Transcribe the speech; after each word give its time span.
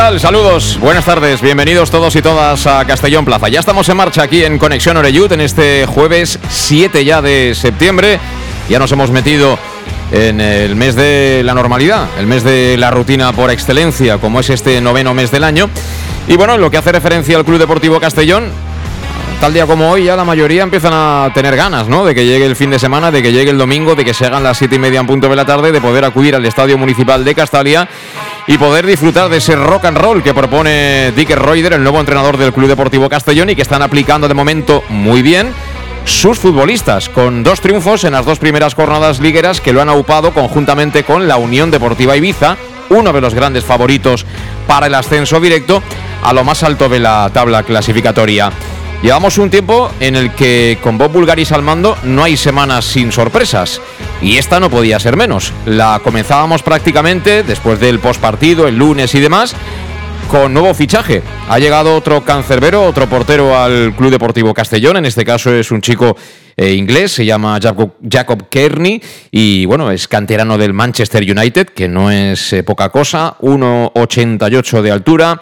Saludos, 0.00 0.78
buenas 0.80 1.04
tardes, 1.04 1.42
bienvenidos 1.42 1.90
todos 1.90 2.16
y 2.16 2.22
todas 2.22 2.66
a 2.66 2.86
Castellón 2.86 3.26
Plaza. 3.26 3.48
Ya 3.48 3.60
estamos 3.60 3.86
en 3.90 3.98
marcha 3.98 4.22
aquí 4.22 4.42
en 4.42 4.56
Conexión 4.56 4.96
Oreyud 4.96 5.30
en 5.30 5.42
este 5.42 5.84
jueves 5.84 6.38
7 6.48 7.04
ya 7.04 7.20
de 7.20 7.54
septiembre. 7.54 8.18
Ya 8.70 8.78
nos 8.78 8.90
hemos 8.92 9.10
metido 9.10 9.58
en 10.10 10.40
el 10.40 10.74
mes 10.74 10.96
de 10.96 11.42
la 11.44 11.52
normalidad, 11.52 12.08
el 12.18 12.26
mes 12.26 12.44
de 12.44 12.78
la 12.78 12.90
rutina 12.90 13.34
por 13.34 13.50
excelencia, 13.50 14.16
como 14.16 14.40
es 14.40 14.48
este 14.48 14.80
noveno 14.80 15.12
mes 15.12 15.30
del 15.30 15.44
año. 15.44 15.68
Y 16.26 16.34
bueno, 16.34 16.54
en 16.54 16.62
lo 16.62 16.70
que 16.70 16.78
hace 16.78 16.92
referencia 16.92 17.36
al 17.36 17.44
Club 17.44 17.58
Deportivo 17.58 18.00
Castellón, 18.00 18.46
tal 19.38 19.52
día 19.52 19.66
como 19.66 19.90
hoy 19.90 20.04
ya 20.04 20.16
la 20.16 20.24
mayoría 20.24 20.62
empiezan 20.62 20.94
a 20.94 21.30
tener 21.34 21.56
ganas, 21.56 21.88
¿no? 21.88 22.06
De 22.06 22.14
que 22.14 22.24
llegue 22.24 22.46
el 22.46 22.56
fin 22.56 22.70
de 22.70 22.78
semana, 22.78 23.10
de 23.10 23.22
que 23.22 23.32
llegue 23.32 23.50
el 23.50 23.58
domingo, 23.58 23.94
de 23.94 24.06
que 24.06 24.14
se 24.14 24.24
hagan 24.24 24.42
las 24.42 24.56
siete 24.56 24.76
y 24.76 24.78
media 24.78 25.00
en 25.00 25.06
punto 25.06 25.28
de 25.28 25.36
la 25.36 25.44
tarde, 25.44 25.70
de 25.70 25.80
poder 25.80 26.06
acudir 26.06 26.34
al 26.34 26.46
Estadio 26.46 26.78
Municipal 26.78 27.22
de 27.22 27.34
Castalia 27.34 27.86
y 28.46 28.58
poder 28.58 28.86
disfrutar 28.86 29.28
de 29.28 29.38
ese 29.38 29.56
rock 29.56 29.84
and 29.84 29.98
roll 29.98 30.22
que 30.22 30.34
propone 30.34 31.12
Dick 31.12 31.30
Reuter, 31.30 31.74
el 31.74 31.82
nuevo 31.82 32.00
entrenador 32.00 32.36
del 32.36 32.52
Club 32.52 32.68
Deportivo 32.68 33.08
Castellón 33.08 33.50
y 33.50 33.56
que 33.56 33.62
están 33.62 33.82
aplicando 33.82 34.28
de 34.28 34.34
momento 34.34 34.82
muy 34.88 35.22
bien 35.22 35.52
sus 36.04 36.38
futbolistas, 36.38 37.08
con 37.08 37.42
dos 37.42 37.60
triunfos 37.60 38.04
en 38.04 38.12
las 38.12 38.26
dos 38.26 38.38
primeras 38.38 38.74
jornadas 38.74 39.20
ligueras 39.20 39.60
que 39.60 39.72
lo 39.72 39.82
han 39.82 39.88
aupado 39.88 40.32
conjuntamente 40.32 41.04
con 41.04 41.28
la 41.28 41.36
Unión 41.36 41.70
Deportiva 41.70 42.16
Ibiza, 42.16 42.56
uno 42.88 43.12
de 43.12 43.20
los 43.20 43.34
grandes 43.34 43.64
favoritos 43.64 44.26
para 44.66 44.86
el 44.86 44.94
ascenso 44.94 45.40
directo 45.40 45.82
a 46.22 46.32
lo 46.32 46.42
más 46.42 46.62
alto 46.62 46.88
de 46.88 47.00
la 47.00 47.30
tabla 47.32 47.62
clasificatoria. 47.62 48.50
Llevamos 49.02 49.38
un 49.38 49.48
tiempo 49.48 49.90
en 49.98 50.14
el 50.14 50.34
que 50.34 50.78
con 50.82 50.98
Bob 50.98 51.12
Bulgaris 51.12 51.52
al 51.52 51.62
mando 51.62 51.96
no 52.04 52.22
hay 52.22 52.36
semanas 52.36 52.84
sin 52.84 53.10
sorpresas. 53.12 53.80
Y 54.20 54.36
esta 54.36 54.60
no 54.60 54.68
podía 54.68 54.98
ser 54.98 55.16
menos. 55.16 55.54
La 55.64 56.02
comenzábamos 56.04 56.62
prácticamente 56.62 57.42
después 57.42 57.80
del 57.80 57.98
postpartido, 57.98 58.68
el 58.68 58.76
lunes 58.76 59.14
y 59.14 59.20
demás, 59.20 59.56
con 60.30 60.52
nuevo 60.52 60.74
fichaje. 60.74 61.22
Ha 61.48 61.58
llegado 61.58 61.96
otro 61.96 62.22
cancerbero, 62.26 62.84
otro 62.84 63.08
portero 63.08 63.58
al 63.58 63.94
Club 63.96 64.10
Deportivo 64.10 64.52
Castellón. 64.52 64.98
En 64.98 65.06
este 65.06 65.24
caso 65.24 65.50
es 65.54 65.70
un 65.70 65.80
chico 65.80 66.14
eh, 66.58 66.74
inglés, 66.74 67.12
se 67.12 67.24
llama 67.24 67.58
Jacob, 67.58 68.48
Kearney 68.50 69.00
y 69.30 69.64
bueno, 69.64 69.90
es 69.90 70.06
canterano 70.08 70.58
del 70.58 70.74
Manchester 70.74 71.22
United, 71.22 71.68
que 71.68 71.88
no 71.88 72.10
es 72.10 72.52
eh, 72.52 72.62
poca 72.62 72.90
cosa, 72.90 73.38
1,88 73.40 74.82
de 74.82 74.90
altura. 74.90 75.40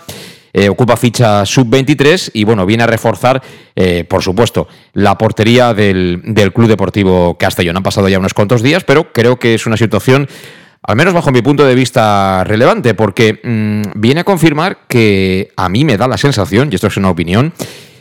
Eh, 0.53 0.69
ocupa 0.69 0.97
ficha 0.97 1.44
sub-23 1.44 2.31
y 2.34 2.44
bueno, 2.44 2.64
viene 2.64 2.84
a 2.84 2.86
reforzar, 2.86 3.42
eh, 3.76 4.04
por 4.09 4.22
supuesto, 4.22 4.66
la 4.94 5.19
portería 5.19 5.75
del, 5.75 6.22
Club 6.54 6.69
Deportivo 6.69 7.36
Castellón. 7.38 7.76
Han 7.76 7.82
pasado 7.82 8.09
ya 8.09 8.19
unos 8.19 8.34
cuantos 8.34 8.62
días, 8.62 8.84
pero 8.84 9.12
creo 9.12 9.38
que 9.38 9.54
es 9.54 9.66
una 9.66 9.76
situación 9.76 10.28
al 10.82 10.97
menos 10.97 11.12
bajo 11.12 11.31
mi 11.32 11.42
punto 11.42 11.66
de 11.66 11.75
vista, 11.75 12.44
relevante, 12.44 12.94
porque 12.94 13.41
mm, 13.42 14.00
viene 14.00 14.20
a 14.20 14.25
confirmar 14.25 14.86
que 14.88 15.50
a 15.56 15.69
mí 15.69 15.84
me 15.84 15.98
da 15.98 16.09
la 16.09 16.16
sensación, 16.16 16.70
y 16.70 16.76
esto 16.76 16.86
es 16.86 16.97
una 16.97 17.10
opinión, 17.10 17.53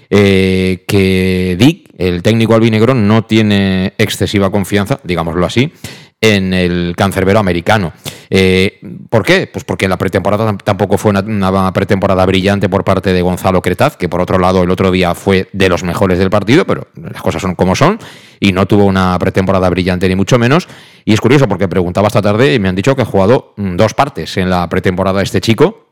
eh, 0.10 0.86
que 0.88 1.58
Dick, 1.60 1.90
el 1.98 2.24
técnico 2.24 2.54
albinegro, 2.54 2.94
no 2.94 3.26
tiene 3.26 3.94
excesiva 3.98 4.52
confianza, 4.52 5.02
digámoslo 5.04 5.46
así, 5.46 5.74
en 6.20 6.54
el 6.54 6.96
cancerbero 6.96 7.40
americano. 7.40 7.94
Eh, 8.30 8.80
¿Por 9.10 9.24
qué? 9.24 9.48
Pues 9.48 9.64
porque 9.64 9.88
la 9.88 9.98
pretemporada 9.98 10.58
tampoco 10.58 10.98
fue 10.98 11.12
una, 11.12 11.72
pretemporada 11.72 12.26
brillante 12.26 12.70
por 12.70 12.84
parte 12.84 13.14
de 13.14 13.22
Gonzalo 13.22 13.62
Cretaz, 13.62 13.98
que 13.98 14.10
por 14.10 14.22
otro 14.22 14.40
lado 14.40 14.64
el 14.64 14.72
otro 14.72 14.92
día 14.92 15.14
fue 15.14 15.48
de 15.54 15.70
los 15.70 15.84
mejores 15.84 16.18
del 16.18 16.30
partido, 16.30 16.66
pero 16.66 16.88
las 16.96 17.22
cosas 17.22 17.42
son 17.42 17.56
como 17.56 17.76
son, 17.76 18.00
y 18.40 18.52
no 18.52 18.66
tuvo 18.66 18.86
una 18.86 19.18
pretemporada 19.20 19.70
brillante 19.70 20.10
ni 20.10 20.16
mucho 20.16 20.40
menos. 20.40 20.68
Y 21.06 21.14
es 21.14 21.22
curioso 21.22 21.48
porque 21.48 21.68
preguntaba 21.68 22.08
esta 22.08 22.22
tarde 22.22 22.54
y 22.54 22.60
me 22.60 22.68
han 22.68 22.76
dicho 22.76 22.96
que 22.96 23.04
ha 23.04 23.06
jugado 23.06 23.54
mm, 23.58 23.76
dos 23.76 23.94
partes 23.94 24.38
en 24.38 24.50
la 24.50 24.68
pretemporada 24.68 25.22
este 25.22 25.40
chico. 25.40 25.88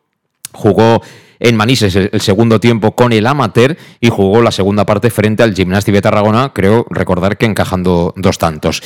Jugó 0.52 1.02
en 1.40 1.56
Manises 1.56 1.96
el, 1.96 2.22
segundo 2.22 2.59
tiempo 2.59 2.96
con 2.96 3.14
el 3.14 3.28
amateur 3.28 3.78
y 4.00 4.09
jugó 4.09 4.41
la 4.41 4.52
segunda 4.52 4.85
parte 4.85 5.09
frente 5.09 5.44
al 5.44 5.53
Gimnasti 5.53 5.91
de 5.91 6.02
Tarragona, 6.02 6.52
creo 6.53 6.85
recordar 6.90 7.38
que 7.38 7.46
encajando 7.46 8.14
dos 8.16 8.38
tantos. 8.38 8.81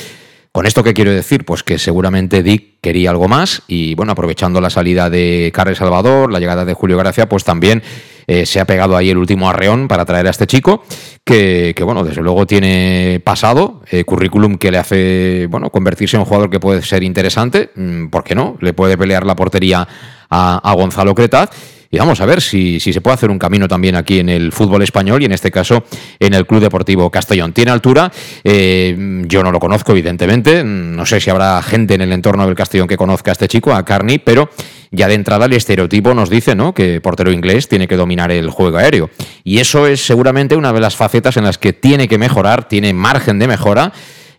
¿Con 0.51 0.65
esto 0.65 0.83
qué 0.83 0.95
quiero 0.95 1.11
decir? 1.11 1.45
Pues 1.45 1.61
que 1.61 1.77
seguramente 1.77 2.41
Dick 2.41 2.79
quería 2.81 3.11
algo 3.11 3.27
más 3.27 3.61
y 3.67 3.93
bueno, 3.93 4.13
aprovechando 4.13 4.59
la 4.59 4.71
salida 4.71 5.09
de 5.09 5.51
Carles 5.53 5.77
Salvador, 5.77 6.31
la 6.31 6.39
llegada 6.39 6.65
de 6.65 6.73
Julio 6.73 6.97
Gracia, 6.97 7.29
pues 7.29 7.43
también 7.43 7.83
eh, 8.25 8.47
se 8.47 8.59
ha 8.59 8.65
pegado 8.65 8.97
ahí 8.97 9.11
el 9.11 9.17
último 9.17 9.47
arreón 9.47 9.87
para 9.87 10.05
traer 10.05 10.25
a 10.25 10.31
este 10.31 10.47
chico, 10.47 10.83
que, 11.23 11.75
bueno, 11.83 12.03
desde 12.03 12.21
luego 12.21 12.47
tiene 12.47 13.21
pasado, 13.23 13.81
eh, 13.91 14.03
currículum 14.03 14.57
que 14.57 14.71
le 14.71 14.79
hace, 14.79 15.47
bueno, 15.51 15.69
convertirse 15.69 16.15
en 16.15 16.21
un 16.21 16.25
jugador 16.25 16.49
que 16.49 16.59
puede 16.59 16.81
ser 16.81 17.03
interesante, 17.03 17.69
mm, 17.75 18.07
¿por 18.07 18.23
qué 18.23 18.33
no? 18.33 18.57
Le 18.59 18.73
puede 18.73 18.97
pelear 18.97 19.25
la 19.27 19.35
portería 19.35 19.87
a, 20.29 20.57
a 20.57 20.73
Gonzalo 20.73 21.13
Cretaz 21.13 21.49
y 21.91 21.97
vamos 21.97 22.21
a 22.21 22.25
ver 22.25 22.41
si, 22.41 22.79
si, 22.79 22.93
se 22.93 23.01
puede 23.01 23.15
hacer 23.15 23.31
un 23.31 23.39
camino 23.39 23.67
también 23.67 23.95
aquí 23.95 24.19
en 24.19 24.29
el 24.29 24.51
fútbol 24.51 24.83
español 24.83 25.21
y 25.21 25.25
en 25.25 25.31
este 25.31 25.49
caso 25.49 25.83
en 26.19 26.33
el 26.33 26.45
Club 26.45 26.61
Deportivo 26.61 27.09
Castellón. 27.09 27.53
Tiene 27.53 27.71
altura, 27.71 28.11
eh, 28.43 29.23
yo 29.25 29.43
no 29.43 29.51
lo 29.51 29.59
conozco 29.59 29.91
evidentemente, 29.93 30.63
no 30.63 31.05
sé 31.05 31.19
si 31.19 31.29
habrá 31.29 31.61
gente 31.63 31.95
en 31.95 32.01
el 32.01 32.13
entorno 32.13 32.45
del 32.45 32.55
Castellón 32.55 32.87
que 32.87 32.97
conozca 32.97 33.31
a 33.31 33.33
este 33.33 33.47
chico, 33.47 33.73
a 33.73 33.83
Carney, 33.83 34.19
pero 34.19 34.49
ya 34.91 35.07
de 35.07 35.15
entrada 35.15 35.45
el 35.45 35.53
estereotipo 35.53 36.13
nos 36.13 36.29
dice 36.29 36.55
¿no? 36.55 36.73
que 36.73 37.01
portero 37.01 37.31
inglés 37.31 37.67
tiene 37.67 37.87
que 37.87 37.95
dominar 37.95 38.31
el 38.31 38.49
juego 38.49 38.77
aéreo. 38.77 39.09
Y 39.43 39.59
eso 39.59 39.87
es 39.87 40.05
seguramente 40.05 40.55
una 40.55 40.73
de 40.73 40.79
las 40.79 40.95
facetas 40.95 41.37
en 41.37 41.43
las 41.43 41.57
que 41.57 41.73
tiene 41.73 42.07
que 42.07 42.17
mejorar, 42.17 42.67
tiene 42.67 42.93
margen 42.93 43.39
de 43.39 43.47
mejora 43.47 43.91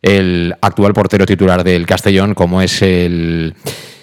el 0.03 0.55
actual 0.63 0.93
portero 0.93 1.27
titular 1.27 1.63
del 1.63 1.87
Castellón, 1.87 2.35
como 2.35 2.63
es 2.63 2.81
el 2.83 3.55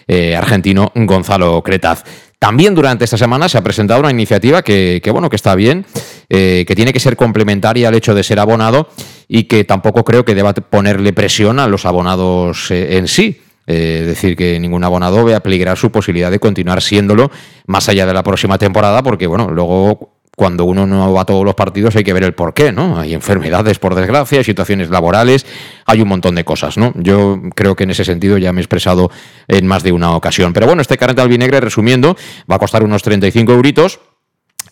eh, 0.07 0.35
argentino 0.35 0.91
Gonzalo 0.95 1.61
Cretaz. 1.63 2.03
También 2.39 2.75
durante 2.75 3.03
esta 3.03 3.17
semana 3.17 3.49
se 3.49 3.57
ha 3.57 3.63
presentado 3.63 3.99
una 3.99 4.11
iniciativa 4.11 4.61
que, 4.61 5.01
bueno, 5.11 5.29
que 5.29 5.35
está 5.35 5.55
bien, 5.55 5.85
eh, 6.29 6.65
que 6.67 6.75
tiene 6.75 6.93
que 6.93 6.99
ser 6.99 7.15
complementaria 7.15 7.87
al 7.87 7.95
hecho 7.95 8.13
de 8.13 8.23
ser 8.23 8.39
abonado 8.39 8.89
y 9.27 9.45
que 9.45 9.63
tampoco 9.63 10.03
creo 10.03 10.23
que 10.23 10.35
deba 10.35 10.53
ponerle 10.53 11.13
presión 11.13 11.59
a 11.59 11.67
los 11.67 11.85
abonados 11.85 12.69
eh, 12.69 12.97
en 12.97 13.07
sí. 13.07 13.41
Eh, 13.65 13.99
es 14.01 14.07
decir, 14.07 14.37
que 14.37 14.59
ningún 14.59 14.83
abonado 14.83 15.25
vea 15.25 15.41
peligrar 15.41 15.77
su 15.77 15.91
posibilidad 15.91 16.31
de 16.31 16.39
continuar 16.39 16.81
siéndolo 16.81 17.31
más 17.65 17.89
allá 17.89 18.05
de 18.05 18.13
la 18.13 18.23
próxima 18.23 18.57
temporada, 18.57 19.03
porque 19.03 19.27
bueno, 19.27 19.49
luego 19.49 20.16
cuando 20.37 20.65
uno 20.65 20.85
no 20.85 21.11
va 21.11 21.21
a 21.21 21.25
todos 21.25 21.43
los 21.43 21.55
partidos 21.55 21.95
hay 21.95 22.03
que 22.03 22.13
ver 22.13 22.23
el 22.23 22.35
por 22.35 22.53
qué, 22.53 22.71
¿no? 22.71 22.99
Hay 22.99 23.15
enfermedades, 23.15 23.79
por 23.79 23.95
desgracia, 23.95 24.37
hay 24.37 24.43
situaciones 24.43 24.91
laborales, 24.91 25.47
hay 25.87 25.99
un 25.99 26.07
montón 26.07 26.35
de 26.35 26.45
cosas, 26.45 26.77
¿no? 26.77 26.93
Yo 26.95 27.41
creo 27.55 27.75
que 27.75 27.85
en 27.85 27.89
ese 27.89 28.05
sentido 28.05 28.37
ya 28.37 28.53
me 28.53 28.59
he 28.59 28.63
expresado 28.63 29.09
en 29.47 29.65
más 29.65 29.81
de 29.81 29.91
una 29.91 30.15
ocasión. 30.15 30.53
Pero 30.53 30.67
bueno, 30.67 30.83
este 30.83 30.95
carnet 30.95 31.17
albinegre, 31.17 31.59
resumiendo, 31.59 32.15
va 32.49 32.57
a 32.57 32.59
costar 32.59 32.83
unos 32.83 33.01
35 33.01 33.51
euritos. 33.51 33.99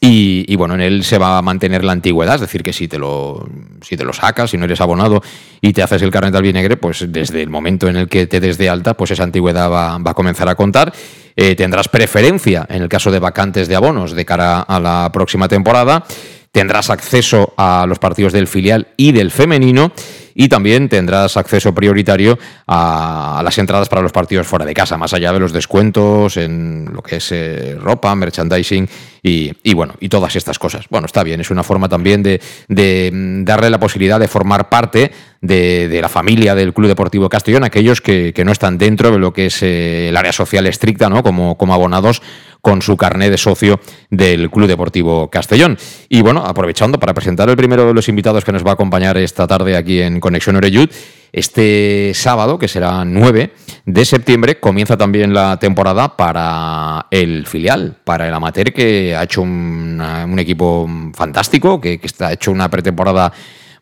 Y, 0.07 0.55
bueno, 0.55 0.75
en 0.75 0.81
él 0.81 1.03
se 1.03 1.17
va 1.17 1.37
a 1.37 1.41
mantener 1.41 1.83
la 1.83 1.91
antigüedad, 1.91 2.35
es 2.35 2.41
decir, 2.41 2.61
que 2.61 2.73
si 2.73 2.87
te 2.87 2.99
lo, 2.99 3.47
si 3.81 3.97
te 3.97 4.03
lo 4.03 4.13
sacas, 4.13 4.51
si 4.51 4.57
no 4.57 4.65
eres 4.65 4.79
abonado 4.79 5.21
y 5.61 5.73
te 5.73 5.81
haces 5.81 6.01
el 6.01 6.11
carnet 6.11 6.35
albinegre, 6.35 6.77
pues 6.77 7.11
desde 7.11 7.41
el 7.41 7.49
momento 7.49 7.87
en 7.87 7.95
el 7.95 8.07
que 8.07 8.27
te 8.27 8.39
des 8.39 8.57
de 8.57 8.69
alta, 8.69 8.95
pues 8.95 9.11
esa 9.11 9.23
antigüedad 9.23 9.69
va, 9.69 9.97
va 9.97 10.11
a 10.11 10.13
comenzar 10.13 10.47
a 10.47 10.55
contar. 10.55 10.93
Eh, 11.35 11.55
tendrás 11.55 11.89
preferencia 11.89 12.65
en 12.69 12.81
el 12.83 12.89
caso 12.89 13.11
de 13.11 13.19
vacantes 13.19 13.67
de 13.67 13.75
abonos 13.75 14.13
de 14.13 14.25
cara 14.25 14.61
a 14.61 14.79
la 14.79 15.09
próxima 15.11 15.47
temporada. 15.47 16.05
Tendrás 16.51 16.89
acceso 16.89 17.53
a 17.57 17.85
los 17.87 17.99
partidos 17.99 18.31
del 18.31 18.47
filial 18.47 18.87
y 18.95 19.11
del 19.11 19.31
femenino. 19.31 19.91
Y 20.35 20.49
también 20.49 20.89
tendrás 20.89 21.37
acceso 21.37 21.73
prioritario 21.73 22.37
a, 22.67 23.41
las 23.43 23.57
entradas 23.57 23.87
para 23.87 24.01
los 24.01 24.11
partidos 24.11 24.45
fuera 24.45 24.65
de 24.65 24.73
casa, 24.73 24.97
más 24.97 25.13
allá 25.13 25.31
de 25.31 25.39
los 25.39 25.53
descuentos 25.53 26.35
en 26.35 26.89
lo 26.93 27.01
que 27.01 27.15
es 27.15 27.31
eh, 27.31 27.77
ropa, 27.79 28.13
merchandising 28.13 28.87
y, 29.23 29.73
bueno, 29.73 29.95
y 29.99 30.09
todas 30.09 30.35
estas 30.35 30.59
cosas. 30.59 30.85
Bueno, 30.89 31.07
está 31.07 31.23
bien, 31.23 31.41
es 31.41 31.49
una 31.49 31.63
forma 31.63 31.89
también 31.89 32.21
de, 32.21 32.39
mm, 32.69 33.43
darle 33.43 33.71
la 33.71 33.79
posibilidad 33.79 34.19
de 34.19 34.27
formar 34.27 34.69
parte 34.69 35.11
de, 35.41 35.99
la 35.99 36.09
familia 36.09 36.53
del 36.53 36.73
Club 36.73 36.89
Deportivo 36.89 37.29
Castellón, 37.29 37.63
aquellos 37.63 38.01
que, 38.01 38.33
no 38.45 38.51
están 38.51 38.77
dentro 38.77 39.09
de 39.09 39.17
lo 39.17 39.33
que 39.33 39.47
es 39.47 39.63
eh, 39.63 40.09
el 40.09 40.17
área 40.17 40.31
social 40.31 40.67
estricta, 40.67 41.09
¿no? 41.09 41.23
Como, 41.23 41.57
como 41.57 41.73
abonados 41.73 42.21
con 42.65 42.81
su 42.81 42.97
carné 42.97 43.29
de 43.29 43.37
socio 43.37 43.79
del 44.09 44.49
Club 44.49 44.67
Deportivo 44.67 45.29
Castellón. 45.29 45.77
Y 46.09 46.23
bueno, 46.23 46.43
aprovechando 46.43 46.99
para 46.99 47.13
presentar 47.13 47.47
el 47.47 47.55
primero 47.55 47.85
de 47.85 47.93
los 47.93 48.09
invitados 48.09 48.43
que 48.43 48.51
nos 48.51 48.65
va 48.65 48.71
a 48.71 48.73
acompañar 48.73 49.17
esta 49.17 49.45
tarde 49.45 49.77
aquí 49.77 50.01
en 50.01 50.19
Conexión 50.25 50.55
Oreyud, 50.55 50.89
este 51.31 52.11
sábado, 52.15 52.57
que 52.57 52.67
será 52.67 53.05
9 53.05 53.53
de 53.85 54.05
septiembre, 54.05 54.59
comienza 54.59 54.97
también 54.97 55.35
la 55.35 55.59
temporada 55.59 56.17
para 56.17 57.05
el 57.11 57.45
filial, 57.45 57.97
para 58.03 58.27
el 58.27 58.33
amateur, 58.33 58.73
que 58.73 59.15
ha 59.15 59.21
hecho 59.21 59.43
un 59.43 60.35
equipo 60.39 60.89
fantástico, 61.13 61.79
que, 61.79 61.99
está 62.01 62.33
hecho 62.33 62.51
una 62.51 62.71
pretemporada 62.71 63.31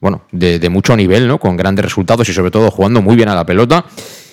bueno, 0.02 0.24
de, 0.34 0.60
de, 0.60 0.68
mucho 0.68 0.98
nivel, 0.98 1.30
¿no? 1.30 1.40
con 1.40 1.56
grandes 1.56 1.86
resultados 1.86 2.28
y 2.28 2.34
sobre 2.34 2.52
todo 2.52 2.70
jugando 2.70 3.02
muy 3.02 3.16
bien 3.16 3.30
a 3.30 3.36
la 3.36 3.46
pelota 3.46 3.86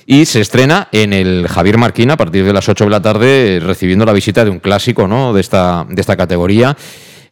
y 0.05 0.25
se 0.25 0.41
estrena 0.41 0.89
en 0.91 1.13
el 1.13 1.47
Javier 1.47 1.79
Marquina 1.79 2.15
a 2.15 2.17
partir 2.17 2.45
de 2.45 2.53
las 2.53 2.69
8 2.69 2.83
de 2.83 2.91
la 2.91 3.01
tarde, 3.01 3.61
recibiendo 3.63 4.05
la 4.05 4.13
visita 4.13 4.45
de 4.45 4.51
un 4.51 4.59
clásico 4.59 5.07
¿no? 5.07 5.33
de, 5.33 5.41
esta, 5.41 5.87
de 5.89 6.01
esta 6.01 6.17
categoría. 6.17 6.77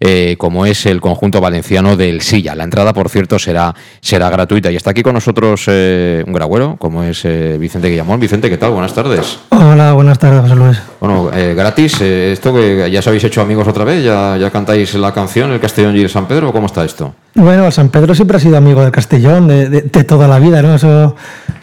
Eh, 0.00 0.37
como 0.39 0.65
es 0.65 0.87
el 0.87 1.00
conjunto 1.00 1.41
valenciano 1.41 1.97
del 1.97 2.21
Silla. 2.21 2.55
La 2.55 2.62
entrada, 2.62 2.93
por 2.93 3.09
cierto, 3.09 3.37
será, 3.39 3.75
será 4.00 4.31
gratuita. 4.31 4.71
Y 4.71 4.77
está 4.77 4.91
aquí 4.91 5.03
con 5.03 5.15
nosotros 5.15 5.65
eh, 5.67 6.23
un 6.25 6.33
gragüero, 6.33 6.77
como 6.79 7.03
es 7.03 7.25
eh, 7.25 7.56
Vicente 7.59 7.89
Guillamón. 7.89 8.21
Vicente, 8.21 8.49
¿qué 8.49 8.59
tal? 8.59 8.71
Buenas 8.71 8.95
tardes. 8.95 9.41
Hola, 9.49 9.95
buenas 9.95 10.21
tardes, 10.21 10.43
José 10.43 10.55
Luis. 10.55 10.81
Bueno, 11.00 11.31
gratis, 11.33 12.00
esto 12.00 12.55
que 12.55 12.89
ya 12.91 13.00
os 13.00 13.06
habéis 13.09 13.25
hecho 13.25 13.41
amigos 13.41 13.67
otra 13.67 13.85
vez, 13.85 14.05
ya, 14.05 14.37
ya 14.37 14.50
cantáis 14.50 14.95
la 14.95 15.12
canción, 15.12 15.50
el 15.53 15.61
Castellón 15.61 15.97
y 15.97 16.03
el 16.03 16.11
San 16.11 16.27
Pedro, 16.27 16.53
¿cómo 16.53 16.67
está 16.67 16.85
esto? 16.85 17.15
Bueno, 17.35 17.67
el 17.67 17.73
San 17.73 17.89
Pedro 17.89 18.15
siempre 18.15 18.37
ha 18.37 18.41
sido 18.41 18.56
amigo 18.56 18.83
del 18.83 18.91
Castellón, 18.93 19.49
de, 19.49 20.05
toda 20.05 20.29
la 20.29 20.39
vida, 20.39 20.62
¿no? 20.62 20.75
Eso, 20.75 21.17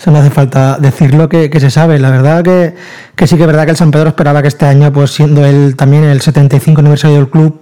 no 0.06 0.18
hace 0.18 0.30
falta 0.30 0.78
decirlo 0.78 1.30
que, 1.30 1.50
que, 1.50 1.60
se 1.60 1.70
sabe. 1.70 2.00
La 2.00 2.12
verdad 2.12 2.44
que, 2.44 2.76
que 3.16 3.28
sí 3.28 3.36
que 3.36 3.44
es 3.44 3.48
verdad 3.48 3.66
que 3.66 3.72
el 3.72 3.78
San 3.78 3.92
Pedro 3.92 4.10
esperaba 4.10 4.42
que 4.42 4.50
este 4.50 4.66
año, 4.66 4.92
pues 4.92 5.12
siendo 5.12 5.46
él 5.46 5.76
también 5.76 6.04
el 6.04 6.22
75 6.22 6.82
aniversario 6.82 7.18
del 7.18 7.30
club, 7.30 7.62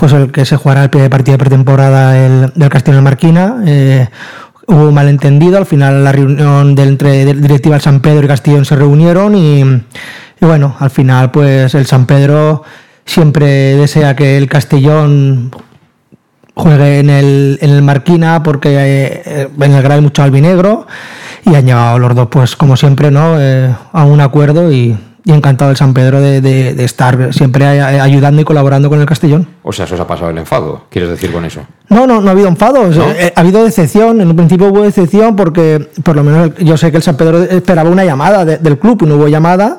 pues 0.00 0.14
el 0.14 0.32
que 0.32 0.46
se 0.46 0.56
jugará 0.56 0.84
el 0.84 0.88
pie 0.88 1.02
de 1.02 1.10
partida 1.10 1.32
de 1.34 1.38
pretemporada 1.38 2.16
el, 2.24 2.52
del 2.54 2.70
Castillo 2.70 3.02
Marquina. 3.02 3.62
Eh, 3.66 4.08
hubo 4.66 4.88
un 4.88 4.94
malentendido, 4.94 5.58
al 5.58 5.66
final 5.66 6.02
la 6.02 6.10
reunión 6.10 6.74
del, 6.74 6.88
entre 6.88 7.34
directiva 7.34 7.74
del 7.74 7.82
San 7.82 8.00
Pedro 8.00 8.24
y 8.24 8.28
Castellón 8.28 8.64
se 8.64 8.76
reunieron 8.76 9.34
y, 9.34 9.62
bueno, 10.40 10.74
al 10.78 10.88
final 10.88 11.30
pues 11.30 11.74
el 11.74 11.84
San 11.84 12.06
Pedro 12.06 12.62
siempre 13.04 13.76
desea 13.76 14.16
que 14.16 14.38
el 14.38 14.48
Castellón 14.48 15.50
juegue 16.54 17.00
en 17.00 17.10
el, 17.10 17.58
en 17.60 17.68
el 17.68 17.82
Marquina 17.82 18.42
porque 18.42 18.70
eh, 19.26 19.48
en 19.60 19.72
el 19.72 19.92
hay 19.92 20.00
mucho 20.00 20.22
albinegro 20.22 20.86
y 21.44 21.54
han 21.54 21.66
llegado 21.66 21.98
los 21.98 22.14
dos 22.14 22.28
pues 22.30 22.56
como 22.56 22.74
siempre 22.78 23.10
no 23.10 23.38
eh, 23.38 23.74
a 23.92 24.04
un 24.04 24.22
acuerdo 24.22 24.72
y 24.72 24.96
y 25.24 25.32
encantado 25.32 25.70
el 25.70 25.76
San 25.76 25.92
Pedro 25.92 26.20
de, 26.20 26.84
estar 26.84 27.32
siempre 27.32 27.66
ayudando 27.66 28.40
y 28.40 28.44
colaborando 28.44 28.88
con 28.88 29.00
el 29.00 29.06
Castellón. 29.06 29.46
O 29.62 29.72
sea, 29.72 29.84
eso 29.84 29.94
os 29.94 30.00
ha 30.00 30.06
pasado 30.06 30.30
el 30.30 30.38
enfado, 30.38 30.84
¿quieres 30.90 31.10
decir 31.10 31.32
con 31.32 31.44
eso? 31.44 31.62
No, 31.88 32.06
no, 32.06 32.20
no 32.20 32.28
ha 32.28 32.32
habido 32.32 32.48
enfado, 32.48 32.90
eh, 32.90 33.32
ha 33.34 33.40
habido 33.40 33.64
decepción, 33.64 34.20
en 34.20 34.28
un 34.28 34.36
principio 34.36 34.68
hubo 34.68 34.82
decepción 34.82 35.36
porque 35.36 35.88
por 36.02 36.16
lo 36.16 36.24
menos 36.24 36.54
yo 36.58 36.76
sé 36.76 36.90
que 36.90 36.96
el 36.96 37.02
San 37.02 37.16
Pedro 37.16 37.42
esperaba 37.42 37.90
una 37.90 38.04
llamada 38.04 38.44
del 38.44 38.78
club 38.78 39.02
y 39.02 39.06
no 39.06 39.16
hubo 39.16 39.28
llamada 39.28 39.78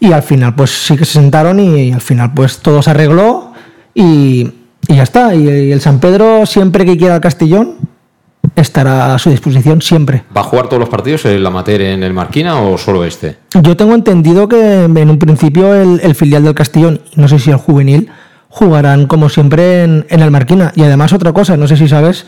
y 0.00 0.12
al 0.12 0.22
final 0.22 0.54
pues 0.54 0.70
sí 0.70 0.96
que 0.96 1.04
se 1.04 1.14
sentaron 1.14 1.60
y, 1.60 1.92
al 1.92 2.00
final 2.00 2.32
pues 2.34 2.58
todo 2.58 2.82
se 2.82 2.90
arregló 2.90 3.52
y, 3.94 4.52
y 4.88 4.96
ya 4.96 5.04
está. 5.04 5.34
Y 5.34 5.72
el 5.72 5.80
San 5.80 6.00
Pedro 6.00 6.44
siempre 6.46 6.84
que 6.84 6.96
quiera 6.96 7.14
el 7.14 7.20
Castellón 7.20 7.91
estará 8.56 9.14
a 9.14 9.18
su 9.18 9.30
disposición 9.30 9.82
siempre. 9.82 10.24
¿Va 10.36 10.40
a 10.40 10.44
jugar 10.44 10.66
todos 10.66 10.80
los 10.80 10.88
partidos 10.88 11.24
el 11.24 11.44
amateur 11.46 11.80
en 11.80 12.02
el 12.02 12.12
Marquina 12.12 12.60
o 12.60 12.76
solo 12.78 13.04
este? 13.04 13.36
Yo 13.62 13.76
tengo 13.76 13.94
entendido 13.94 14.48
que 14.48 14.84
en 14.84 15.10
un 15.10 15.18
principio 15.18 15.74
el, 15.74 16.14
filial 16.14 16.44
del 16.44 16.54
Castellón, 16.54 17.00
no 17.16 17.28
sé 17.28 17.38
si 17.38 17.50
el 17.50 17.56
juvenil, 17.56 18.10
jugarán 18.48 19.06
como 19.06 19.28
siempre 19.28 19.84
en, 19.84 20.06
el 20.08 20.30
Marquina. 20.30 20.72
Y 20.74 20.82
además 20.82 21.12
otra 21.12 21.32
cosa, 21.32 21.56
no 21.56 21.66
sé 21.66 21.76
si 21.76 21.88
sabes 21.88 22.26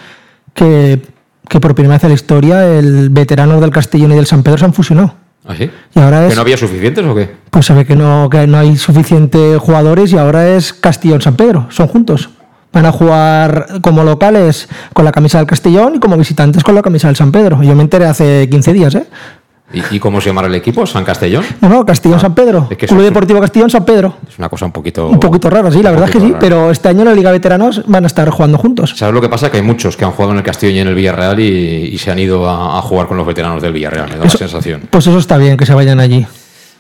que, 0.55 1.01
por 1.49 1.75
primera 1.75 1.97
vez 1.97 2.05
en 2.05 2.11
la 2.11 2.15
historia 2.15 2.79
el 2.79 3.11
veterano 3.11 3.61
del 3.61 3.71
Castellón 3.71 4.13
y 4.13 4.17
del 4.17 4.27
San 4.27 4.43
Pedro 4.43 4.59
se 4.59 4.65
han 4.65 4.75
fusionado. 4.75 5.15
¿Ah, 5.47 5.55
sí? 5.59 5.71
Y 5.95 6.01
ahora 6.01 6.27
¿Que 6.27 6.35
no 6.35 6.41
había 6.41 6.57
suficientes 6.57 7.05
o 7.05 7.15
qué? 7.15 7.31
Pues 7.51 7.67
sabe 7.67 7.85
que 7.85 7.97
no, 7.97 8.31
que 8.31 8.47
no 8.47 8.57
hay 8.57 8.77
suficientes 8.77 9.59
jugadores 9.59 10.11
y 10.11 10.17
ahora 10.17 10.49
es 10.49 10.73
Castellón-San 10.73 11.37
Pedro, 11.37 11.67
son 11.71 11.87
juntos. 11.87 12.31
Van 12.75 12.87
a 12.87 12.93
jugar 12.93 13.81
como 13.81 14.05
locales 14.05 14.69
con 14.93 15.05
la 15.05 15.13
camisa 15.13 15.39
del 15.39 15.47
Castellón 15.47 15.95
y 15.95 16.01
como 16.01 16.17
visitantes 16.17 16.63
con 16.65 16.75
la 16.75 16.83
camisa 16.83 17.09
del 17.09 17.17
San 17.17 17.33
Pedro. 17.33 17.63
Yo 17.63 17.75
me 17.75 17.83
enteré 17.83 18.07
hace 18.07 18.49
15 18.51 18.73
días, 18.73 18.95
¿eh? 18.97 19.07
¿Y, 19.91 19.99
cómo 19.99 20.21
se 20.21 20.29
llamará 20.29 20.47
el 20.47 20.55
equipo? 20.55 20.87
¿San 20.87 21.05
Castellón? 21.05 21.45
No, 21.61 21.69
no, 21.69 21.87
Castellón-San 21.87 22.33
ah, 22.33 22.35
Pedro. 22.35 22.69
Club 22.69 23.03
Deportivo 23.03 23.41
Castellón-San 23.41 23.85
Pedro. 23.85 24.15
Es 24.29 24.39
una 24.39 24.49
cosa 24.49 24.67
un 24.67 24.73
poquito... 24.73 25.09
Un 25.09 25.19
poquito 25.19 25.51
rara, 25.51 25.71
sí, 25.71 25.83
la 25.83 25.91
verdad 25.91 26.09
es 26.09 26.13
que 26.13 26.21
sí. 26.21 26.35
Pero 26.39 26.71
este 26.71 26.89
año 26.89 27.01
en 27.01 27.07
la 27.07 27.15
Liga 27.15 27.33
Veteranos 27.33 27.83
van 27.87 28.05
a 28.05 28.07
estar 28.07 28.29
jugando 28.31 28.59
juntos. 28.59 28.95
¿Sabes 28.97 29.15
lo 29.15 29.21
que 29.21 29.29
pasa? 29.29 29.51
Que 29.51 29.57
hay 29.57 29.63
muchos 29.63 29.97
que 29.97 30.05
han 30.05 30.13
jugado 30.13 30.33
en 30.33 30.39
el 30.39 30.45
Castellón 30.45 30.77
y 30.77 30.81
en 30.81 30.89
el 30.89 30.95
Villarreal 30.95 31.41
y, 31.41 31.99
se 31.99 32.11
han 32.11 32.19
ido 32.19 32.49
a, 32.49 32.81
jugar 32.83 33.09
con 33.09 33.17
los 33.17 33.27
veteranos 33.27 33.63
del 33.63 33.73
Villarreal. 33.73 34.11
Me 34.11 34.17
da 34.17 34.25
la 34.25 34.31
sensación. 34.31 34.83
Pues 34.91 35.07
eso 35.07 35.19
está 35.19 35.39
bien, 35.39 35.57
que 35.57 35.67
se 35.67 35.75
vayan 35.75 35.99
allí. 35.99 36.27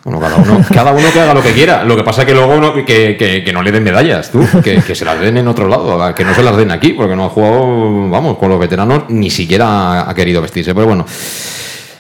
Bueno, 0.04 0.20
cada 0.20 0.92
uno, 0.92 1.10
que 1.10 1.20
haga 1.20 1.32
lo 1.32 1.42
que 1.42 1.52
quiera. 1.52 1.82
Lo 1.82 1.96
que 1.96 2.04
pasa 2.04 2.22
es 2.22 2.26
que 2.26 2.34
luego 2.34 2.56
no, 2.56 2.74
que, 2.74 3.16
que, 3.16 3.52
no 3.52 3.62
le 3.62 3.72
den 3.72 3.82
medallas, 3.82 4.30
tú, 4.30 4.46
que, 4.62 4.82
que, 4.82 4.94
se 4.94 5.04
las 5.04 5.18
den 5.18 5.38
en 5.38 5.48
otro 5.48 5.66
lado, 5.66 6.14
que 6.14 6.24
no 6.24 6.34
se 6.34 6.42
las 6.42 6.56
den 6.58 6.70
aquí, 6.70 6.92
porque 6.92 7.16
no 7.16 7.24
ha 7.24 7.28
jugado, 7.30 8.10
vamos, 8.10 8.36
con 8.36 8.50
los 8.50 8.60
veteranos, 8.60 9.04
ni 9.08 9.30
siquiera 9.30 10.08
ha 10.08 10.14
querido 10.14 10.42
vestirse. 10.42 10.74
Pero 10.74 10.86
bueno, 10.86 11.06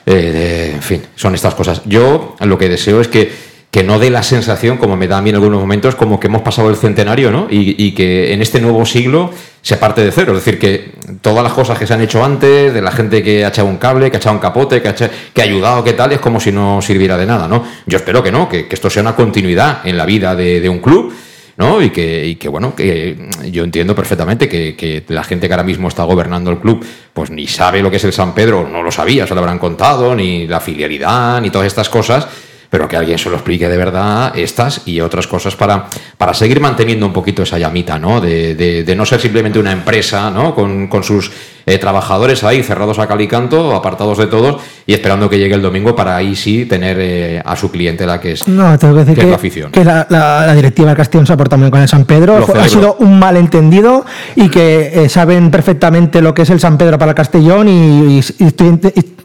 eh, 0.04 0.72
en 0.74 0.82
fin, 0.82 1.02
son 1.14 1.34
estas 1.34 1.54
cosas. 1.54 1.80
Yo 1.86 2.36
lo 2.40 2.58
que 2.58 2.68
deseo 2.68 3.00
es 3.00 3.08
que 3.08 3.53
que 3.74 3.82
no 3.82 3.98
dé 3.98 4.08
la 4.08 4.22
sensación, 4.22 4.76
como 4.78 4.96
me 4.96 5.08
da 5.08 5.18
a 5.18 5.20
mí 5.20 5.30
en 5.30 5.34
algunos 5.34 5.60
momentos, 5.60 5.96
como 5.96 6.20
que 6.20 6.28
hemos 6.28 6.42
pasado 6.42 6.70
el 6.70 6.76
centenario, 6.76 7.32
¿no? 7.32 7.48
Y, 7.50 7.90
que 7.90 8.32
en 8.32 8.40
este 8.40 8.60
nuevo 8.60 8.86
siglo 8.86 9.32
se 9.62 9.76
parte 9.78 10.04
de 10.04 10.12
cero. 10.12 10.30
Es 10.30 10.44
decir, 10.44 10.60
que 10.60 10.92
todas 11.20 11.42
las 11.42 11.54
cosas 11.54 11.76
que 11.76 11.84
se 11.84 11.92
han 11.92 12.00
hecho 12.00 12.24
antes, 12.24 12.72
de 12.72 12.80
la 12.80 12.92
gente 12.92 13.20
que 13.20 13.44
ha 13.44 13.48
echado 13.48 13.66
un 13.66 13.78
cable, 13.78 14.12
que 14.12 14.16
ha 14.16 14.20
echado 14.20 14.36
un 14.36 14.40
capote, 14.40 14.80
que 14.80 14.90
ha, 14.90 14.94
que 14.94 15.40
ha 15.40 15.42
ayudado, 15.42 15.82
que 15.82 15.92
tal, 15.94 16.12
es 16.12 16.20
como 16.20 16.38
si 16.38 16.52
no 16.52 16.80
sirviera 16.82 17.16
de 17.16 17.26
nada, 17.26 17.48
¿no? 17.48 17.64
Yo 17.84 17.96
espero 17.96 18.22
que 18.22 18.30
no, 18.30 18.48
que, 18.48 18.68
esto 18.70 18.88
sea 18.88 19.02
una 19.02 19.16
continuidad 19.16 19.84
en 19.84 19.96
la 19.96 20.06
vida 20.06 20.36
de, 20.36 20.68
un 20.68 20.78
club. 20.78 21.12
¿no? 21.56 21.82
Y 21.82 21.90
que, 21.90 22.26
y 22.26 22.36
que, 22.36 22.48
bueno, 22.48 22.76
que 22.76 23.28
yo 23.50 23.64
entiendo 23.64 23.94
perfectamente 23.96 24.48
que, 24.48 24.76
que, 24.76 25.04
la 25.08 25.24
gente 25.24 25.48
que 25.48 25.52
ahora 25.52 25.64
mismo 25.64 25.88
está 25.88 26.04
gobernando 26.04 26.52
el 26.52 26.58
club, 26.58 26.84
pues 27.12 27.30
ni 27.30 27.48
sabe 27.48 27.82
lo 27.82 27.90
que 27.90 27.96
es 27.96 28.04
el 28.04 28.12
San 28.12 28.34
Pedro, 28.34 28.68
no 28.70 28.84
lo 28.84 28.92
sabía, 28.92 29.26
se 29.26 29.34
lo 29.34 29.40
habrán 29.40 29.58
contado, 29.58 30.14
ni 30.14 30.46
la 30.46 30.60
filialidad, 30.60 31.40
ni 31.40 31.50
todas 31.50 31.66
estas 31.66 31.88
cosas, 31.88 32.28
pero 32.74 32.88
que 32.88 32.96
alguien 32.96 33.16
se 33.20 33.30
lo 33.30 33.36
explique 33.36 33.68
de 33.68 33.76
verdad 33.76 34.36
estas 34.36 34.82
y 34.84 35.00
otras 35.00 35.28
cosas 35.28 35.54
para, 35.54 35.86
para 36.18 36.34
seguir 36.34 36.58
manteniendo 36.58 37.06
un 37.06 37.12
poquito 37.12 37.44
esa 37.44 37.56
llamita, 37.56 38.00
¿no? 38.00 38.20
De, 38.20 38.56
de, 38.56 38.96
no 38.96 39.06
ser 39.06 39.20
simplemente 39.20 39.60
una 39.60 39.70
empresa, 39.70 40.28
¿no? 40.28 40.56
Con, 40.56 40.88
con 40.88 41.04
sus 41.04 41.30
eh, 41.66 41.78
trabajadores 41.78 42.42
ahí 42.42 42.64
cerrados 42.64 42.98
a 42.98 43.06
cal 43.06 43.20
y 43.20 43.28
canto, 43.28 43.76
apartados 43.76 44.18
de 44.18 44.26
todos 44.26 44.60
y 44.88 44.92
esperando 44.92 45.30
que 45.30 45.38
llegue 45.38 45.54
el 45.54 45.62
domingo 45.62 45.94
para 45.94 46.16
ahí 46.16 46.34
sí 46.34 46.66
tener 46.66 46.96
eh, 46.98 47.40
a 47.44 47.54
su 47.54 47.70
cliente 47.70 48.06
la 48.06 48.20
que 48.20 48.32
es, 48.32 48.48
no, 48.48 48.76
tengo 48.76 48.94
que 48.94 49.04
decir 49.04 49.18
que, 49.18 49.30
la 49.30 49.36
afición. 49.36 49.70
Que 49.70 49.84
la, 49.84 50.52
directiva 50.56 50.88
del 50.88 50.96
Castillo 50.96 51.24
se 51.24 51.32
ha 51.32 51.36
portado 51.36 51.60
muy 51.60 51.70
con 51.70 51.80
el 51.80 51.86
San 51.86 52.04
Pedro, 52.06 52.44
ha 52.56 52.68
sido 52.68 52.96
un 52.98 53.20
malentendido 53.20 54.04
y 54.34 54.48
que 54.48 55.04
eh, 55.04 55.08
saben 55.08 55.52
perfectamente 55.52 56.20
lo 56.20 56.34
que 56.34 56.42
es 56.42 56.50
el 56.50 56.58
San 56.58 56.76
Pedro 56.76 56.98
para 56.98 57.12
el 57.12 57.14
Castellón 57.14 57.68
y, 57.68 58.18
y 58.18 58.50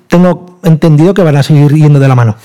tengo 0.08 0.60
entendido 0.62 1.16
que 1.16 1.24
van 1.24 1.38
a 1.38 1.42
seguir 1.42 1.74
yendo 1.74 2.00
de 2.00 2.08
la 2.08 2.16
mano. 2.16 2.36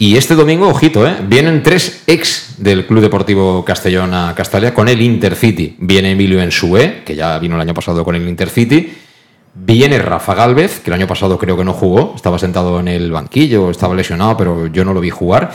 Y 0.00 0.16
este 0.16 0.36
domingo, 0.36 0.68
ojito, 0.68 1.04
¿eh? 1.08 1.16
vienen 1.26 1.60
tres 1.64 2.04
ex 2.06 2.54
del 2.58 2.86
Club 2.86 3.00
Deportivo 3.00 3.64
Castellón 3.64 4.14
a 4.14 4.32
Castalia 4.32 4.72
con 4.72 4.88
el 4.88 5.02
Intercity. 5.02 5.74
Viene 5.80 6.12
Emilio 6.12 6.40
Ensue, 6.40 7.02
que 7.04 7.16
ya 7.16 7.36
vino 7.40 7.56
el 7.56 7.60
año 7.62 7.74
pasado 7.74 8.04
con 8.04 8.14
el 8.14 8.28
Intercity. 8.28 8.92
Viene 9.54 9.98
Rafa 9.98 10.36
Galvez, 10.36 10.78
que 10.78 10.90
el 10.90 10.94
año 10.94 11.08
pasado 11.08 11.36
creo 11.36 11.56
que 11.56 11.64
no 11.64 11.72
jugó, 11.72 12.12
estaba 12.14 12.38
sentado 12.38 12.78
en 12.78 12.86
el 12.86 13.10
banquillo, 13.10 13.72
estaba 13.72 13.96
lesionado, 13.96 14.36
pero 14.36 14.68
yo 14.68 14.84
no 14.84 14.94
lo 14.94 15.00
vi 15.00 15.10
jugar. 15.10 15.50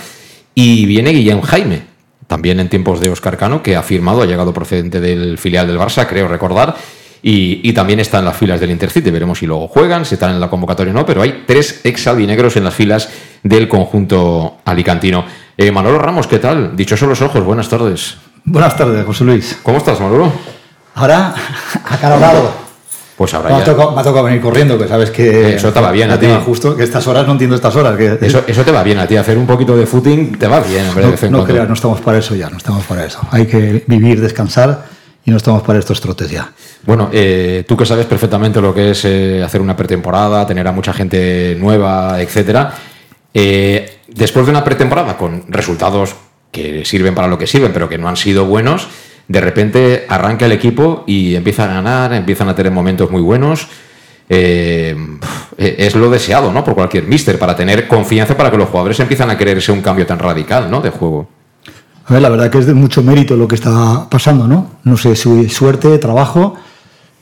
Y 0.53 0.85
viene 0.87 1.11
Guillem 1.11 1.39
Jaime, 1.39 1.83
también 2.27 2.59
en 2.59 2.67
tiempos 2.67 2.99
de 2.99 3.11
Oscar 3.11 3.37
Cano, 3.37 3.63
que 3.63 3.77
ha 3.77 3.81
firmado, 3.81 4.23
ha 4.23 4.25
llegado 4.25 4.53
procedente 4.53 4.99
del 4.99 5.37
filial 5.37 5.67
del 5.67 5.79
Barça, 5.79 6.05
creo 6.05 6.27
recordar 6.27 6.75
y, 7.25 7.71
también 7.71 8.01
está 8.01 8.19
en 8.19 8.25
las 8.25 8.35
filas 8.35 8.59
del 8.59 8.69
Intercity. 8.69 9.09
Veremos 9.09 9.39
si 9.39 9.45
luego 9.45 9.69
juegan, 9.69 10.05
si 10.05 10.15
están 10.15 10.31
en 10.31 10.41
la 10.41 10.49
convocatoria 10.49 10.91
o 10.91 10.93
no, 10.93 11.05
pero 11.05 11.21
hay 11.21 11.45
tres 11.47 11.79
ex 11.85 12.05
albinegros 12.07 12.57
en 12.57 12.65
las 12.65 12.73
filas 12.73 13.09
del 13.41 13.69
conjunto 13.69 14.57
alicantino. 14.65 15.23
Eh, 15.57 15.71
Manolo 15.71 15.99
Ramos, 15.99 16.27
¿qué 16.27 16.39
tal? 16.39 16.75
Dichosos 16.75 17.07
los 17.07 17.21
ojos, 17.21 17.41
buenas 17.45 17.69
tardes. 17.69 18.17
Buenas 18.43 18.75
tardes, 18.75 19.05
José 19.05 19.23
Luis. 19.23 19.57
¿Cómo 19.63 19.77
estás, 19.77 20.01
Manolo? 20.01 20.33
Ahora, 20.95 21.33
acalorado. 21.89 22.51
Pues 23.15 23.33
ahora 23.33 23.57
me, 23.57 23.65
ya... 23.65 23.73
me 23.73 24.01
ha 24.01 24.03
tocado 24.03 24.23
venir 24.23 24.41
corriendo, 24.41 24.77
que 24.77 24.87
sabes 24.87 25.09
que... 25.09 25.55
Eso 25.55 25.71
te 25.71 25.79
va 25.79 25.91
bien 25.91 26.11
a 26.11 26.19
ti. 26.19 26.27
Justo 26.45 26.75
que 26.75 26.83
estas 26.83 27.07
horas 27.07 27.25
no 27.25 27.33
entiendo 27.33 27.55
estas 27.55 27.73
horas. 27.77 27.95
Que... 27.95 28.17
Eso, 28.19 28.43
eso 28.45 28.63
te 28.65 28.71
va 28.71 28.83
bien 28.83 28.99
a 28.99 29.07
ti, 29.07 29.15
hacer 29.15 29.37
un 29.37 29.47
poquito 29.47 29.77
de 29.77 29.85
footing 29.85 30.37
te 30.37 30.47
va 30.47 30.59
bien, 30.59 30.89
hombre, 30.89 31.05
de 31.05 31.11
vez 31.11 31.23
en 31.23 31.31
no, 31.31 31.37
no 31.37 31.43
cuando. 31.43 31.53
creas, 31.53 31.67
no 31.69 31.75
estamos 31.75 32.01
para 32.01 32.17
eso 32.17 32.35
ya, 32.35 32.49
no 32.49 32.57
estamos 32.57 32.83
para 32.83 33.05
eso. 33.05 33.21
Hay 33.31 33.45
que 33.45 33.85
vivir, 33.87 34.19
descansar 34.19 35.02
y 35.25 35.31
no 35.31 35.37
estamos 35.37 35.63
para 35.63 35.79
estos 35.79 36.01
trotes 36.01 36.29
ya. 36.29 36.51
Bueno, 36.85 37.09
eh, 37.11 37.63
tú 37.67 37.77
que 37.77 37.85
sabes 37.85 38.05
perfectamente 38.05 38.59
lo 38.59 38.73
que 38.73 38.91
es 38.91 39.05
eh, 39.05 39.41
hacer 39.41 39.61
una 39.61 39.75
pretemporada, 39.75 40.45
tener 40.45 40.67
a 40.67 40.71
mucha 40.71 40.93
gente 40.93 41.55
nueva, 41.59 42.21
etcétera. 42.21 42.73
eh, 43.33 43.99
después 44.07 44.45
de 44.45 44.51
una 44.51 44.63
pretemporada 44.63 45.17
con 45.17 45.45
resultados 45.47 46.15
que 46.51 46.85
sirven 46.85 47.15
para 47.15 47.27
lo 47.27 47.37
que 47.37 47.47
sirven, 47.47 47.71
pero 47.73 47.89
que 47.89 47.97
no 47.97 48.07
han 48.07 48.17
sido 48.17 48.45
buenos, 48.45 48.87
de 49.27 49.41
repente 49.41 50.05
arranca 50.09 50.45
el 50.45 50.51
equipo 50.51 51.03
y 51.07 51.35
empieza 51.35 51.63
a 51.63 51.67
ganar, 51.67 52.13
empiezan 52.13 52.49
a 52.49 52.55
tener 52.55 52.71
momentos 52.71 53.09
muy 53.09 53.21
buenos. 53.21 53.67
Es 54.29 55.95
lo 55.95 56.09
deseado, 56.09 56.51
¿no? 56.51 56.63
Por 56.63 56.75
cualquier 56.75 57.03
mister, 57.05 57.39
para 57.39 57.55
tener 57.55 57.87
confianza 57.87 58.35
para 58.35 58.51
que 58.51 58.57
los 58.57 58.69
jugadores 58.69 58.99
empiezan 58.99 59.29
a 59.29 59.37
quererse 59.37 59.71
un 59.71 59.81
cambio 59.81 60.05
tan 60.05 60.19
radical, 60.19 60.69
¿no? 60.69 60.81
De 60.81 60.89
juego. 60.89 61.27
A 62.05 62.13
ver, 62.13 62.21
la 62.21 62.29
verdad 62.29 62.51
que 62.51 62.57
es 62.57 62.65
de 62.65 62.73
mucho 62.73 63.01
mérito 63.01 63.35
lo 63.35 63.47
que 63.47 63.55
está 63.55 64.07
pasando, 64.09 64.47
¿no? 64.47 64.71
No 64.83 64.97
sé 64.97 65.15
si 65.15 65.49
suerte, 65.49 65.97
trabajo, 65.99 66.55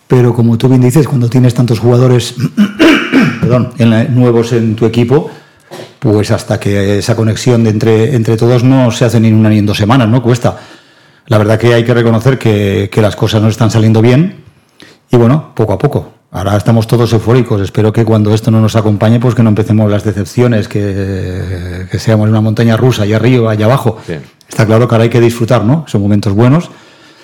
pero 0.08 0.34
como 0.34 0.58
tú 0.58 0.68
bien 0.68 0.82
dices, 0.82 1.08
cuando 1.08 1.30
tienes 1.30 1.54
tantos 1.54 1.80
jugadores 1.80 2.36
perdón, 3.42 3.74
nuevos 4.10 4.54
en 4.54 4.76
tu 4.76 4.86
equipo, 4.86 5.30
pues 6.00 6.32
hasta 6.32 6.60
que 6.60 6.98
esa 6.98 7.16
conexión 7.16 7.64
de 7.64 7.70
entre, 7.70 8.16
entre 8.16 8.38
todos 8.38 8.64
no 8.64 8.90
se 8.92 9.06
hace 9.06 9.20
ni 9.20 9.28
en 9.28 9.36
una 9.36 9.50
ni 9.50 9.60
en 9.60 9.66
dos 9.68 9.78
semanas, 9.78 10.10
¿no? 10.10 10.22
Cuesta. 10.24 10.58
La 11.28 11.38
verdad 11.38 11.60
que 11.60 11.74
hay 11.74 11.86
que 11.86 11.94
reconocer 11.94 12.40
que, 12.40 12.90
que 12.92 13.02
las 13.02 13.16
cosas 13.16 13.42
no 13.42 13.50
están 13.50 13.70
saliendo 13.70 14.02
bien 14.02 14.44
y 15.12 15.18
bueno, 15.18 15.54
poco 15.54 15.74
a 15.74 15.78
poco. 15.78 16.21
Ahora 16.32 16.56
estamos 16.56 16.88
todos 16.88 17.12
eufóricos. 17.12 17.60
Espero 17.62 17.92
que 17.92 18.06
cuando 18.06 18.34
esto 18.34 18.52
no 18.52 18.62
nos 18.62 18.78
acompañe, 18.78 19.20
pues 19.20 19.36
que 19.36 19.44
no 19.44 19.50
empecemos 19.50 19.92
las 19.92 20.06
decepciones, 20.06 20.70
que, 20.70 21.88
que 21.92 22.00
seamos 22.00 22.30
una 22.30 22.40
montaña 22.40 22.78
rusa, 22.78 23.04
allá 23.04 23.18
arriba, 23.18 23.52
allá 23.52 23.66
abajo. 23.66 23.98
Sí. 24.08 24.14
Está 24.48 24.66
claro 24.66 24.88
que 24.88 24.96
ahora 24.96 25.04
hay 25.04 25.10
que 25.10 25.20
disfrutar, 25.20 25.66
¿no? 25.66 25.86
Son 25.88 26.02
momentos 26.02 26.34
buenos, 26.34 26.70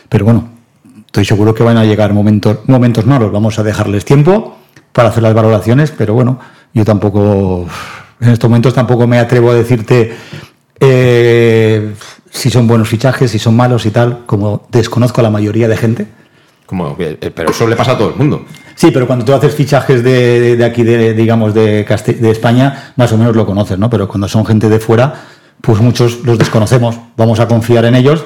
pero 0.10 0.26
bueno, 0.26 0.50
estoy 1.06 1.24
seguro 1.26 1.54
que 1.54 1.64
van 1.64 1.78
a 1.78 1.86
llegar 1.86 2.14
momentos, 2.14 2.60
momentos 2.68 3.06
malos. 3.06 3.32
Vamos 3.32 3.58
a 3.60 3.64
dejarles 3.64 4.04
tiempo 4.04 4.58
para 4.92 5.10
hacer 5.10 5.24
las 5.24 5.34
valoraciones, 5.34 5.92
pero 5.92 6.14
bueno, 6.14 6.40
yo 6.74 6.84
tampoco, 6.84 7.66
en 8.20 8.30
estos 8.30 8.50
momentos 8.50 8.74
tampoco 8.74 9.08
me 9.08 9.20
atrevo 9.20 9.52
a 9.52 9.56
decirte 9.56 10.16
eh, 10.80 11.94
si 12.30 12.50
son 12.50 12.68
buenos 12.68 12.90
fichajes, 12.90 13.32
si 13.32 13.40
son 13.40 13.56
malos 13.56 13.86
y 13.86 13.92
tal, 13.92 14.26
como 14.26 14.68
desconozco 14.70 15.22
a 15.22 15.24
la 15.24 15.30
mayoría 15.30 15.68
de 15.68 15.78
gente. 15.78 16.08
Como, 16.66 16.96
eh, 17.00 17.32
pero 17.34 17.52
eso 17.52 17.68
le 17.68 17.76
pasa 17.76 17.94
a 17.94 17.98
todo 17.98 18.10
el 18.10 18.16
mundo. 18.16 18.46
Sí, 18.77 18.91
pero 18.91 19.07
cuando 19.07 19.25
tú 19.25 19.34
haces 19.34 19.55
fichajes 19.55 20.03
de, 20.03 20.63
aquí, 20.63 20.84
de, 20.84 21.15
digamos, 21.15 21.55
de 21.55 21.84
España, 22.29 22.93
más 22.96 23.12
o 23.12 23.17
menos 23.17 23.36
lo 23.36 23.43
conoces, 23.43 23.79
¿no? 23.79 23.89
Pero 23.89 24.07
cuando 24.07 24.27
son 24.27 24.46
gente 24.46 24.69
de 24.69 24.79
fuera, 24.79 25.15
pues 25.62 25.81
muchos 25.81 26.24
los 26.24 26.38
desconocemos. 26.38 26.96
Vamos 27.17 27.39
a 27.39 27.48
confiar 27.48 27.86
en 27.86 27.96
ellos 27.96 28.24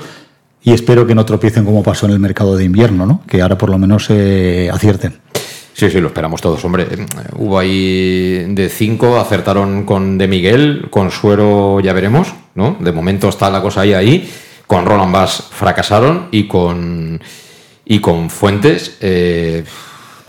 y 0.61 0.73
espero 0.73 1.07
que 1.07 1.15
no 1.15 1.23
tropiecen 1.23 1.63
como 1.63 1.81
pasó 1.83 2.05
en 2.05 2.11
el 2.11 2.19
mercado 2.19 2.57
de 2.57 2.65
invierno, 2.65 3.05
¿no? 3.05 3.21
Que 3.25 3.41
ahora 3.41 3.57
por 3.57 3.69
lo 3.69 3.77
menos 3.77 4.07
eh, 4.09 4.69
acierten. 4.73 5.19
Sí, 5.73 5.89
sí, 5.89 6.01
lo 6.01 6.07
esperamos 6.07 6.41
todos, 6.41 6.63
hombre. 6.65 6.85
Eh, 6.91 7.07
Hubo 7.37 7.57
ahí 7.57 8.53
de 8.53 8.67
cinco, 8.67 9.21
acertaron 9.21 9.85
con 9.85 10.17
De 10.17 10.27
Miguel, 10.27 10.87
con 10.89 11.11
Suero 11.11 11.79
ya 11.79 11.93
veremos, 11.93 12.33
¿no? 12.55 12.75
De 12.81 12.91
momento 12.91 13.29
está 13.29 13.49
la 13.49 13.61
cosa 13.61 13.81
ahí 13.81 13.93
ahí. 13.93 14.29
Con 14.67 14.85
Roland 14.85 15.13
Bass 15.13 15.47
fracasaron 15.49 16.27
y 16.31 16.49
con 16.49 17.21
y 17.85 17.99
con 17.99 18.29
Fuentes. 18.29 18.97
eh, 18.99 19.63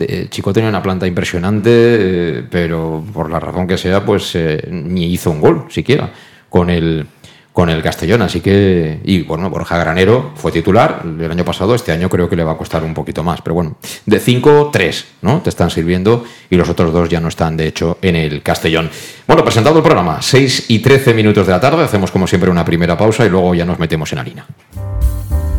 el 0.07 0.29
chico 0.29 0.53
tenía 0.53 0.69
una 0.69 0.83
planta 0.83 1.07
impresionante, 1.07 1.69
eh, 1.71 2.43
pero 2.49 3.03
por 3.13 3.29
la 3.29 3.39
razón 3.39 3.67
que 3.67 3.77
sea, 3.77 4.05
pues 4.05 4.35
eh, 4.35 4.67
ni 4.69 5.13
hizo 5.13 5.31
un 5.31 5.41
gol 5.41 5.65
siquiera 5.69 6.11
con 6.49 6.69
el 6.69 7.05
con 7.53 7.69
el 7.69 7.83
Castellón, 7.83 8.23
así 8.23 8.41
que 8.41 8.99
y 9.03 9.21
bueno, 9.21 9.47
Borja 9.49 9.77
Granero 9.77 10.31
fue 10.35 10.51
titular 10.51 11.03
el 11.05 11.31
año 11.31 11.45
pasado, 11.45 11.75
este 11.75 11.91
año 11.91 12.09
creo 12.09 12.27
que 12.27 12.35
le 12.35 12.43
va 12.43 12.53
a 12.53 12.57
costar 12.57 12.83
un 12.83 12.95
poquito 12.95 13.23
más, 13.23 13.41
pero 13.43 13.53
bueno, 13.53 13.77
de 14.07 14.19
5 14.19 14.71
3, 14.73 15.05
¿no? 15.21 15.39
Te 15.41 15.51
están 15.51 15.69
sirviendo 15.69 16.25
y 16.49 16.55
los 16.55 16.67
otros 16.67 16.91
dos 16.91 17.07
ya 17.09 17.19
no 17.19 17.27
están 17.27 17.55
de 17.55 17.67
hecho 17.67 17.99
en 18.01 18.15
el 18.15 18.41
Castellón. 18.41 18.89
Bueno, 19.27 19.43
presentado 19.43 19.77
el 19.77 19.83
programa, 19.83 20.19
6 20.19 20.65
y 20.69 20.79
13 20.79 21.13
minutos 21.13 21.45
de 21.45 21.53
la 21.53 21.61
tarde, 21.61 21.83
hacemos 21.83 22.09
como 22.09 22.25
siempre 22.25 22.49
una 22.49 22.65
primera 22.65 22.97
pausa 22.97 23.23
y 23.23 23.29
luego 23.29 23.53
ya 23.53 23.65
nos 23.65 23.77
metemos 23.77 24.11
en 24.13 24.19
harina. 24.19 24.47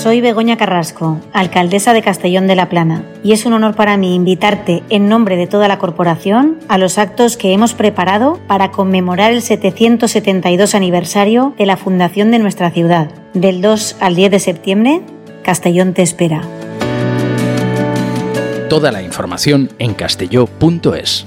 Soy 0.00 0.22
Begoña 0.22 0.56
Carrasco, 0.56 1.20
alcaldesa 1.34 1.92
de 1.92 2.00
Castellón 2.00 2.46
de 2.46 2.56
la 2.56 2.70
Plana, 2.70 3.04
y 3.22 3.32
es 3.32 3.44
un 3.44 3.52
honor 3.52 3.76
para 3.76 3.98
mí 3.98 4.14
invitarte 4.14 4.82
en 4.88 5.10
nombre 5.10 5.36
de 5.36 5.46
toda 5.46 5.68
la 5.68 5.78
corporación 5.78 6.58
a 6.68 6.78
los 6.78 6.96
actos 6.96 7.36
que 7.36 7.52
hemos 7.52 7.74
preparado 7.74 8.40
para 8.46 8.70
conmemorar 8.70 9.30
el 9.30 9.42
772 9.42 10.74
aniversario 10.74 11.54
de 11.58 11.66
la 11.66 11.76
fundación 11.76 12.30
de 12.30 12.38
nuestra 12.38 12.70
ciudad. 12.70 13.10
Del 13.34 13.60
2 13.60 13.96
al 14.00 14.16
10 14.16 14.30
de 14.30 14.40
septiembre, 14.40 15.02
Castellón 15.42 15.92
te 15.92 16.00
espera. 16.00 16.40
Toda 18.70 18.92
la 18.92 19.02
información 19.02 19.68
en 19.78 19.92
castelló.es. 19.92 21.26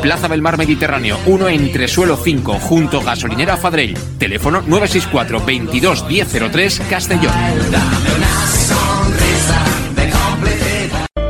Plaza 0.00 0.28
del 0.28 0.42
Mar 0.42 0.56
Mediterráneo, 0.58 1.18
1 1.26 1.48
entre 1.48 1.88
suelo 1.88 2.16
5, 2.16 2.54
junto 2.60 3.02
gasolinera 3.02 3.56
Fadrell. 3.56 3.96
Teléfono 4.18 4.62
964 4.62 5.44
22 5.44 6.06
1003 6.08 6.82
Castellón. 6.88 7.34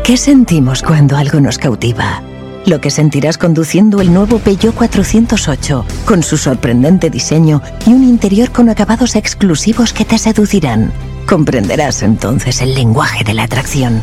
¿Qué 0.05 0.17
sentimos 0.17 0.83
cuando 0.83 1.17
algo 1.17 1.41
nos 1.41 1.59
cautiva? 1.59 2.23
Lo 2.67 2.81
que 2.81 2.91
sentirás 2.91 3.39
conduciendo 3.39 4.01
el 4.01 4.13
nuevo 4.13 4.39
Peugeot 4.39 4.75
408, 4.75 5.85
con 6.05 6.23
su 6.23 6.37
sorprendente 6.37 7.09
diseño 7.09 7.63
y 7.87 7.91
un 7.91 8.05
interior 8.05 8.51
con 8.51 8.69
acabados 8.69 9.17
exclusivos 9.17 9.93
que 9.93 10.05
te 10.05 10.19
seducirán. 10.19 10.93
Comprenderás 11.27 12.03
entonces 12.03 12.61
el 12.61 12.75
lenguaje 12.75 13.25
de 13.25 13.35
la 13.35 13.45
atracción. 13.45 14.03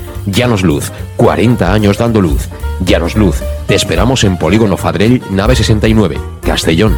Llanos 0.25 0.63
Luz, 0.63 0.91
40 1.17 1.73
años 1.73 1.97
dando 1.97 2.21
luz. 2.21 2.47
Llanos 2.85 3.15
Luz, 3.15 3.41
te 3.67 3.75
esperamos 3.75 4.23
en 4.23 4.37
Polígono 4.37 4.77
Fadrell, 4.77 5.21
nave 5.31 5.55
69, 5.55 6.17
Castellón. 6.41 6.95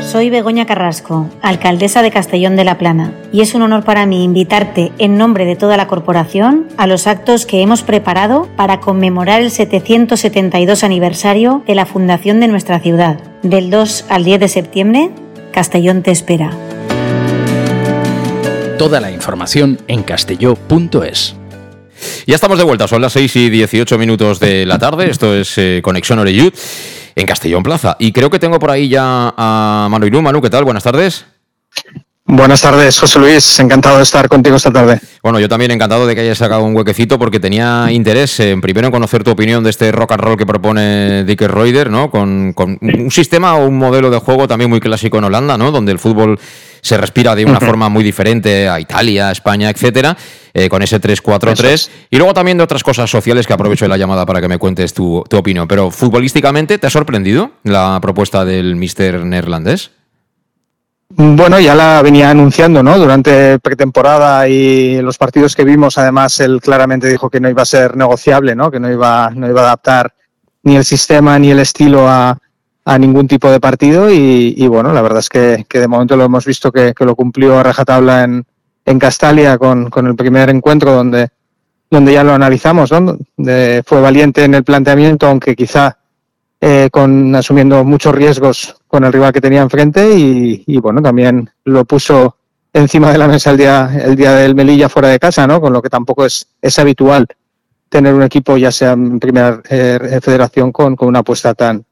Soy 0.00 0.30
Begoña 0.30 0.64
Carrasco, 0.64 1.28
alcaldesa 1.42 2.00
de 2.00 2.10
Castellón 2.10 2.56
de 2.56 2.64
la 2.64 2.78
Plana, 2.78 3.12
y 3.30 3.42
es 3.42 3.54
un 3.54 3.60
honor 3.60 3.84
para 3.84 4.06
mí 4.06 4.24
invitarte 4.24 4.90
en 4.96 5.18
nombre 5.18 5.44
de 5.44 5.54
toda 5.54 5.76
la 5.76 5.86
corporación 5.86 6.66
a 6.78 6.86
los 6.86 7.06
actos 7.06 7.44
que 7.44 7.60
hemos 7.60 7.82
preparado 7.82 8.48
para 8.56 8.80
conmemorar 8.80 9.42
el 9.42 9.50
772 9.50 10.82
aniversario 10.82 11.62
de 11.66 11.74
la 11.74 11.84
fundación 11.84 12.40
de 12.40 12.48
nuestra 12.48 12.80
ciudad. 12.80 13.20
Del 13.42 13.70
2 13.70 14.06
al 14.08 14.24
10 14.24 14.40
de 14.40 14.48
septiembre, 14.48 15.10
Castellón 15.52 16.02
te 16.02 16.10
espera. 16.10 16.52
Toda 18.78 19.00
la 19.00 19.10
información 19.10 19.80
en 19.88 20.04
castelló.es. 20.04 21.34
Ya 22.28 22.34
estamos 22.36 22.58
de 22.58 22.64
vuelta, 22.64 22.86
son 22.86 23.02
las 23.02 23.12
6 23.12 23.34
y 23.34 23.50
18 23.50 23.98
minutos 23.98 24.38
de 24.38 24.64
la 24.64 24.78
tarde. 24.78 25.10
Esto 25.10 25.34
es 25.34 25.58
eh, 25.58 25.80
Conexión 25.82 26.20
Oreyud 26.20 26.52
en 27.16 27.26
Castellón 27.26 27.64
Plaza. 27.64 27.96
Y 27.98 28.12
creo 28.12 28.30
que 28.30 28.38
tengo 28.38 28.60
por 28.60 28.70
ahí 28.70 28.88
ya 28.88 29.34
a 29.36 29.88
Manu 29.90 30.06
Ilú. 30.06 30.22
Manu, 30.22 30.40
¿qué 30.40 30.48
tal? 30.48 30.62
Buenas 30.62 30.84
tardes. 30.84 31.26
Buenas 32.30 32.60
tardes, 32.60 32.98
José 32.98 33.18
Luis. 33.20 33.58
Encantado 33.58 33.96
de 33.96 34.02
estar 34.02 34.28
contigo 34.28 34.56
esta 34.56 34.70
tarde. 34.70 35.00
Bueno, 35.22 35.40
yo 35.40 35.48
también 35.48 35.70
encantado 35.70 36.06
de 36.06 36.14
que 36.14 36.20
hayas 36.20 36.36
sacado 36.36 36.62
un 36.62 36.76
huequecito 36.76 37.18
porque 37.18 37.40
tenía 37.40 37.90
interés 37.90 38.38
en 38.40 38.60
primero 38.60 38.88
en 38.88 38.92
conocer 38.92 39.24
tu 39.24 39.30
opinión 39.30 39.64
de 39.64 39.70
este 39.70 39.90
rock 39.92 40.12
and 40.12 40.20
roll 40.20 40.36
que 40.36 40.44
propone 40.44 41.24
Dick 41.24 41.40
Reuter, 41.40 41.90
¿no? 41.90 42.10
Con, 42.10 42.52
con 42.52 42.78
un 42.82 43.10
sistema 43.10 43.54
o 43.54 43.66
un 43.66 43.78
modelo 43.78 44.10
de 44.10 44.18
juego 44.18 44.46
también 44.46 44.68
muy 44.68 44.78
clásico 44.78 45.16
en 45.16 45.24
Holanda, 45.24 45.56
¿no? 45.56 45.72
Donde 45.72 45.90
el 45.90 45.98
fútbol 45.98 46.38
se 46.82 46.98
respira 46.98 47.34
de 47.34 47.46
una 47.46 47.60
forma 47.60 47.88
muy 47.88 48.04
diferente 48.04 48.68
a 48.68 48.78
Italia, 48.78 49.30
España, 49.30 49.70
etcétera, 49.70 50.14
eh, 50.52 50.68
con 50.68 50.82
ese 50.82 51.00
3-4-3. 51.00 51.88
Y 52.10 52.18
luego 52.18 52.34
también 52.34 52.58
de 52.58 52.64
otras 52.64 52.82
cosas 52.82 53.10
sociales 53.10 53.46
que 53.46 53.54
aprovecho 53.54 53.86
de 53.86 53.88
la 53.88 53.96
llamada 53.96 54.26
para 54.26 54.42
que 54.42 54.48
me 54.48 54.58
cuentes 54.58 54.92
tu, 54.92 55.24
tu 55.30 55.38
opinión. 55.38 55.66
Pero 55.66 55.90
futbolísticamente, 55.90 56.76
¿te 56.76 56.86
ha 56.86 56.90
sorprendido 56.90 57.52
la 57.64 57.98
propuesta 58.02 58.44
del 58.44 58.76
mister 58.76 59.24
neerlandés? 59.24 59.92
Bueno, 61.20 61.58
ya 61.58 61.74
la 61.74 62.00
venía 62.00 62.30
anunciando, 62.30 62.80
¿no? 62.80 62.96
Durante 62.96 63.58
pretemporada 63.58 64.48
y 64.48 65.02
los 65.02 65.18
partidos 65.18 65.56
que 65.56 65.64
vimos, 65.64 65.98
además, 65.98 66.38
él 66.38 66.60
claramente 66.60 67.08
dijo 67.08 67.28
que 67.28 67.40
no 67.40 67.50
iba 67.50 67.62
a 67.62 67.66
ser 67.66 67.96
negociable, 67.96 68.54
¿no? 68.54 68.70
Que 68.70 68.78
no 68.78 68.88
iba, 68.88 69.28
no 69.34 69.48
iba 69.48 69.62
a 69.62 69.64
adaptar 69.64 70.14
ni 70.62 70.76
el 70.76 70.84
sistema 70.84 71.36
ni 71.40 71.50
el 71.50 71.58
estilo 71.58 72.08
a, 72.08 72.38
ningún 73.00 73.26
tipo 73.26 73.50
de 73.50 73.58
partido 73.58 74.10
y, 74.10 74.66
bueno, 74.68 74.92
la 74.92 75.02
verdad 75.02 75.18
es 75.18 75.28
que, 75.28 75.66
de 75.68 75.88
momento 75.88 76.16
lo 76.16 76.24
hemos 76.24 76.46
visto 76.46 76.70
que, 76.70 76.94
lo 77.00 77.16
cumplió 77.16 77.58
a 77.58 77.64
rajatabla 77.64 78.22
en, 78.22 78.46
en 78.86 78.98
Castalia 79.00 79.58
con, 79.58 79.90
con, 79.90 80.06
el 80.06 80.14
primer 80.14 80.48
encuentro 80.50 80.92
donde, 80.92 81.28
donde 81.90 82.12
ya 82.12 82.22
lo 82.22 82.32
analizamos, 82.32 82.92
¿no? 82.92 83.18
De, 83.36 83.82
fue 83.84 84.00
valiente 84.00 84.44
en 84.44 84.54
el 84.54 84.62
planteamiento, 84.62 85.26
aunque 85.26 85.56
quizá 85.56 85.98
eh, 86.60 86.88
con 86.92 87.34
asumiendo 87.34 87.84
muchos 87.84 88.14
riesgos 88.14 88.77
con 88.88 89.04
el 89.04 89.12
rival 89.12 89.32
que 89.32 89.40
tenía 89.40 89.62
enfrente 89.62 90.18
y, 90.18 90.64
y, 90.66 90.78
bueno, 90.78 91.00
también 91.00 91.48
lo 91.64 91.84
puso 91.84 92.36
encima 92.72 93.12
de 93.12 93.18
la 93.18 93.28
mesa 93.28 93.50
el 93.50 93.56
día, 93.56 93.90
el 94.02 94.16
día 94.16 94.32
del 94.32 94.54
Melilla 94.54 94.88
fuera 94.88 95.08
de 95.08 95.18
casa, 95.18 95.46
¿no? 95.46 95.60
Con 95.60 95.72
lo 95.72 95.82
que 95.82 95.88
tampoco 95.88 96.24
es, 96.26 96.46
es 96.60 96.78
habitual 96.78 97.26
tener 97.88 98.14
un 98.14 98.22
equipo, 98.22 98.56
ya 98.56 98.70
sea 98.70 98.92
en 98.92 99.18
primera 99.18 99.62
eh, 99.68 100.20
federación, 100.22 100.72
con, 100.72 100.96
con, 100.96 101.08
una 101.08 101.20
apuesta 101.20 101.54
tan, 101.54 101.84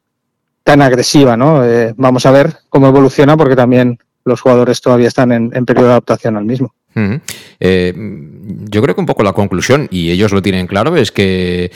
tan 0.63 0.83
agresiva, 0.83 1.37
¿no? 1.37 1.65
Eh, 1.65 1.95
vamos 1.97 2.27
a 2.27 2.31
ver 2.31 2.55
cómo 2.69 2.89
evoluciona 2.89 3.37
porque 3.37 3.57
también 3.57 3.99
los 4.25 4.41
jugadores 4.41 4.81
todavía 4.81 5.09
están 5.09 5.33
en, 5.33 5.51
periodo 5.65 5.87
de 5.87 5.93
adaptación 5.93 6.37
al 6.37 6.45
mismo. 6.45 6.75
Eh, 7.61 7.95
yo 8.69 8.83
creo 8.83 8.95
que 8.95 9.01
un 9.01 9.07
poco 9.07 9.23
la 9.23 9.33
conclusión, 9.33 9.87
y 9.91 10.11
ellos 10.11 10.33
lo 10.33 10.43
tienen 10.43 10.67
claro, 10.67 10.97
es 10.97 11.13
que 11.13 11.71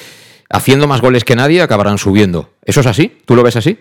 haciendo 0.49 0.89
más 0.89 1.01
goles 1.01 1.25
que 1.25 1.37
nadie 1.37 1.63
acabarán 1.63 1.99
subiendo. 1.99 2.51
¿Eso 2.65 2.81
es 2.81 2.87
así? 2.87 3.19
¿Tú 3.25 3.37
lo 3.37 3.43
ves 3.43 3.57
así? 3.57 3.79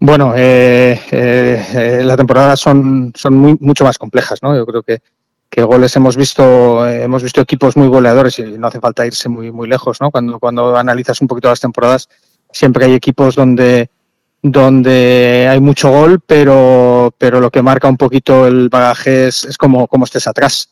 Bueno, 0.00 0.32
eh, 0.36 1.00
eh, 1.10 2.02
la 2.04 2.16
temporada 2.16 2.56
son, 2.56 3.12
son 3.16 3.34
muy, 3.34 3.56
mucho 3.60 3.84
más 3.84 3.98
complejas, 3.98 4.42
¿no? 4.42 4.54
Yo 4.56 4.64
creo 4.64 4.82
que, 4.82 5.00
que 5.50 5.62
goles 5.62 5.94
hemos 5.96 6.16
visto, 6.16 6.86
eh, 6.86 7.02
hemos 7.02 7.22
visto 7.22 7.40
equipos 7.40 7.76
muy 7.76 7.88
goleadores 7.88 8.38
y 8.38 8.42
no 8.58 8.68
hace 8.68 8.80
falta 8.80 9.06
irse 9.06 9.28
muy, 9.28 9.50
muy 9.50 9.68
lejos, 9.68 10.00
¿no? 10.00 10.10
Cuando, 10.10 10.38
cuando 10.38 10.76
analizas 10.76 11.20
un 11.20 11.28
poquito 11.28 11.48
las 11.48 11.60
temporadas, 11.60 12.08
siempre 12.52 12.84
hay 12.84 12.94
equipos 12.94 13.34
donde, 13.34 13.90
donde 14.42 15.48
hay 15.50 15.60
mucho 15.60 15.90
gol, 15.90 16.20
pero, 16.24 17.12
pero 17.18 17.40
lo 17.40 17.50
que 17.50 17.62
marca 17.62 17.88
un 17.88 17.96
poquito 17.96 18.46
el 18.46 18.68
bagaje 18.68 19.28
es, 19.28 19.44
es 19.44 19.58
como, 19.58 19.88
como 19.88 20.04
estés 20.04 20.26
atrás. 20.26 20.70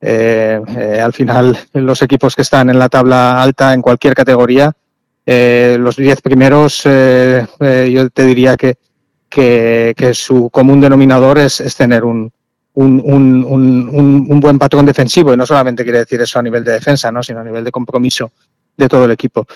Eh, 0.00 0.60
eh, 0.76 1.00
al 1.00 1.12
final, 1.12 1.58
los 1.72 2.02
equipos 2.02 2.34
que 2.34 2.42
están 2.42 2.68
en 2.68 2.78
la 2.78 2.88
tabla 2.88 3.42
alta 3.42 3.72
en 3.72 3.80
cualquier 3.82 4.14
categoría, 4.14 4.72
eh, 5.26 5.76
los 5.80 5.96
diez 5.96 6.20
primeros, 6.20 6.82
eh, 6.84 7.46
eh, 7.60 7.90
yo 7.92 8.10
te 8.10 8.24
diría 8.24 8.56
que, 8.56 8.76
que, 9.28 9.94
que, 9.96 10.12
su 10.12 10.50
común 10.50 10.80
denominador 10.80 11.38
es, 11.38 11.60
es 11.60 11.74
tener 11.76 12.04
un, 12.04 12.30
un, 12.74 13.00
un, 13.00 14.26
un, 14.28 14.40
buen 14.40 14.58
patrón 14.58 14.84
defensivo, 14.84 15.32
y 15.32 15.36
no 15.36 15.46
solamente 15.46 15.82
quiere 15.82 16.00
decir 16.00 16.20
eso 16.20 16.38
a 16.38 16.42
nivel 16.42 16.62
de 16.62 16.72
defensa, 16.72 17.10
¿no? 17.10 17.22
sino 17.22 17.40
a 17.40 17.44
nivel 17.44 17.64
de 17.64 17.70
compromiso 17.70 18.32
de 18.76 18.88
todo 18.88 19.06
el 19.06 19.12
equipo. 19.12 19.46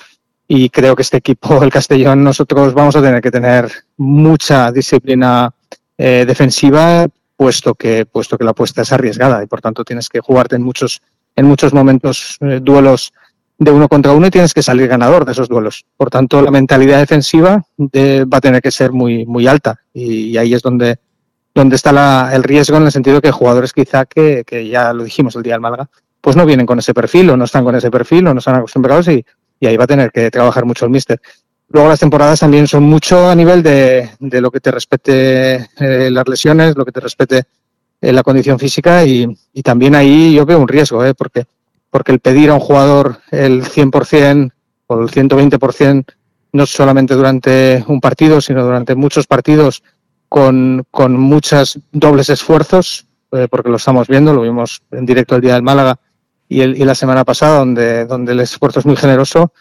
y 0.47 0.71
creo 0.71 0.97
que 0.97 1.03
este 1.03 1.19
equipo, 1.19 1.63
el 1.63 1.71
Castellón, 1.71 2.25
nosotros 2.25 2.73
vamos 2.73 2.97
a 2.97 3.03
tener 3.03 3.21
que 3.21 3.31
tener 3.31 3.71
mucha 3.99 4.73
disciplina 4.73 5.53
defensiva, 5.99 7.07
puesto 7.37 7.75
que, 7.75 8.07
puesto 8.07 8.39
que 8.39 8.45
la 8.45 8.53
apuesta 8.53 8.83
es 8.83 8.93
arriesgada 8.93 9.43
y 9.43 9.47
por 9.47 9.61
tanto 9.61 9.85
tienes 9.85 10.09
que 10.09 10.21
jugarte 10.21 10.55
en 10.55 10.63
muchos, 10.63 11.03
en 11.37 11.45
muchos 11.45 11.75
momentos 11.75 12.39
duelos 12.41 13.13
de 13.59 13.71
uno 13.73 13.89
contra 13.89 14.13
uno 14.13 14.29
y 14.29 14.31
tienes 14.31 14.55
que 14.55 14.63
salir 14.63 14.87
ganador 14.89 15.25
de 15.25 15.33
esos 15.33 15.49
duelos. 15.49 15.85
Por 15.97 16.11
tanto, 16.11 16.41
la 16.43 16.51
mentalidad 16.51 16.99
defensiva 16.99 17.65
eh, 17.93 18.25
va 18.25 18.39
a 18.39 18.41
tener 18.41 18.63
que 18.63 18.71
ser 18.71 18.93
muy, 18.93 19.27
muy 19.27 19.47
alta 19.47 19.81
y, 19.93 20.37
ahí 20.37 20.55
es 20.55 20.63
donde, 20.63 20.99
donde 21.55 21.77
está 21.77 21.93
la, 21.93 22.31
el 22.33 22.45
riesgo 22.45 22.77
en 22.77 22.85
el 22.85 22.93
sentido 22.93 23.21
que 23.21 23.33
jugadores 23.33 23.73
quizá 23.73 24.07
que, 24.07 24.45
que 24.47 24.69
ya 24.69 24.93
lo 24.93 25.03
dijimos 25.03 25.35
el 25.35 25.43
día 25.43 25.55
del 25.55 25.61
Málaga, 25.61 25.89
pues 26.21 26.37
no 26.37 26.47
vienen 26.47 26.67
con 26.67 26.79
ese 26.79 26.95
perfil 26.95 27.31
o 27.31 27.37
no 27.37 27.45
están 27.45 27.65
con 27.65 27.75
ese 27.75 27.91
perfil 27.91 28.29
o 28.29 28.35
no 28.35 28.39
están 28.39 28.55
acostumbrados 28.55 29.09
y, 29.09 29.25
y 29.59 29.67
ahí 29.67 29.77
va 29.77 29.85
a 29.85 29.89
tener 29.89 30.13
que 30.13 30.31
trabajar 30.31 30.65
mucho 30.65 30.85
el 30.85 30.93
míster. 30.93 31.21
Luego 31.71 31.89
las 31.89 32.01
temporadas 32.01 32.41
también 32.41 32.67
son 32.67 32.85
mucho 32.85 33.29
a 33.29 33.35
nivel 33.35 33.63
de, 33.63 34.11
de 34.21 34.41
lo 34.41 34.51
que 34.51 34.61
te 34.61 34.71
respete 34.71 35.69
eh, 35.79 36.11
las 36.11 36.27
lesiones, 36.27 36.77
lo 36.77 36.85
que 36.85 36.93
te 36.93 37.01
respete 37.01 37.45
eh, 38.01 38.13
la 38.13 38.23
condición 38.23 38.59
física 38.59 39.05
y, 39.05 39.27
y, 39.53 39.63
también 39.63 39.97
ahí 39.97 40.33
yo 40.33 40.47
veo 40.47 40.61
un 40.61 40.69
riesgo, 40.69 41.05
eh, 41.05 41.15
porque, 41.15 41.47
porque 41.91 42.13
el 42.13 42.21
pedir 42.21 42.51
a 42.51 42.55
un 42.55 42.61
jugador 42.61 43.21
el 43.31 43.65
100% 43.65 44.53
o 44.87 45.01
el 45.01 45.09
120% 45.09 46.05
no 46.53 46.67
solamente 46.67 47.15
durante 47.15 47.85
un 47.89 48.01
partido, 48.01 48.41
sino 48.41 48.65
durante 48.65 48.95
muchos 48.95 49.27
partidos 49.27 49.83
con, 50.29 50.85
con 50.91 51.19
muchos 51.19 51.79
dobles 51.93 52.31
esfuerzos, 52.31 53.07
eh, 53.33 53.49
porque 53.51 53.71
lo 53.71 53.77
estamos 53.77 54.09
viendo, 54.09 54.33
lo 54.33 54.43
vimos 54.43 54.83
en 54.91 55.07
directo 55.07 55.37
el 55.37 55.43
día 55.43 55.55
del 55.55 55.63
Málaga, 55.63 55.99
y, 56.49 56.63
el, 56.63 56.77
y 56.81 56.85
la 56.85 56.95
semana 56.95 57.25
pasada, 57.25 57.59
donde, 57.59 58.07
donde 58.07 58.33
el 58.33 58.41
esfuerzo 58.41 58.81
es 58.81 58.87
muy 58.87 58.97
generoso, 58.97 59.53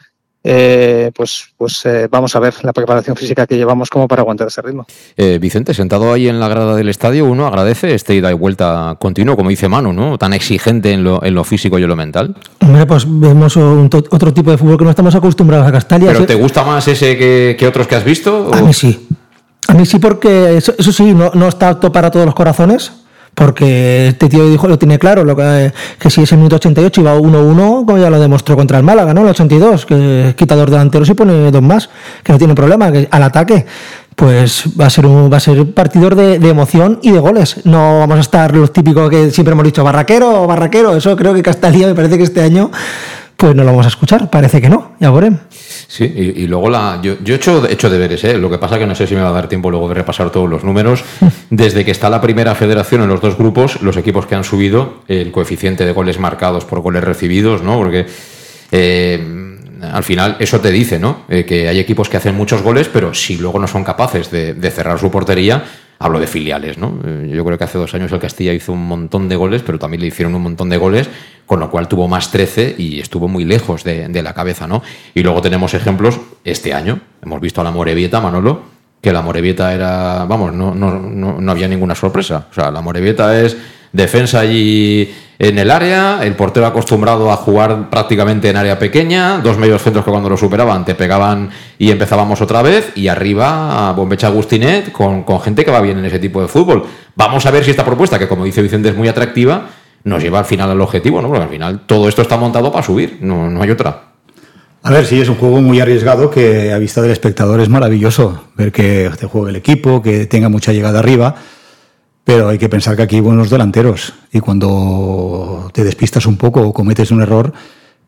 eh, 0.49 1.11
pues, 1.13 1.49
pues 1.57 1.85
eh, 1.85 2.07
vamos 2.09 2.33
a 2.33 2.39
ver 2.39 2.53
la 2.63 2.71
preparación 2.71 3.17
física 3.17 3.45
que 3.45 3.57
llevamos 3.57 3.89
como 3.89 4.07
para 4.07 4.21
aguantar 4.21 4.47
ese 4.47 4.61
ritmo. 4.61 4.85
Eh, 5.17 5.39
Vicente, 5.41 5.73
sentado 5.73 6.13
ahí 6.13 6.29
en 6.29 6.39
la 6.39 6.47
grada 6.47 6.73
del 6.73 6.87
estadio, 6.87 7.25
uno 7.25 7.47
agradece 7.47 7.93
este 7.93 8.15
ida 8.15 8.31
y 8.31 8.33
vuelta 8.33 8.95
continuo, 8.97 9.35
como 9.35 9.49
dice 9.49 9.67
Manu, 9.67 9.91
¿no? 9.91 10.17
Tan 10.17 10.31
exigente 10.31 10.93
en 10.93 11.03
lo, 11.03 11.21
en 11.21 11.35
lo 11.35 11.43
físico 11.43 11.77
y 11.79 11.83
en 11.83 11.89
lo 11.89 11.97
mental. 11.97 12.33
Hombre, 12.61 12.85
pues 12.85 13.03
vemos 13.05 13.57
un 13.57 13.89
otro 14.09 14.33
tipo 14.33 14.49
de 14.49 14.57
fútbol 14.57 14.77
que 14.77 14.85
no 14.85 14.91
estamos 14.91 15.13
acostumbrados 15.15 15.67
a 15.67 15.71
Castalia. 15.73 16.13
¿Pero 16.13 16.25
te 16.25 16.35
gusta 16.35 16.63
más 16.63 16.87
ese 16.87 17.17
que, 17.17 17.57
que 17.59 17.67
otros 17.67 17.85
que 17.85 17.95
has 17.95 18.05
visto? 18.05 18.47
O? 18.47 18.53
A 18.53 18.61
mí 18.61 18.73
sí. 18.73 19.05
A 19.67 19.73
mí 19.73 19.85
sí, 19.85 19.99
porque 19.99 20.55
eso, 20.55 20.73
eso 20.77 20.93
sí, 20.93 21.13
no, 21.13 21.29
no 21.33 21.49
está 21.49 21.71
apto 21.71 21.91
para 21.91 22.09
todos 22.09 22.25
los 22.25 22.35
corazones 22.35 22.96
porque 23.37 24.07
este 24.07 24.29
tío 24.29 24.49
dijo, 24.49 24.67
lo 24.67 24.79
tiene 24.79 24.97
claro, 24.97 25.23
lo 25.23 25.35
que, 25.35 25.71
si 26.09 26.23
ese 26.23 26.35
minuto 26.35 26.55
88 26.55 27.01
iba 27.01 27.15
1-1, 27.15 27.85
como 27.85 27.95
ya 27.99 28.09
lo 28.09 28.19
demostró 28.19 28.55
contra 28.55 28.79
el 28.79 28.83
Málaga, 28.83 29.13
¿no? 29.13 29.21
El 29.21 29.27
82, 29.27 29.85
que 29.85 30.33
quita 30.35 30.55
dos 30.55 30.71
delanteros 30.71 31.07
y 31.07 31.13
pone 31.13 31.51
dos 31.51 31.61
más, 31.61 31.87
que 32.23 32.31
no 32.31 32.39
tiene 32.39 32.55
problema, 32.55 32.91
que 32.91 33.07
al 33.11 33.21
ataque 33.21 33.63
pues 34.15 34.63
va 34.79 34.87
a 34.87 34.89
ser 34.89 35.05
un 35.05 35.31
va 35.31 35.37
a 35.37 35.39
ser 35.39 35.71
partidor 35.71 36.15
de, 36.15 36.39
de, 36.39 36.49
emoción 36.49 36.97
y 37.03 37.11
de 37.11 37.19
goles. 37.19 37.63
No 37.65 37.99
vamos 37.99 38.17
a 38.17 38.21
estar 38.21 38.55
los 38.55 38.73
típicos 38.73 39.07
que 39.07 39.29
siempre 39.29 39.51
hemos 39.51 39.65
dicho 39.65 39.83
barraquero 39.83 40.41
o 40.41 40.47
barraquero. 40.47 40.95
Eso 40.95 41.15
creo 41.15 41.35
que 41.35 41.43
Castalía 41.43 41.85
me 41.85 41.93
parece 41.93 42.17
que 42.17 42.23
este 42.23 42.41
año 42.41 42.71
pues 43.37 43.55
no 43.55 43.63
lo 43.63 43.69
vamos 43.69 43.85
a 43.85 43.89
escuchar. 43.89 44.29
Parece 44.29 44.59
que 44.59 44.67
no. 44.67 44.93
Ya 44.99 45.11
veremos. 45.11 45.41
Sí, 45.49 46.03
y, 46.03 46.43
y, 46.43 46.47
luego 46.47 46.69
la, 46.69 46.99
yo, 47.01 47.17
yo 47.23 47.35
he 47.35 47.37
hecho, 47.37 47.65
he 47.67 47.73
hecho 47.73 47.89
deberes, 47.89 48.23
¿eh? 48.23 48.37
lo 48.37 48.49
que 48.49 48.57
pasa 48.57 48.79
que 48.79 48.87
no 48.87 48.95
sé 48.95 49.05
si 49.05 49.15
me 49.15 49.21
va 49.21 49.29
a 49.29 49.31
dar 49.31 49.47
tiempo 49.47 49.69
luego 49.69 49.87
de 49.87 49.93
repasar 49.93 50.31
todos 50.31 50.49
los 50.49 50.63
números. 50.63 51.03
Desde 51.49 51.85
que 51.85 51.91
está 51.91 52.09
la 52.09 52.19
primera 52.19 52.55
federación 52.55 53.03
en 53.03 53.09
los 53.09 53.21
dos 53.21 53.37
grupos, 53.37 53.81
los 53.83 53.95
equipos 53.95 54.25
que 54.25 54.35
han 54.35 54.43
subido, 54.43 55.03
el 55.07 55.31
coeficiente 55.31 55.85
de 55.85 55.91
goles 55.91 56.19
marcados 56.19 56.65
por 56.65 56.81
goles 56.81 57.03
recibidos, 57.03 57.61
¿no? 57.61 57.77
Porque 57.77 58.07
eh, 58.71 59.55
al 59.81 60.03
final 60.03 60.37
eso 60.39 60.59
te 60.59 60.71
dice, 60.71 60.99
¿no? 60.99 61.21
Eh, 61.29 61.45
que 61.45 61.67
hay 61.67 61.79
equipos 61.79 62.09
que 62.09 62.17
hacen 62.17 62.35
muchos 62.35 62.63
goles, 62.63 62.89
pero 62.91 63.13
si 63.13 63.37
luego 63.37 63.59
no 63.59 63.67
son 63.67 63.83
capaces 63.83 64.31
de, 64.31 64.55
de 64.55 64.71
cerrar 64.71 64.99
su 64.99 65.11
portería, 65.11 65.63
hablo 65.99 66.19
de 66.19 66.27
filiales, 66.27 66.77
¿no? 66.77 66.99
Eh, 67.05 67.31
yo 67.33 67.43
creo 67.45 67.57
que 67.57 67.63
hace 67.63 67.77
dos 67.77 67.93
años 67.93 68.11
el 68.11 68.19
Castilla 68.19 68.53
hizo 68.53 68.73
un 68.73 68.87
montón 68.87 69.29
de 69.29 69.35
goles, 69.35 69.63
pero 69.65 69.79
también 69.79 70.01
le 70.01 70.07
hicieron 70.07 70.35
un 70.35 70.43
montón 70.43 70.69
de 70.69 70.77
goles, 70.77 71.09
con 71.45 71.59
lo 71.59 71.69
cual 71.69 71.87
tuvo 71.87 72.07
más 72.07 72.31
13 72.31 72.75
y 72.77 72.99
estuvo 72.99 73.27
muy 73.27 73.45
lejos 73.45 73.83
de, 73.83 74.07
de 74.07 74.21
la 74.21 74.33
cabeza, 74.33 74.67
¿no? 74.67 74.83
Y 75.13 75.23
luego 75.23 75.41
tenemos 75.41 75.73
ejemplos 75.73 76.19
este 76.43 76.73
año. 76.73 76.99
Hemos 77.21 77.41
visto 77.41 77.61
a 77.61 77.63
la 77.63 77.71
Morevieta, 77.71 78.19
Manolo, 78.21 78.61
que 79.01 79.11
la 79.11 79.21
Morevieta 79.21 79.73
era, 79.73 80.25
vamos, 80.25 80.53
no, 80.53 80.73
no, 80.73 80.99
no, 80.99 81.39
no 81.39 81.51
había 81.51 81.67
ninguna 81.67 81.95
sorpresa. 81.95 82.47
O 82.51 82.53
sea, 82.53 82.71
la 82.71 82.81
Morevieta 82.81 83.39
es 83.39 83.57
defensa 83.91 84.41
allí 84.41 85.09
en 85.39 85.59
el 85.59 85.69
área, 85.69 86.19
el 86.23 86.35
portero 86.35 86.65
acostumbrado 86.65 87.31
a 87.31 87.35
jugar 87.35 87.89
prácticamente 87.89 88.49
en 88.49 88.57
área 88.57 88.79
pequeña, 88.79 89.39
dos 89.39 89.57
medios 89.57 89.81
centros 89.81 90.03
que 90.03 90.11
cuando 90.11 90.29
lo 90.29 90.37
superaban 90.37 90.83
te 90.83 90.95
pegaban 90.95 91.49
y 91.77 91.91
empezábamos 91.91 92.41
otra 92.41 92.61
vez, 92.61 92.91
y 92.95 93.07
arriba 93.07 93.91
Bombecha 93.93 94.27
Agustinet 94.27 94.91
con, 94.91 95.23
con 95.23 95.39
gente 95.39 95.63
que 95.63 95.71
va 95.71 95.81
bien 95.81 95.99
en 95.99 96.05
ese 96.05 96.19
tipo 96.19 96.41
de 96.41 96.47
fútbol. 96.47 96.83
Vamos 97.15 97.45
a 97.45 97.51
ver 97.51 97.63
si 97.63 97.71
esta 97.71 97.85
propuesta, 97.85 98.17
que 98.17 98.27
como 98.27 98.45
dice 98.45 98.61
Vicente 98.61 98.89
es 98.89 98.95
muy 98.95 99.07
atractiva, 99.07 99.69
nos 100.03 100.23
lleva 100.23 100.39
al 100.39 100.45
final 100.45 100.71
al 100.71 100.81
objetivo, 100.81 101.21
¿no? 101.21 101.27
Porque 101.27 101.43
al 101.43 101.49
final 101.49 101.81
todo 101.85 102.07
esto 102.09 102.21
está 102.21 102.37
montado 102.37 102.71
para 102.71 102.85
subir, 102.85 103.17
no, 103.21 103.49
no 103.49 103.61
hay 103.61 103.71
otra. 103.71 104.03
A 104.83 104.91
ver, 104.91 105.05
sí, 105.05 105.19
es 105.19 105.27
un 105.27 105.35
juego 105.35 105.61
muy 105.61 105.81
arriesgado 105.81 106.29
que 106.29 106.71
a 106.71 106.77
vista 106.77 107.01
del 107.01 107.11
espectador 107.11 107.59
es 107.59 107.67
maravilloso 107.67 108.45
ver 108.55 108.71
que 108.71 109.11
te 109.19 109.25
juegue 109.25 109.49
el 109.49 109.55
equipo, 109.57 110.01
que 110.01 110.27
tenga 110.27 110.49
mucha 110.49 110.71
llegada 110.71 110.99
arriba. 110.99 111.35
Pero 112.27 112.49
hay 112.49 112.57
que 112.57 112.67
pensar 112.67 112.97
que 112.97 113.03
aquí 113.03 113.15
hay 113.15 113.21
buenos 113.21 113.49
delanteros 113.49 114.13
y 114.33 114.41
cuando 114.41 115.71
te 115.73 115.85
despistas 115.85 116.25
un 116.25 116.35
poco 116.35 116.59
o 116.59 116.73
cometes 116.73 117.09
un 117.09 117.21
error, 117.21 117.53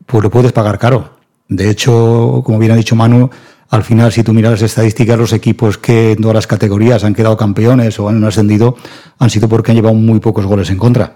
pues 0.04 0.22
lo 0.22 0.28
puedes 0.28 0.52
pagar 0.52 0.78
caro. 0.78 1.14
De 1.48 1.70
hecho, 1.70 2.42
como 2.44 2.58
bien 2.58 2.72
ha 2.72 2.76
dicho 2.76 2.94
Manu, 2.94 3.30
al 3.70 3.82
final, 3.82 4.12
si 4.12 4.22
tú 4.22 4.34
miras 4.34 4.52
las 4.52 4.62
estadísticas, 4.62 5.18
los 5.18 5.32
equipos 5.32 5.78
que 5.78 6.12
en 6.12 6.20
todas 6.20 6.34
las 6.34 6.46
categorías 6.46 7.02
han 7.02 7.14
quedado 7.14 7.34
campeones 7.38 7.98
o 7.98 8.10
han 8.10 8.22
ascendido 8.22 8.76
han 9.18 9.30
sido 9.30 9.48
porque 9.48 9.70
han 9.70 9.76
llevado 9.76 9.94
muy 9.94 10.20
pocos 10.20 10.44
goles 10.44 10.68
en 10.68 10.76
contra. 10.76 11.14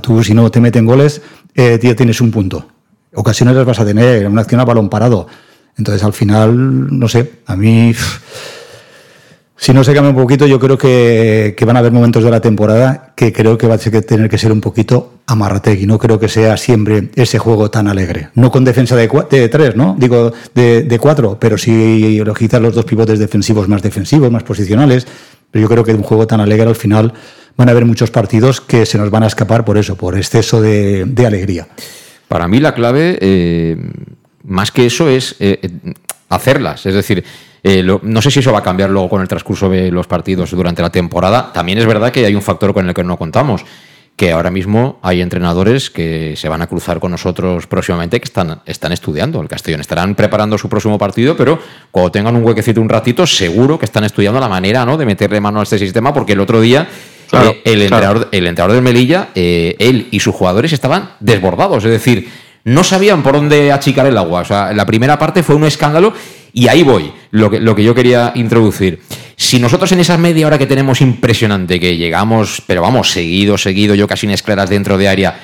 Tú 0.00 0.22
si 0.22 0.34
no 0.34 0.48
te 0.52 0.60
meten 0.60 0.86
goles, 0.86 1.20
eh, 1.56 1.78
tienes 1.78 2.20
un 2.20 2.30
punto. 2.30 2.64
Ocasiones 3.12 3.56
las 3.56 3.66
vas 3.66 3.80
a 3.80 3.84
tener, 3.84 4.28
una 4.28 4.42
acción 4.42 4.60
a 4.60 4.64
balón 4.64 4.88
parado. 4.88 5.26
Entonces, 5.76 6.04
al 6.04 6.12
final, 6.12 6.96
no 6.96 7.08
sé, 7.08 7.40
a 7.44 7.56
mí... 7.56 7.92
Si 9.64 9.72
no 9.72 9.82
se 9.82 9.94
cambia 9.94 10.10
un 10.10 10.16
poquito, 10.16 10.46
yo 10.46 10.60
creo 10.60 10.76
que, 10.76 11.56
van 11.64 11.76
a 11.76 11.78
haber 11.78 11.90
momentos 11.90 12.22
de 12.22 12.30
la 12.30 12.42
temporada 12.42 13.14
que 13.16 13.32
creo 13.32 13.56
que 13.56 13.66
va 13.66 13.76
a 13.76 13.78
tener 13.78 14.28
que 14.28 14.36
ser 14.36 14.52
un 14.52 14.60
poquito 14.60 15.20
amarrategui. 15.26 15.86
No 15.86 15.98
creo 15.98 16.20
que 16.20 16.28
sea 16.28 16.58
siempre 16.58 17.08
ese 17.14 17.38
juego 17.38 17.70
tan 17.70 17.88
alegre. 17.88 18.28
No 18.34 18.50
con 18.50 18.62
defensa 18.62 18.94
de, 18.94 19.08
de 19.08 19.48
tres, 19.48 19.74
¿no? 19.74 19.96
Digo, 19.98 20.34
de, 20.54 20.82
de 20.82 20.98
cuatro, 20.98 21.38
pero 21.40 21.56
sí 21.56 22.22
quizás 22.38 22.60
los 22.60 22.74
dos 22.74 22.84
pivotes 22.84 23.18
defensivos 23.18 23.66
más 23.66 23.80
defensivos, 23.80 24.30
más 24.30 24.42
posicionales. 24.42 25.06
Pero 25.50 25.62
yo 25.62 25.68
creo 25.70 25.82
que 25.82 25.94
un 25.94 26.02
juego 26.02 26.26
tan 26.26 26.40
alegre 26.40 26.68
al 26.68 26.76
final 26.76 27.14
van 27.56 27.68
a 27.68 27.70
haber 27.70 27.86
muchos 27.86 28.10
partidos 28.10 28.60
que 28.60 28.84
se 28.84 28.98
nos 28.98 29.08
van 29.08 29.22
a 29.22 29.28
escapar 29.28 29.64
por 29.64 29.78
eso, 29.78 29.96
por 29.96 30.14
exceso 30.14 30.60
de, 30.60 31.06
de 31.06 31.26
alegría. 31.26 31.68
Para 32.28 32.48
mí 32.48 32.60
la 32.60 32.74
clave, 32.74 33.16
eh, 33.18 33.78
más 34.42 34.70
que 34.70 34.84
eso, 34.84 35.08
es 35.08 35.36
eh, 35.40 35.58
hacerlas. 36.28 36.84
Es 36.84 36.92
decir, 36.92 37.24
eh, 37.64 37.82
lo, 37.82 37.98
no 38.02 38.20
sé 38.20 38.30
si 38.30 38.40
eso 38.40 38.52
va 38.52 38.58
a 38.58 38.62
cambiar 38.62 38.90
luego 38.90 39.08
con 39.08 39.22
el 39.22 39.26
transcurso 39.26 39.70
de 39.70 39.90
los 39.90 40.06
partidos 40.06 40.50
durante 40.50 40.82
la 40.82 40.90
temporada. 40.90 41.50
También 41.50 41.78
es 41.78 41.86
verdad 41.86 42.12
que 42.12 42.26
hay 42.26 42.34
un 42.34 42.42
factor 42.42 42.74
con 42.74 42.86
el 42.86 42.92
que 42.94 43.02
no 43.02 43.16
contamos, 43.16 43.64
que 44.16 44.32
ahora 44.32 44.50
mismo 44.50 45.00
hay 45.00 45.22
entrenadores 45.22 45.88
que 45.88 46.34
se 46.36 46.48
van 46.50 46.60
a 46.60 46.66
cruzar 46.66 47.00
con 47.00 47.10
nosotros 47.10 47.66
próximamente 47.66 48.20
que 48.20 48.26
están, 48.26 48.60
están 48.66 48.92
estudiando 48.92 49.40
el 49.40 49.48
Castellón. 49.48 49.80
Estarán 49.80 50.14
preparando 50.14 50.58
su 50.58 50.68
próximo 50.68 50.98
partido, 50.98 51.38
pero 51.38 51.58
cuando 51.90 52.12
tengan 52.12 52.36
un 52.36 52.44
huequecito 52.44 52.82
un 52.82 52.88
ratito, 52.90 53.26
seguro 53.26 53.78
que 53.78 53.86
están 53.86 54.04
estudiando 54.04 54.38
la 54.38 54.48
manera 54.48 54.84
¿no? 54.84 54.98
de 54.98 55.06
meterle 55.06 55.40
mano 55.40 55.60
a 55.60 55.62
este 55.62 55.78
sistema, 55.78 56.12
porque 56.12 56.34
el 56.34 56.40
otro 56.40 56.60
día 56.60 56.86
Claro, 57.30 57.50
eh, 57.50 57.62
el, 57.64 57.88
claro. 57.88 57.94
entrenador, 57.94 58.28
el, 58.32 58.46
entrenador, 58.46 58.74
del 58.74 58.84
Melilla, 58.84 59.28
eh, 59.34 59.74
él 59.78 60.08
y 60.10 60.20
sus 60.20 60.34
jugadores 60.34 60.72
estaban 60.72 61.12
desbordados, 61.20 61.84
es 61.84 61.90
decir, 61.90 62.28
no 62.64 62.82
sabían 62.82 63.22
por 63.22 63.34
dónde 63.34 63.72
achicar 63.72 64.06
el 64.06 64.16
agua. 64.16 64.40
O 64.40 64.44
sea, 64.44 64.72
la 64.72 64.86
primera 64.86 65.18
parte 65.18 65.42
fue 65.42 65.54
un 65.54 65.64
escándalo 65.64 66.12
y 66.52 66.68
ahí 66.68 66.82
voy, 66.82 67.12
lo 67.30 67.50
que, 67.50 67.60
lo 67.60 67.74
que 67.74 67.84
yo 67.84 67.94
quería 67.94 68.32
introducir. 68.34 69.00
Si 69.36 69.58
nosotros 69.58 69.90
en 69.92 70.00
esa 70.00 70.16
media 70.16 70.46
hora 70.46 70.58
que 70.58 70.66
tenemos 70.66 71.00
impresionante, 71.00 71.80
que 71.80 71.96
llegamos, 71.96 72.62
pero 72.66 72.82
vamos, 72.82 73.10
seguido, 73.10 73.58
seguido, 73.58 73.94
yo 73.94 74.06
casi 74.06 74.26
en 74.26 74.32
escleras 74.32 74.70
dentro 74.70 74.96
de 74.96 75.08
área, 75.08 75.40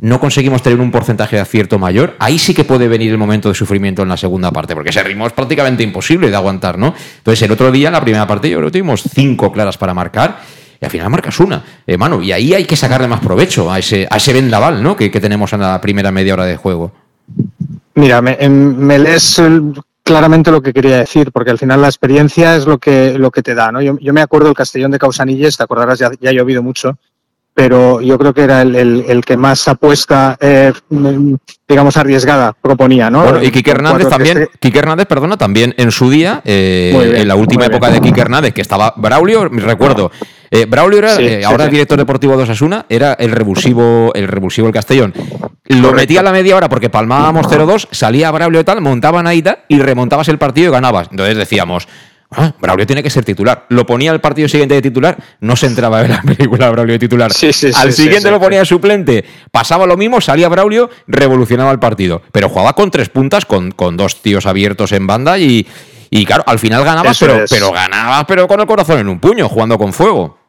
no 0.00 0.20
conseguimos 0.20 0.62
tener 0.62 0.78
un 0.78 0.90
porcentaje 0.90 1.36
de 1.36 1.42
acierto 1.42 1.78
mayor, 1.78 2.14
ahí 2.18 2.38
sí 2.38 2.54
que 2.54 2.64
puede 2.64 2.86
venir 2.88 3.10
el 3.10 3.18
momento 3.18 3.48
de 3.48 3.54
sufrimiento 3.54 4.02
en 4.02 4.08
la 4.08 4.16
segunda 4.16 4.50
parte, 4.50 4.74
porque 4.74 4.90
ese 4.90 5.02
ritmo 5.02 5.26
es 5.26 5.32
prácticamente 5.32 5.82
imposible 5.82 6.30
de 6.30 6.36
aguantar, 6.36 6.78
¿no? 6.78 6.94
Entonces, 7.18 7.42
el 7.42 7.50
otro 7.50 7.72
día, 7.72 7.88
en 7.88 7.94
la 7.94 8.00
primera 8.00 8.26
parte, 8.26 8.48
yo 8.48 8.58
creo 8.58 8.68
que 8.68 8.78
tuvimos 8.78 9.02
cinco 9.02 9.50
claras 9.52 9.76
para 9.78 9.94
marcar 9.94 10.40
y 10.80 10.84
al 10.84 10.90
final 10.90 11.10
marcas 11.10 11.38
una, 11.40 11.62
eh, 11.86 11.98
mano, 11.98 12.22
y 12.22 12.32
ahí 12.32 12.54
hay 12.54 12.64
que 12.64 12.76
sacarle 12.76 13.06
más 13.06 13.20
provecho 13.20 13.70
a 13.70 13.78
ese, 13.78 14.06
a 14.10 14.16
ese 14.16 14.32
vendaval 14.32 14.82
¿no? 14.82 14.96
que, 14.96 15.10
que 15.10 15.20
tenemos 15.20 15.52
en 15.52 15.60
la 15.60 15.80
primera 15.80 16.10
media 16.10 16.34
hora 16.34 16.46
de 16.46 16.56
juego. 16.56 16.92
Mira, 17.94 18.22
me, 18.22 18.36
me 18.48 18.98
lees 18.98 19.40
claramente 20.02 20.50
lo 20.50 20.62
que 20.62 20.72
quería 20.72 20.98
decir, 20.98 21.32
porque 21.32 21.50
al 21.50 21.58
final 21.58 21.82
la 21.82 21.88
experiencia 21.88 22.56
es 22.56 22.66
lo 22.66 22.78
que, 22.78 23.18
lo 23.18 23.30
que 23.30 23.42
te 23.42 23.54
da. 23.54 23.70
¿no? 23.70 23.82
Yo, 23.82 23.98
yo 24.00 24.12
me 24.12 24.22
acuerdo 24.22 24.46
del 24.46 24.56
Castellón 24.56 24.90
de 24.90 24.98
Causanilles, 24.98 25.56
te 25.56 25.62
acordarás, 25.62 25.98
ya, 25.98 26.10
ya 26.18 26.30
ha 26.30 26.32
llovido 26.32 26.62
mucho, 26.62 26.96
pero 27.52 28.00
yo 28.00 28.18
creo 28.18 28.32
que 28.32 28.42
era 28.42 28.62
el, 28.62 28.74
el, 28.74 29.24
que 29.24 29.36
más 29.36 29.68
apuesta, 29.68 30.36
eh, 30.40 30.72
digamos, 31.68 31.96
arriesgada 31.96 32.54
proponía, 32.60 33.10
¿no? 33.10 33.22
Bueno, 33.24 33.42
y 33.42 33.50
Quique 33.50 33.72
Hernández 33.72 34.08
también, 34.08 34.48
Quique 34.58 34.78
Hernández, 34.78 35.06
perdona, 35.06 35.36
también 35.36 35.74
en 35.76 35.90
su 35.90 36.08
día, 36.10 36.40
eh, 36.44 37.14
en 37.16 37.28
la 37.28 37.34
última 37.34 37.66
época 37.66 37.90
de 37.90 38.00
Quique 38.00 38.20
Hernández, 38.20 38.54
que 38.54 38.62
estaba 38.62 38.94
Braulio, 38.96 39.48
recuerdo, 39.48 40.10
eh, 40.50 40.66
Braulio 40.66 40.98
era, 40.98 41.16
eh, 41.20 41.44
ahora 41.44 41.68
director 41.68 41.96
deportivo 41.96 42.36
de 42.36 42.42
Osasuna, 42.42 42.84
era 42.88 43.12
el 43.14 43.30
revulsivo, 43.30 44.12
el 44.14 44.26
revulsivo 44.26 44.66
el 44.66 44.74
Castellón. 44.74 45.14
Lo 45.66 45.92
metía 45.92 46.20
a 46.20 46.22
la 46.24 46.32
media 46.32 46.56
hora 46.56 46.68
porque 46.68 46.90
palmábamos 46.90 47.46
0-2, 47.46 47.88
salía 47.92 48.30
Braulio 48.32 48.60
y 48.60 48.64
tal, 48.64 48.80
montaban 48.80 49.28
ahí 49.28 49.44
y 49.68 49.78
remontabas 49.78 50.28
el 50.28 50.38
partido 50.38 50.70
y 50.70 50.72
ganabas. 50.72 51.06
Entonces 51.12 51.36
decíamos, 51.36 51.86
ah, 52.32 52.52
Braulio 52.60 52.84
tiene 52.84 53.04
que 53.04 53.10
ser 53.10 53.24
titular. 53.24 53.66
Lo 53.68 53.86
ponía 53.86 54.10
al 54.10 54.20
partido 54.20 54.48
siguiente 54.48 54.74
de 54.74 54.82
titular, 54.82 55.16
no 55.38 55.54
se 55.54 55.66
entraba 55.66 56.02
en 56.02 56.10
la 56.10 56.22
película 56.26 56.68
Braulio 56.70 56.94
de 56.94 56.98
titular. 56.98 57.30
al 57.30 57.92
siguiente 57.92 58.28
lo 58.28 58.40
ponía 58.40 58.58
de 58.58 58.64
suplente, 58.64 59.24
pasaba 59.52 59.86
lo 59.86 59.96
mismo, 59.96 60.20
salía 60.20 60.48
Braulio, 60.48 60.90
revolucionaba 61.06 61.70
el 61.70 61.78
partido. 61.78 62.22
Pero 62.32 62.48
jugaba 62.48 62.72
con 62.72 62.90
tres 62.90 63.08
puntas, 63.08 63.44
con, 63.44 63.70
con 63.70 63.96
dos 63.96 64.20
tíos 64.20 64.46
abiertos 64.46 64.90
en 64.90 65.06
banda 65.06 65.38
y, 65.38 65.64
y 66.10 66.24
claro, 66.26 66.42
al 66.48 66.58
final 66.58 66.84
ganabas, 66.84 67.16
pero, 67.20 67.44
pero 67.48 67.70
ganabas 67.70 68.24
pero 68.26 68.48
con 68.48 68.58
el 68.58 68.66
corazón 68.66 68.98
en 68.98 69.08
un 69.08 69.20
puño, 69.20 69.48
jugando 69.48 69.78
con 69.78 69.92
fuego. 69.92 70.39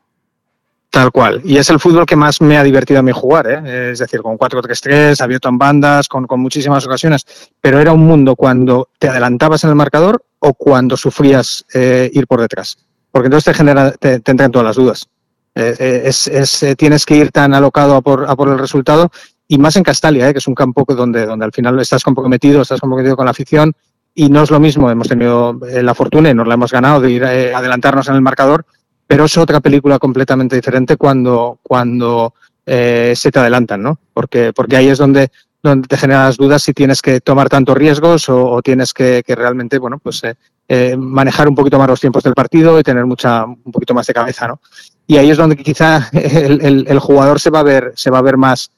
Tal 0.91 1.09
cual. 1.09 1.41
Y 1.45 1.55
es 1.55 1.69
el 1.69 1.79
fútbol 1.79 2.05
que 2.05 2.17
más 2.17 2.41
me 2.41 2.57
ha 2.57 2.63
divertido 2.63 2.99
a 2.99 3.03
mí 3.03 3.13
jugar, 3.13 3.47
¿eh? 3.47 3.91
es 3.91 3.99
decir, 3.99 4.21
con 4.21 4.37
4-3-3, 4.37 5.21
abierto 5.21 5.47
en 5.47 5.57
bandas, 5.57 6.09
con, 6.09 6.27
muchísimas 6.37 6.85
ocasiones. 6.85 7.25
Pero 7.61 7.79
era 7.79 7.93
un 7.93 8.05
mundo 8.05 8.35
cuando 8.35 8.89
te 8.99 9.07
adelantabas 9.07 9.63
en 9.63 9.69
el 9.69 9.77
marcador 9.77 10.21
o 10.39 10.53
cuando 10.53 10.97
sufrías 10.97 11.65
eh, 11.73 12.11
ir 12.13 12.27
por 12.27 12.41
detrás. 12.41 12.77
Porque 13.09 13.27
entonces 13.27 13.53
te, 13.53 13.57
genera, 13.57 13.91
te, 13.91 14.15
entran 14.15 14.51
todas 14.51 14.65
las 14.65 14.75
dudas. 14.75 15.07
Eh, 15.55 16.03
es, 16.05 16.65
tienes 16.77 17.05
que 17.05 17.15
ir 17.15 17.31
tan 17.31 17.53
alocado 17.53 17.95
a 17.95 18.01
por, 18.01 18.29
a 18.29 18.35
por 18.35 18.49
el 18.49 18.59
resultado 18.59 19.11
y 19.47 19.57
más 19.57 19.77
en 19.77 19.83
Castalia, 19.83 20.33
que 20.33 20.39
es 20.39 20.47
un 20.47 20.55
campo 20.55 20.83
donde, 20.89 21.25
donde 21.25 21.45
al 21.45 21.53
final 21.53 21.79
estás 21.79 22.03
comprometido, 22.03 22.61
estás 22.61 22.81
comprometido 22.81 23.15
con 23.15 23.25
la 23.25 23.31
afición 23.31 23.73
y 24.13 24.27
no 24.27 24.43
es 24.43 24.51
lo 24.51 24.59
mismo. 24.59 24.91
Hemos 24.91 25.07
tenido 25.07 25.57
la 25.61 25.95
fortuna 25.95 26.31
y 26.31 26.33
nos 26.33 26.47
la 26.47 26.55
hemos 26.55 26.71
ganado 26.71 26.99
de 26.99 27.11
ir 27.11 27.23
adelantarnos 27.23 28.09
en 28.09 28.15
el 28.15 28.21
marcador 28.21 28.65
pero 29.11 29.25
es 29.25 29.37
otra 29.37 29.59
película 29.59 29.99
completamente 29.99 30.55
diferente 30.55 30.95
cuando, 30.95 31.59
cuando 31.61 32.33
eh, 32.65 33.11
se 33.13 33.29
te 33.29 33.39
adelantan, 33.39 33.83
¿no? 33.83 33.99
Porque, 34.13 34.53
porque 34.53 34.77
ahí 34.77 34.87
es 34.87 34.99
donde, 34.99 35.29
donde 35.61 35.85
te 35.85 35.97
generas 35.97 36.37
dudas 36.37 36.63
si 36.63 36.71
tienes 36.71 37.01
que 37.01 37.19
tomar 37.19 37.49
tantos 37.49 37.75
riesgos 37.75 38.29
o, 38.29 38.61
tienes 38.61 38.93
que, 38.93 39.21
realmente, 39.27 39.79
bueno, 39.79 39.99
pues 39.99 40.23
eh, 40.23 40.35
eh, 40.65 40.95
manejar 40.95 41.49
un 41.49 41.55
poquito 41.55 41.77
más 41.77 41.89
los 41.89 41.99
tiempos 41.99 42.23
del 42.23 42.33
partido 42.33 42.79
y 42.79 42.83
tener 42.83 43.05
mucha, 43.05 43.43
un 43.43 43.73
poquito 43.73 43.93
más 43.93 44.07
de 44.07 44.13
cabeza, 44.13 44.47
¿no? 44.47 44.61
Y 45.05 45.17
ahí 45.17 45.29
es 45.29 45.35
donde 45.35 45.57
quizá 45.57 46.09
el, 46.13 46.99
jugador 46.99 47.41
se 47.41 47.49
va 47.49 47.59
a 47.59 47.63
ver, 47.63 47.91
se 47.97 48.11
va 48.11 48.19
a 48.19 48.21
ver 48.21 48.37
más, 48.37 48.71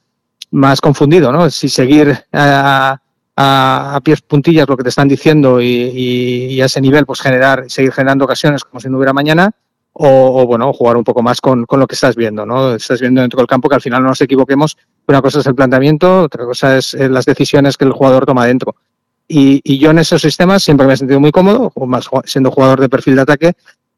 más 0.50 0.80
confundido, 0.80 1.30
¿no? 1.30 1.48
Si 1.48 1.68
seguir 1.68 2.24
a, 2.32 3.00
a, 3.36 4.00
pies 4.02 4.20
puntillas 4.22 4.68
lo 4.68 4.76
que 4.76 4.82
te 4.82 4.88
están 4.88 5.06
diciendo 5.06 5.60
y, 5.60 6.56
y, 6.56 6.60
a 6.60 6.64
ese 6.64 6.80
nivel, 6.80 7.06
pues 7.06 7.20
generar, 7.20 7.66
seguir 7.68 7.92
generando 7.92 8.24
ocasiones 8.24 8.64
como 8.64 8.80
si 8.80 8.88
no 8.88 8.96
hubiera 8.96 9.12
mañana, 9.12 9.52
o, 9.96 10.44
bueno, 10.44 10.72
jugar 10.72 10.96
un 10.96 11.04
poco 11.04 11.22
más 11.22 11.40
con, 11.40 11.66
con, 11.66 11.78
lo 11.78 11.86
que 11.86 11.94
estás 11.94 12.16
viendo, 12.16 12.44
¿no? 12.44 12.74
Estás 12.74 13.00
viendo 13.00 13.20
dentro 13.20 13.38
del 13.38 13.46
campo 13.46 13.68
que 13.68 13.76
al 13.76 13.80
final 13.80 14.02
no 14.02 14.08
nos 14.08 14.20
equivoquemos. 14.20 14.76
Una 15.06 15.22
cosa 15.22 15.38
es 15.38 15.46
el 15.46 15.54
planteamiento, 15.54 16.22
otra 16.22 16.44
cosa 16.44 16.76
es 16.76 16.94
eh, 16.94 17.08
las 17.08 17.24
decisiones 17.24 17.76
que 17.76 17.84
el 17.84 17.92
jugador 17.92 18.26
toma 18.26 18.44
dentro. 18.46 18.74
Y, 19.28 19.60
y 19.62 19.78
yo 19.78 19.92
en 19.92 20.00
esos 20.00 20.20
sistemas 20.20 20.64
siempre 20.64 20.86
me 20.86 20.94
he 20.94 20.96
sentido 20.96 21.20
muy 21.20 21.30
cómodo, 21.30 21.72
más 21.86 22.08
siendo 22.24 22.50
jugador 22.50 22.80
de 22.80 22.88
perfil 22.88 23.14
de 23.14 23.22
ataque, 23.22 23.52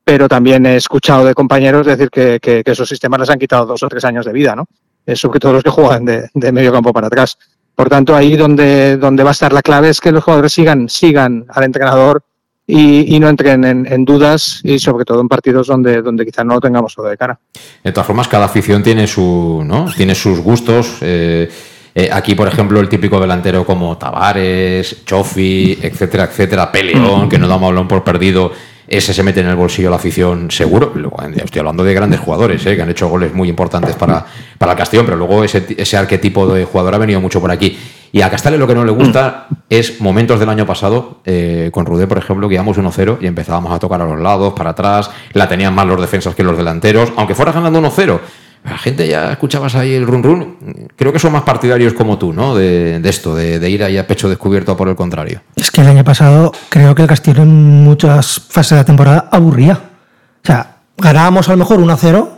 pero 0.04 0.28
también 0.28 0.66
he 0.66 0.76
escuchado 0.76 1.24
de 1.24 1.35
compañeros 1.35 1.87
decir 1.87 2.11
que, 2.11 2.38
que, 2.40 2.62
esos 2.64 2.88
sistemas 2.88 3.20
les 3.20 3.30
han 3.30 3.38
quitado 3.38 3.64
dos 3.64 3.82
o 3.82 3.88
tres 3.88 4.04
años 4.04 4.26
de 4.26 4.32
vida, 4.32 4.54
¿no? 4.54 4.66
Sobre 5.14 5.40
todo 5.40 5.54
los 5.54 5.64
que 5.64 5.70
juegan 5.70 6.04
de, 6.04 6.28
de, 6.35 6.52
medio 6.52 6.72
campo 6.72 6.92
para 6.92 7.06
atrás. 7.06 7.38
Por 7.74 7.88
tanto, 7.88 8.14
ahí 8.14 8.37
donde, 8.37 8.98
donde 8.98 9.22
va 9.22 9.30
a 9.30 9.32
estar 9.32 9.52
la 9.52 9.62
clave 9.62 9.88
es 9.88 10.00
que 10.00 10.12
los 10.12 10.22
jugadores 10.22 10.52
sigan, 10.52 10.88
sigan 10.88 11.46
al 11.48 11.64
entrenador 11.64 12.22
y, 12.66 13.20
no 13.20 13.29
entren 13.29 13.64
en, 13.64 14.05
dudas 14.05 14.61
y 14.64 14.79
sobre 14.79 15.05
todo 15.05 15.20
en 15.20 15.29
partidos 15.29 15.68
donde, 15.68 16.02
donde 16.02 16.26
quizás 16.26 16.44
no 16.44 16.55
lo 16.55 16.61
tengamos 16.61 16.94
todo 16.94 17.07
de 17.07 17.16
cara. 17.16 17.38
De 17.83 17.92
todas 17.92 18.07
formas, 18.07 18.26
cada 18.26 18.46
afición 18.46 18.83
tiene, 18.83 19.07
su, 19.07 19.62
¿no? 19.64 19.87
tiene 19.96 20.14
sus 20.14 20.40
gustos. 20.40 20.98
Eh, 21.00 21.48
eh, 21.94 22.11
aquí, 22.12 22.35
por 22.35 22.48
ejemplo, 22.48 22.81
el 22.81 22.88
típico 22.88 23.20
delantero 23.20 23.64
como 23.64 23.96
Tavares, 23.96 25.05
Chofi, 25.05 25.79
etcétera, 25.81 26.24
etcétera, 26.24 26.70
Peleón, 26.72 27.29
que 27.29 27.38
no 27.38 27.46
damos 27.46 27.70
balón 27.70 27.88
por 27.88 28.02
perdido, 28.05 28.52
ese 28.88 29.14
se 29.14 29.22
mete 29.22 29.40
en 29.40 29.46
el 29.46 29.57
bolsillo 29.57 29.88
de 29.88 29.90
la 29.90 29.96
afición 29.96 30.50
seguro. 30.50 30.92
Estoy 31.37 31.61
hablando 31.61 31.85
de 31.85 31.94
grandes 31.94 32.20
jugadores 32.20 32.64
eh, 32.66 32.76
que 32.76 32.83
han 32.83 32.90
hecho 32.90 33.09
goles 33.09 33.33
muy 33.33 33.48
importantes 33.48 33.94
para, 33.94 34.26
para 34.59 34.72
el 34.72 34.79
Castellón, 34.79 35.07
pero 35.07 35.16
luego 35.16 35.42
ese, 35.42 35.66
ese 35.76 35.96
arquetipo 35.96 36.46
de 36.52 36.64
jugador 36.64 36.94
ha 36.94 36.98
venido 36.98 37.20
mucho 37.20 37.40
por 37.40 37.50
aquí. 37.50 37.79
Y 38.16 38.22
a 38.22 38.31
Castales 38.31 38.59
lo 38.59 38.66
que 38.66 38.74
no 38.74 38.83
le 38.83 38.92
gusta 38.92 39.46
es 39.68 40.00
momentos 40.00 40.40
del 40.40 40.48
año 40.48 40.64
pasado, 40.64 41.20
eh, 41.26 41.68
con 41.70 41.85
Rudé, 41.85 42.07
por 42.07 42.16
ejemplo, 42.16 42.48
que 42.48 42.55
íbamos 42.55 42.79
1-0 42.79 43.18
y 43.20 43.26
empezábamos 43.26 43.70
a 43.70 43.79
tocar 43.79 44.00
a 44.00 44.07
los 44.07 44.18
lados, 44.18 44.55
para 44.55 44.70
atrás, 44.70 45.11
la 45.35 45.46
tenían 45.46 45.74
más 45.74 45.85
los 45.85 46.00
defensas 46.00 46.35
que 46.35 46.42
los 46.42 46.57
delanteros, 46.57 47.12
aunque 47.18 47.35
fuera 47.35 47.52
ganando 47.52 47.79
1-0. 47.83 48.18
La 48.64 48.79
gente 48.79 49.07
ya 49.07 49.33
escuchabas 49.33 49.74
ahí 49.74 49.92
el 49.92 50.07
run 50.07 50.22
run. 50.22 50.88
Creo 50.96 51.12
que 51.12 51.18
son 51.18 51.31
más 51.31 51.42
partidarios 51.42 51.92
como 51.92 52.16
tú, 52.16 52.33
¿no? 52.33 52.55
De, 52.55 53.02
esto, 53.05 53.35
de, 53.35 53.68
ir 53.68 53.85
ahí 53.85 53.98
a 53.98 54.07
pecho 54.07 54.31
descubierto 54.31 54.79
por 54.79 54.88
el 54.88 54.96
contrario. 54.96 55.42
Es 55.55 55.70
que 55.70 55.83
el 55.83 55.88
año 55.88 56.02
pasado 56.02 56.52
creo 56.70 56.94
que 56.94 57.02
el 57.02 57.09
Castillo 57.09 57.42
en 57.42 57.85
muchas 57.85 58.40
fases 58.48 58.70
de 58.70 58.76
la 58.76 58.85
temporada 58.87 59.29
aburría. 59.31 59.74
O 59.74 60.46
sea, 60.46 60.76
ganábamos 60.96 61.50
a 61.50 61.52
lo 61.52 61.59
mejor 61.59 61.81
1-0, 61.81 62.29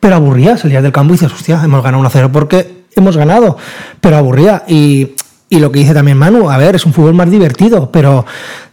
pero 0.00 0.16
aburría. 0.16 0.58
Salías 0.58 0.82
del 0.82 0.92
campo 0.92 1.14
y 1.14 1.16
dices, 1.16 1.32
hostia, 1.32 1.62
hemos 1.64 1.82
ganado 1.82 2.04
1-0 2.04 2.30
porque 2.30 2.76
hemos 2.96 3.16
ganado, 3.16 3.56
pero 4.00 4.16
aburría. 4.16 4.64
Y, 4.66 5.12
lo 5.50 5.70
que 5.70 5.78
dice 5.78 5.94
también 5.94 6.18
Manu, 6.18 6.50
a 6.50 6.58
ver, 6.58 6.74
es 6.74 6.84
un 6.84 6.92
fútbol 6.92 7.14
más 7.14 7.30
divertido, 7.30 7.90
pero 7.90 8.26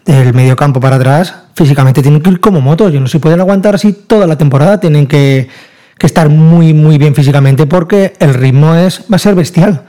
del 0.05 0.33
medio 0.33 0.55
campo 0.55 0.79
para 0.79 0.95
atrás, 0.95 1.33
físicamente 1.55 2.01
tienen 2.01 2.21
que 2.21 2.31
ir 2.31 2.39
como 2.39 2.61
motos. 2.61 2.91
Yo 2.91 2.99
no 2.99 3.07
se 3.07 3.19
pueden 3.19 3.39
aguantar 3.39 3.75
así 3.75 3.93
toda 3.93 4.25
la 4.27 4.37
temporada, 4.37 4.79
tienen 4.79 5.07
que, 5.07 5.47
estar 5.99 6.27
muy, 6.27 6.73
muy 6.73 6.97
bien 6.97 7.15
físicamente 7.15 7.65
porque 7.65 8.11
el 8.19 8.33
ritmo 8.33 8.75
es, 8.75 9.01
va 9.03 9.15
a 9.15 9.19
ser 9.19 9.35
bestial. 9.35 9.83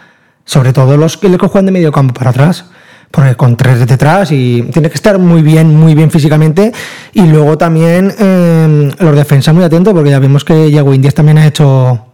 Sobre 0.45 0.73
todo 0.73 0.97
los 0.97 1.17
que 1.17 1.29
le 1.29 1.39
juegan 1.39 1.67
de 1.67 1.73
medio 1.73 1.91
campo 1.91 2.15
para 2.15 2.31
atrás. 2.31 2.67
Porque 3.11 3.35
con 3.37 3.57
tres 3.57 3.85
detrás 3.87 4.31
y 4.31 4.63
tiene 4.73 4.89
que 4.89 4.95
estar 4.95 5.19
muy 5.19 5.43
bien, 5.43 5.75
muy 5.75 5.95
bien 5.95 6.11
físicamente. 6.11 6.73
Y 7.13 7.23
luego 7.23 7.59
también 7.59 8.13
eh, 8.19 8.93
los 8.99 9.17
defensas 9.17 9.55
muy 9.55 9.65
atentos, 9.65 9.93
porque 9.95 10.11
ya 10.11 10.19
vemos 10.19 10.45
que 10.45 10.71
Yago 10.71 10.95
Indias 10.95 11.15
también 11.15 11.39
ha 11.39 11.47
hecho 11.47 12.14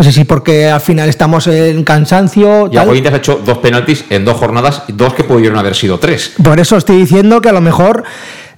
no 0.00 0.04
sé 0.04 0.12
si 0.12 0.24
porque 0.24 0.70
al 0.70 0.80
final 0.80 1.10
estamos 1.10 1.46
en 1.46 1.84
cansancio. 1.84 2.70
Y 2.72 2.78
ha 2.78 3.16
hecho 3.16 3.38
dos 3.44 3.58
penaltis 3.58 4.06
en 4.08 4.24
dos 4.24 4.34
jornadas, 4.38 4.84
dos 4.88 5.12
que 5.12 5.24
pudieron 5.24 5.58
haber 5.58 5.74
sido 5.74 5.98
tres. 5.98 6.32
Por 6.42 6.58
eso 6.58 6.78
estoy 6.78 6.96
diciendo 6.96 7.42
que 7.42 7.50
a 7.50 7.52
lo 7.52 7.60
mejor 7.60 8.04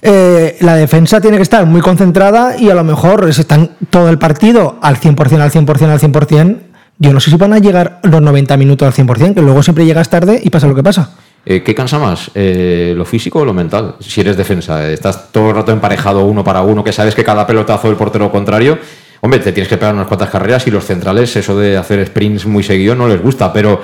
eh, 0.03 0.57
la 0.61 0.77
defensa 0.77 1.21
tiene 1.21 1.39
que 1.39 1.43
estar 1.43 1.67
muy 1.67 1.81
concentrada 1.81 2.57
y 2.57 2.71
a 2.71 2.75
lo 2.75 2.85
mejor 2.85 3.29
están 3.29 3.73
todo 3.91 4.09
el 4.09 4.19
partido 4.19 4.79
al 4.83 5.01
100%, 5.01 5.41
al 5.41 5.51
100%, 5.51 5.89
al 5.89 5.99
100%. 5.99 6.59
Yo 6.99 7.13
no 7.13 7.19
sé 7.19 7.33
si 7.33 7.37
van 7.37 7.55
a 7.55 7.59
llegar 7.59 7.99
los 8.05 8.23
90 8.23 8.57
minutos 8.57 8.87
al 8.87 8.95
100%, 9.05 9.35
que 9.35 9.43
luego 9.43 9.65
siempre 9.65 9.85
llegas 9.85 10.09
tarde 10.09 10.41
y 10.45 10.49
pasa 10.49 10.69
lo 10.69 10.77
que 10.77 10.85
pasa. 10.85 11.11
Eh, 11.45 11.65
¿Qué 11.65 11.75
cansa 11.75 11.99
más? 11.99 12.31
Eh, 12.37 12.95
¿Lo 12.97 13.05
físico 13.05 13.41
o 13.41 13.45
lo 13.45 13.53
mental? 13.53 13.97
Si 13.99 14.21
eres 14.21 14.37
defensa, 14.37 14.89
estás 14.89 15.33
todo 15.33 15.51
el 15.51 15.57
rato 15.57 15.73
emparejado 15.73 16.25
uno 16.25 16.45
para 16.45 16.63
uno, 16.63 16.85
que 16.85 16.93
sabes 16.93 17.17
que 17.17 17.25
cada 17.25 17.49
pelotazo 17.49 17.89
del 17.89 17.97
portero 17.97 18.31
contrario 18.31 18.79
Hombre, 19.25 19.39
te 19.39 19.53
tienes 19.53 19.69
que 19.69 19.77
pegar 19.79 19.95
unas 19.95 20.09
cuantas 20.09 20.31
carreras 20.31 20.67
y 20.67 20.73
los 20.73 20.85
centrales, 20.85 21.37
eso 21.37 21.57
de 21.57 21.77
hacer 21.77 22.05
sprints 22.05 22.45
muy 22.45 22.65
seguido 22.65 22.97
no 22.97 23.07
les 23.07 23.23
gusta, 23.23 23.53
pero, 23.53 23.81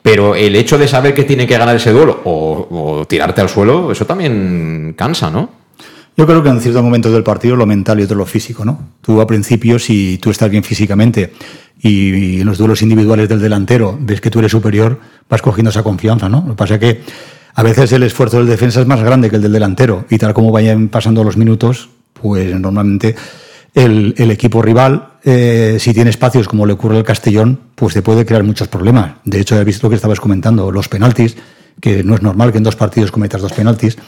pero 0.00 0.36
el 0.36 0.54
hecho 0.54 0.78
de 0.78 0.86
saber 0.86 1.12
que 1.12 1.24
tienen 1.24 1.48
que 1.48 1.58
ganar 1.58 1.74
ese 1.74 1.90
duelo 1.90 2.20
o, 2.24 3.04
tirarte 3.08 3.40
al 3.40 3.48
suelo, 3.48 3.90
eso 3.90 4.06
también 4.06 4.94
cansa, 4.96 5.28
¿no? 5.28 5.50
Yo 6.16 6.24
creo 6.24 6.40
que 6.40 6.50
en 6.50 6.60
ciertos 6.60 6.84
momentos 6.84 7.12
del 7.12 7.24
partido 7.24 7.56
lo 7.56 7.66
mental 7.66 7.98
y 7.98 8.04
otro 8.04 8.16
lo 8.16 8.26
físico, 8.26 8.64
¿no? 8.64 8.78
Tú 9.00 9.20
a 9.20 9.26
principio, 9.26 9.80
si 9.80 10.18
tú 10.18 10.30
estás 10.30 10.50
bien 10.50 10.62
físicamente 10.62 11.32
y, 11.80 12.40
en 12.42 12.46
los 12.46 12.56
duelos 12.56 12.80
individuales 12.80 13.28
del 13.28 13.40
delantero 13.40 13.98
ves 14.00 14.20
que 14.20 14.30
tú 14.30 14.38
eres 14.38 14.52
superior, 14.52 15.00
vas 15.28 15.42
cogiendo 15.42 15.70
esa 15.70 15.82
confianza, 15.82 16.28
¿no? 16.28 16.44
Lo 16.46 16.52
que 16.52 16.58
pasa 16.58 16.74
es 16.74 16.80
que 16.80 17.00
a 17.56 17.62
veces 17.64 17.90
el 17.90 18.04
esfuerzo 18.04 18.38
del 18.38 18.46
defensa 18.46 18.82
es 18.82 18.86
más 18.86 19.02
grande 19.02 19.30
que 19.30 19.36
el 19.36 19.42
del 19.42 19.52
delantero 19.52 20.04
y 20.10 20.16
tal 20.16 20.32
como 20.32 20.52
vayan 20.52 20.86
pasando 20.86 21.24
los 21.24 21.36
minutos, 21.36 21.88
pues 22.12 22.54
normalmente 22.60 23.16
el, 23.76 24.30
equipo 24.30 24.62
rival, 24.62 25.18
eh, 25.22 25.76
si 25.78 25.92
tiene 25.92 26.10
espacios 26.10 26.48
como 26.48 26.64
le 26.64 26.72
ocurre 26.72 26.96
al 26.96 27.04
Castellón, 27.04 27.60
pues 27.74 27.92
te 27.92 28.02
puede 28.02 28.24
crear 28.24 28.42
muchos 28.42 28.68
problemas. 28.68 29.16
De 29.24 29.38
hecho, 29.38 29.60
he 29.60 29.64
visto 29.64 29.86
lo 29.86 29.90
que 29.90 29.96
estabas 29.96 30.18
comentando, 30.18 30.72
los 30.72 30.88
penaltis, 30.88 31.36
que 31.78 32.02
no 32.02 32.14
es 32.14 32.22
normal 32.22 32.52
que 32.52 32.58
en 32.58 32.64
dos 32.64 32.74
partidos 32.74 33.12
cometas 33.12 33.42
dos 33.42 33.52
penaltis, 33.52 33.98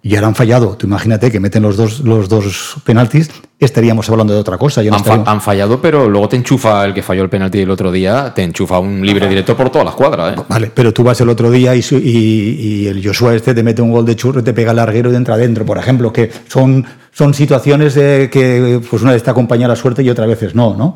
y 0.00 0.14
ahora 0.14 0.28
han 0.28 0.36
fallado. 0.36 0.76
Tú 0.76 0.86
imagínate 0.86 1.32
que 1.32 1.40
meten 1.40 1.64
los 1.64 1.76
dos, 1.76 2.00
los 2.00 2.28
dos 2.28 2.76
penaltis, 2.84 3.28
estaríamos 3.58 4.08
hablando 4.08 4.32
de 4.32 4.38
otra 4.38 4.58
cosa. 4.58 4.80
han, 4.80 5.40
fallado, 5.40 5.80
pero 5.80 6.08
luego 6.08 6.28
te 6.28 6.36
enchufa 6.36 6.84
el 6.84 6.94
que 6.94 7.02
falló 7.02 7.24
el 7.24 7.28
penalti 7.28 7.58
el 7.58 7.70
otro 7.70 7.90
día, 7.90 8.32
te 8.32 8.44
enchufa 8.44 8.78
un 8.78 9.04
libre 9.04 9.28
directo 9.28 9.56
por 9.56 9.70
toda 9.70 9.82
la 9.82 9.90
escuadra. 9.90 10.34
¿eh? 10.34 10.36
Vale, 10.48 10.70
pero 10.72 10.92
tú 10.94 11.02
vas 11.02 11.20
el 11.20 11.28
otro 11.28 11.50
día 11.50 11.74
y, 11.74 11.80
y, 11.90 12.86
el 12.86 13.04
Joshua 13.04 13.34
este 13.34 13.54
te 13.54 13.64
mete 13.64 13.82
un 13.82 13.90
gol 13.90 14.06
de 14.06 14.14
churro 14.14 14.38
y 14.38 14.44
te 14.44 14.52
pega 14.52 14.70
el 14.70 14.76
larguero 14.76 15.10
y 15.10 15.16
entra 15.16 15.34
adentro, 15.34 15.66
por 15.66 15.78
ejemplo, 15.78 16.12
que 16.12 16.30
son 16.46 16.86
son 17.16 17.32
situaciones 17.32 17.94
de 17.94 18.28
que 18.30 18.78
pues 18.90 19.00
una 19.00 19.12
vez 19.12 19.22
te 19.22 19.30
acompaña 19.30 19.66
la 19.66 19.74
suerte 19.74 20.02
y 20.02 20.10
otra 20.10 20.26
veces 20.26 20.54
no, 20.54 20.74
¿no? 20.76 20.94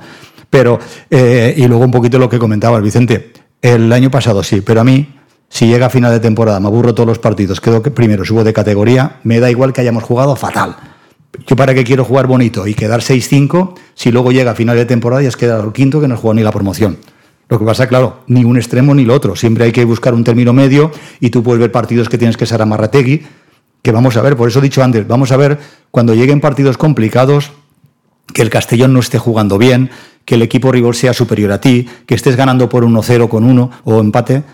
Pero, 0.51 0.79
eh, 1.09 1.55
y 1.57 1.67
luego 1.67 1.83
un 1.83 1.91
poquito 1.91 2.19
lo 2.19 2.29
que 2.29 2.39
comentaba 2.39 2.77
el 2.77 2.83
Vicente, 2.83 3.33
el 3.63 3.91
año 3.91 4.11
pasado 4.11 4.43
sí, 4.43 4.61
pero 4.61 4.83
a 4.83 4.85
mí, 4.85 5.15
si 5.49 5.67
llega 5.67 5.87
a 5.87 5.91
final 5.91 6.13
de 6.13 6.21
temporada, 6.21 6.61
me 6.61 6.67
aburro 6.67 6.95
todos 6.95 7.07
los 7.07 7.19
partidos, 7.19 7.63
quedo 7.63 7.83
que 7.83 7.91
primero 7.91 8.23
subo 8.27 8.45
de 8.45 8.53
categoría, 8.53 9.21
me 9.23 9.41
da 9.41 9.51
igual 9.51 9.73
que 9.73 9.81
hayamos 9.81 10.03
jugado 10.03 10.37
fatal. 10.37 10.77
Yo 11.47 11.57
para 11.57 11.73
qué 11.73 11.85
quiero 11.85 12.05
jugar 12.05 12.27
bonito 12.27 12.67
y 12.67 12.75
quedar 12.75 13.01
6-5 13.01 13.73
si 13.95 14.13
luego 14.13 14.31
llega 14.31 14.51
a 14.51 14.55
final 14.55 14.77
de 14.77 14.85
temporada 14.85 15.23
y 15.23 15.27
es 15.27 15.39
quedado 15.39 15.65
el 15.65 15.73
quinto 15.73 16.03
que 16.03 16.09
no 16.09 16.19
juega 16.19 16.35
ni 16.35 16.43
la 16.43 16.53
promoción. 16.53 16.99
Lo 17.49 17.59
que 17.59 17.65
pasa, 17.65 17.89
claro, 17.89 18.21
ni 18.27 18.45
un 18.45 18.59
extremo 18.59 18.95
ni 18.95 19.05
el 19.05 19.11
otro. 19.11 19.35
Siempre 19.37 19.65
hay 19.65 19.73
que 19.73 19.87
buscar 19.87 20.13
un 20.13 20.23
término 20.23 20.53
medio 20.53 20.93
y 21.19 21.31
tú 21.31 21.43
puedes 21.43 21.61
ver 21.61 21.73
partidos 21.73 22.11
que 22.11 22.19
tienes 22.19 22.37
que 22.37 22.45
ser 22.45 22.61
amarrategui, 22.61 23.23
que 23.83 23.93
vamos 23.93 24.17
a 24.17 24.23
ver, 24.23 24.37
por 24.37 24.49
eso 24.49 24.59
he 24.59 24.63
dicho 24.63 24.83
antes, 24.83 25.07
vamos 25.07 25.33
a 25.33 25.37
ver 25.37 25.59
cuando 25.91 26.15
lleguen 26.15 26.41
partidos 26.41 26.77
complicados, 26.77 27.53
que 28.33 28.43
el 28.43 28.51
Castellón 28.51 28.93
no 28.93 29.01
esté 29.01 29.19
jugando 29.19 29.59
bien, 29.59 29.91
que 30.25 30.37
el 30.37 30.43
equipo 30.43 30.71
rival 30.71 30.95
sea 30.95 31.13
superior 31.13 31.53
a 31.53 31.61
ti, 31.61 31.89
que 32.07 32.15
estés 32.15 32.37
ganando 32.37 32.69
por 32.69 32.85
1-0 32.85 33.29
con 33.29 33.45
uno 33.45 33.71
o 33.85 34.01
empate. 34.01 34.45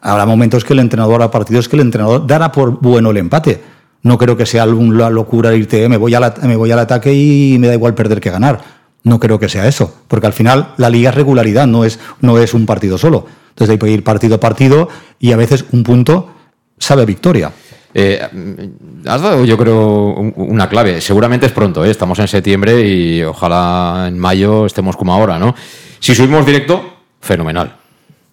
Habrá 0.00 0.26
momentos 0.26 0.64
que 0.64 0.72
el 0.72 0.80
entrenador, 0.80 1.14
habrá 1.14 1.30
partidos 1.30 1.68
que 1.68 1.76
el 1.76 1.82
entrenador 1.82 2.26
dará 2.26 2.50
por 2.50 2.80
bueno 2.80 3.10
el 3.10 3.18
empate. 3.18 3.62
No 4.02 4.18
creo 4.18 4.36
que 4.36 4.46
sea 4.46 4.64
una 4.64 5.10
locura 5.10 5.54
irte, 5.54 5.88
me 5.88 5.96
voy, 5.96 6.14
me 6.42 6.56
voy 6.56 6.70
al 6.72 6.78
ataque 6.78 7.12
y 7.14 7.56
me 7.58 7.68
da 7.68 7.74
igual 7.74 7.94
perder 7.94 8.20
que 8.20 8.30
ganar 8.30 8.78
no 9.08 9.18
creo 9.18 9.38
que 9.38 9.48
sea 9.48 9.66
eso, 9.66 9.92
porque 10.06 10.26
al 10.26 10.32
final 10.32 10.74
la 10.76 10.90
liga 10.90 11.10
es 11.10 11.16
regularidad, 11.16 11.66
no 11.66 11.84
es, 11.84 11.98
no 12.20 12.38
es 12.38 12.54
un 12.54 12.66
partido 12.66 12.98
solo. 12.98 13.26
Entonces 13.50 13.72
hay 13.72 13.78
que 13.78 13.90
ir 13.90 14.04
partido 14.04 14.36
a 14.36 14.40
partido 14.40 14.88
y 15.18 15.32
a 15.32 15.36
veces 15.36 15.64
un 15.72 15.82
punto 15.82 16.30
sabe 16.78 17.04
victoria. 17.06 17.52
Eh, 17.94 18.20
has 19.06 19.22
dado, 19.22 19.44
yo 19.44 19.56
creo, 19.56 20.14
una 20.36 20.68
clave. 20.68 21.00
Seguramente 21.00 21.46
es 21.46 21.52
pronto, 21.52 21.84
¿eh? 21.84 21.90
estamos 21.90 22.18
en 22.18 22.28
septiembre 22.28 22.80
y 22.86 23.22
ojalá 23.22 24.06
en 24.08 24.18
mayo 24.18 24.66
estemos 24.66 24.96
como 24.96 25.12
ahora, 25.12 25.38
¿no? 25.38 25.54
Si 26.00 26.14
subimos 26.14 26.44
directo, 26.46 26.98
fenomenal. 27.20 27.76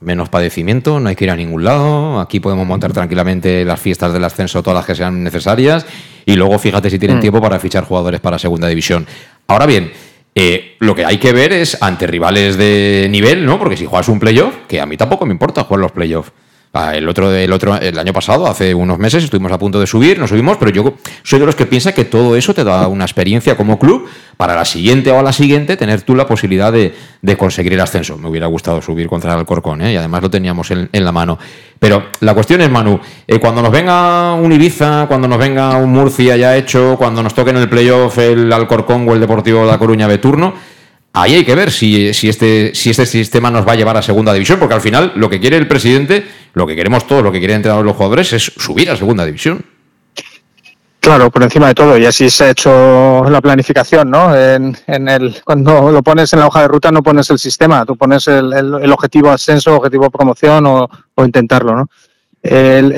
Menos 0.01 0.29
padecimiento, 0.29 0.99
no 0.99 1.09
hay 1.09 1.15
que 1.15 1.23
ir 1.23 1.31
a 1.31 1.35
ningún 1.35 1.63
lado. 1.63 2.19
Aquí 2.19 2.39
podemos 2.39 2.67
montar 2.67 2.91
tranquilamente 2.91 3.63
las 3.65 3.79
fiestas 3.79 4.13
del 4.13 4.23
ascenso, 4.23 4.61
todas 4.61 4.77
las 4.77 4.85
que 4.85 4.93
sean 4.93 5.23
necesarias. 5.23 5.85
Y 6.25 6.35
luego 6.35 6.59
fíjate 6.59 6.89
si 6.89 6.99
tienen 6.99 7.17
mm. 7.17 7.21
tiempo 7.21 7.41
para 7.41 7.59
fichar 7.59 7.85
jugadores 7.85 8.19
para 8.19 8.37
segunda 8.37 8.67
división. 8.67 9.07
Ahora 9.47 9.65
bien, 9.65 9.91
eh, 10.35 10.75
lo 10.79 10.93
que 10.93 11.05
hay 11.05 11.17
que 11.17 11.31
ver 11.31 11.53
es 11.53 11.81
ante 11.81 12.07
rivales 12.07 12.57
de 12.57 13.07
nivel, 13.09 13.45
¿no? 13.45 13.57
Porque 13.57 13.77
si 13.77 13.85
juegas 13.85 14.09
un 14.09 14.19
playoff, 14.19 14.53
que 14.67 14.81
a 14.81 14.85
mí 14.85 14.97
tampoco 14.97 15.25
me 15.25 15.31
importa 15.31 15.63
jugar 15.63 15.79
los 15.79 15.91
playoffs. 15.93 16.31
Ah, 16.77 16.93
el 16.93 17.07
otro, 17.07 17.33
el 17.33 17.53
otro, 17.53 17.77
el 17.77 17.97
año 17.97 18.11
pasado, 18.11 18.47
hace 18.47 18.75
unos 18.75 18.99
meses, 18.99 19.23
estuvimos 19.23 19.49
a 19.49 19.57
punto 19.57 19.79
de 19.79 19.87
subir, 19.87 20.19
nos 20.19 20.29
subimos, 20.29 20.57
pero 20.57 20.71
yo 20.71 20.95
soy 21.23 21.39
de 21.39 21.45
los 21.45 21.55
que 21.55 21.65
piensa 21.65 21.93
que 21.93 22.03
todo 22.03 22.35
eso 22.35 22.53
te 22.53 22.65
da 22.65 22.89
una 22.89 23.05
experiencia 23.05 23.55
como 23.55 23.79
club 23.79 24.09
para 24.35 24.55
la 24.55 24.65
siguiente 24.65 25.09
o 25.09 25.17
a 25.17 25.23
la 25.23 25.31
siguiente 25.31 25.77
tener 25.77 26.01
tú 26.01 26.15
la 26.15 26.27
posibilidad 26.27 26.73
de, 26.73 26.93
conseguir 27.37 27.71
el 27.71 27.79
ascenso. 27.79 28.17
Me 28.17 28.27
hubiera 28.27 28.47
gustado 28.47 28.81
subir 28.81 29.07
contra 29.07 29.31
el 29.31 29.39
Alcorcón, 29.39 29.83
¿eh? 29.83 29.93
y 29.93 29.95
además 29.95 30.23
lo 30.23 30.29
teníamos 30.29 30.69
en, 30.69 30.89
la 30.91 31.13
mano. 31.13 31.39
Pero 31.79 32.07
la 32.19 32.33
cuestión 32.33 32.59
es, 32.59 32.69
Manu, 32.69 32.99
eh, 33.25 33.39
cuando 33.39 33.61
nos 33.61 33.71
venga 33.71 34.33
un 34.33 34.51
Ibiza, 34.51 35.05
cuando 35.07 35.29
nos 35.29 35.37
venga 35.37 35.77
un 35.77 35.93
Murcia 35.93 36.35
ya 36.35 36.57
hecho, 36.57 36.97
cuando 36.97 37.23
nos 37.23 37.33
toque 37.33 37.51
en 37.51 37.57
el 37.57 37.69
playoff 37.69 38.17
el 38.17 38.51
Alcorcón 38.51 39.07
o 39.07 39.13
el 39.13 39.21
Deportivo 39.21 39.61
de 39.61 39.67
La 39.67 39.77
Coruña 39.77 40.09
de 40.09 40.17
turno, 40.17 40.53
Ahí 41.17 41.33
hay 41.33 41.45
que 41.45 41.55
ver 41.55 41.71
si, 41.71 42.09
este, 42.09 42.75
si 42.75 42.89
este 42.89 43.05
sistema 43.05 43.49
nos 43.49 43.65
va 43.65 43.71
a 43.71 43.75
llevar 43.75 43.95
a 43.95 44.01
segunda 44.01 44.33
división, 44.33 44.59
porque 44.59 44.75
al 44.75 44.81
final 44.81 45.13
lo 45.15 45.29
que 45.29 45.39
quiere 45.39 45.55
el 45.55 45.65
presidente, 45.65 46.27
lo 46.53 46.67
que 46.67 46.75
queremos 46.75 47.07
todos, 47.07 47.23
lo 47.23 47.31
que 47.31 47.39
quieren 47.39 47.57
entrenar 47.57 47.85
los 47.85 47.95
jugadores 47.95 48.33
es 48.33 48.51
subir 48.57 48.89
a 48.91 48.97
segunda 48.97 49.25
división. 49.25 49.63
Claro, 50.99 51.31
por 51.31 51.41
encima 51.43 51.69
de 51.69 51.75
todo, 51.75 51.97
y 51.97 52.05
así 52.05 52.29
se 52.29 52.43
ha 52.43 52.49
hecho 52.49 53.23
la 53.29 53.39
planificación, 53.39 54.11
¿no? 54.11 54.35
En, 54.35 54.75
el, 54.87 55.41
cuando 55.45 55.89
lo 55.89 56.03
pones 56.03 56.33
en 56.33 56.39
la 56.39 56.47
hoja 56.47 56.63
de 56.63 56.67
ruta 56.67 56.91
no 56.91 57.01
pones 57.01 57.29
el 57.29 57.39
sistema, 57.39 57.85
tú 57.85 57.95
pones 57.95 58.27
el, 58.27 58.91
objetivo 58.91 59.29
ascenso, 59.29 59.77
objetivo 59.77 60.09
promoción 60.09 60.65
o, 60.65 60.89
intentarlo, 61.23 61.77
¿no? 61.77 61.87
El, 62.43 62.91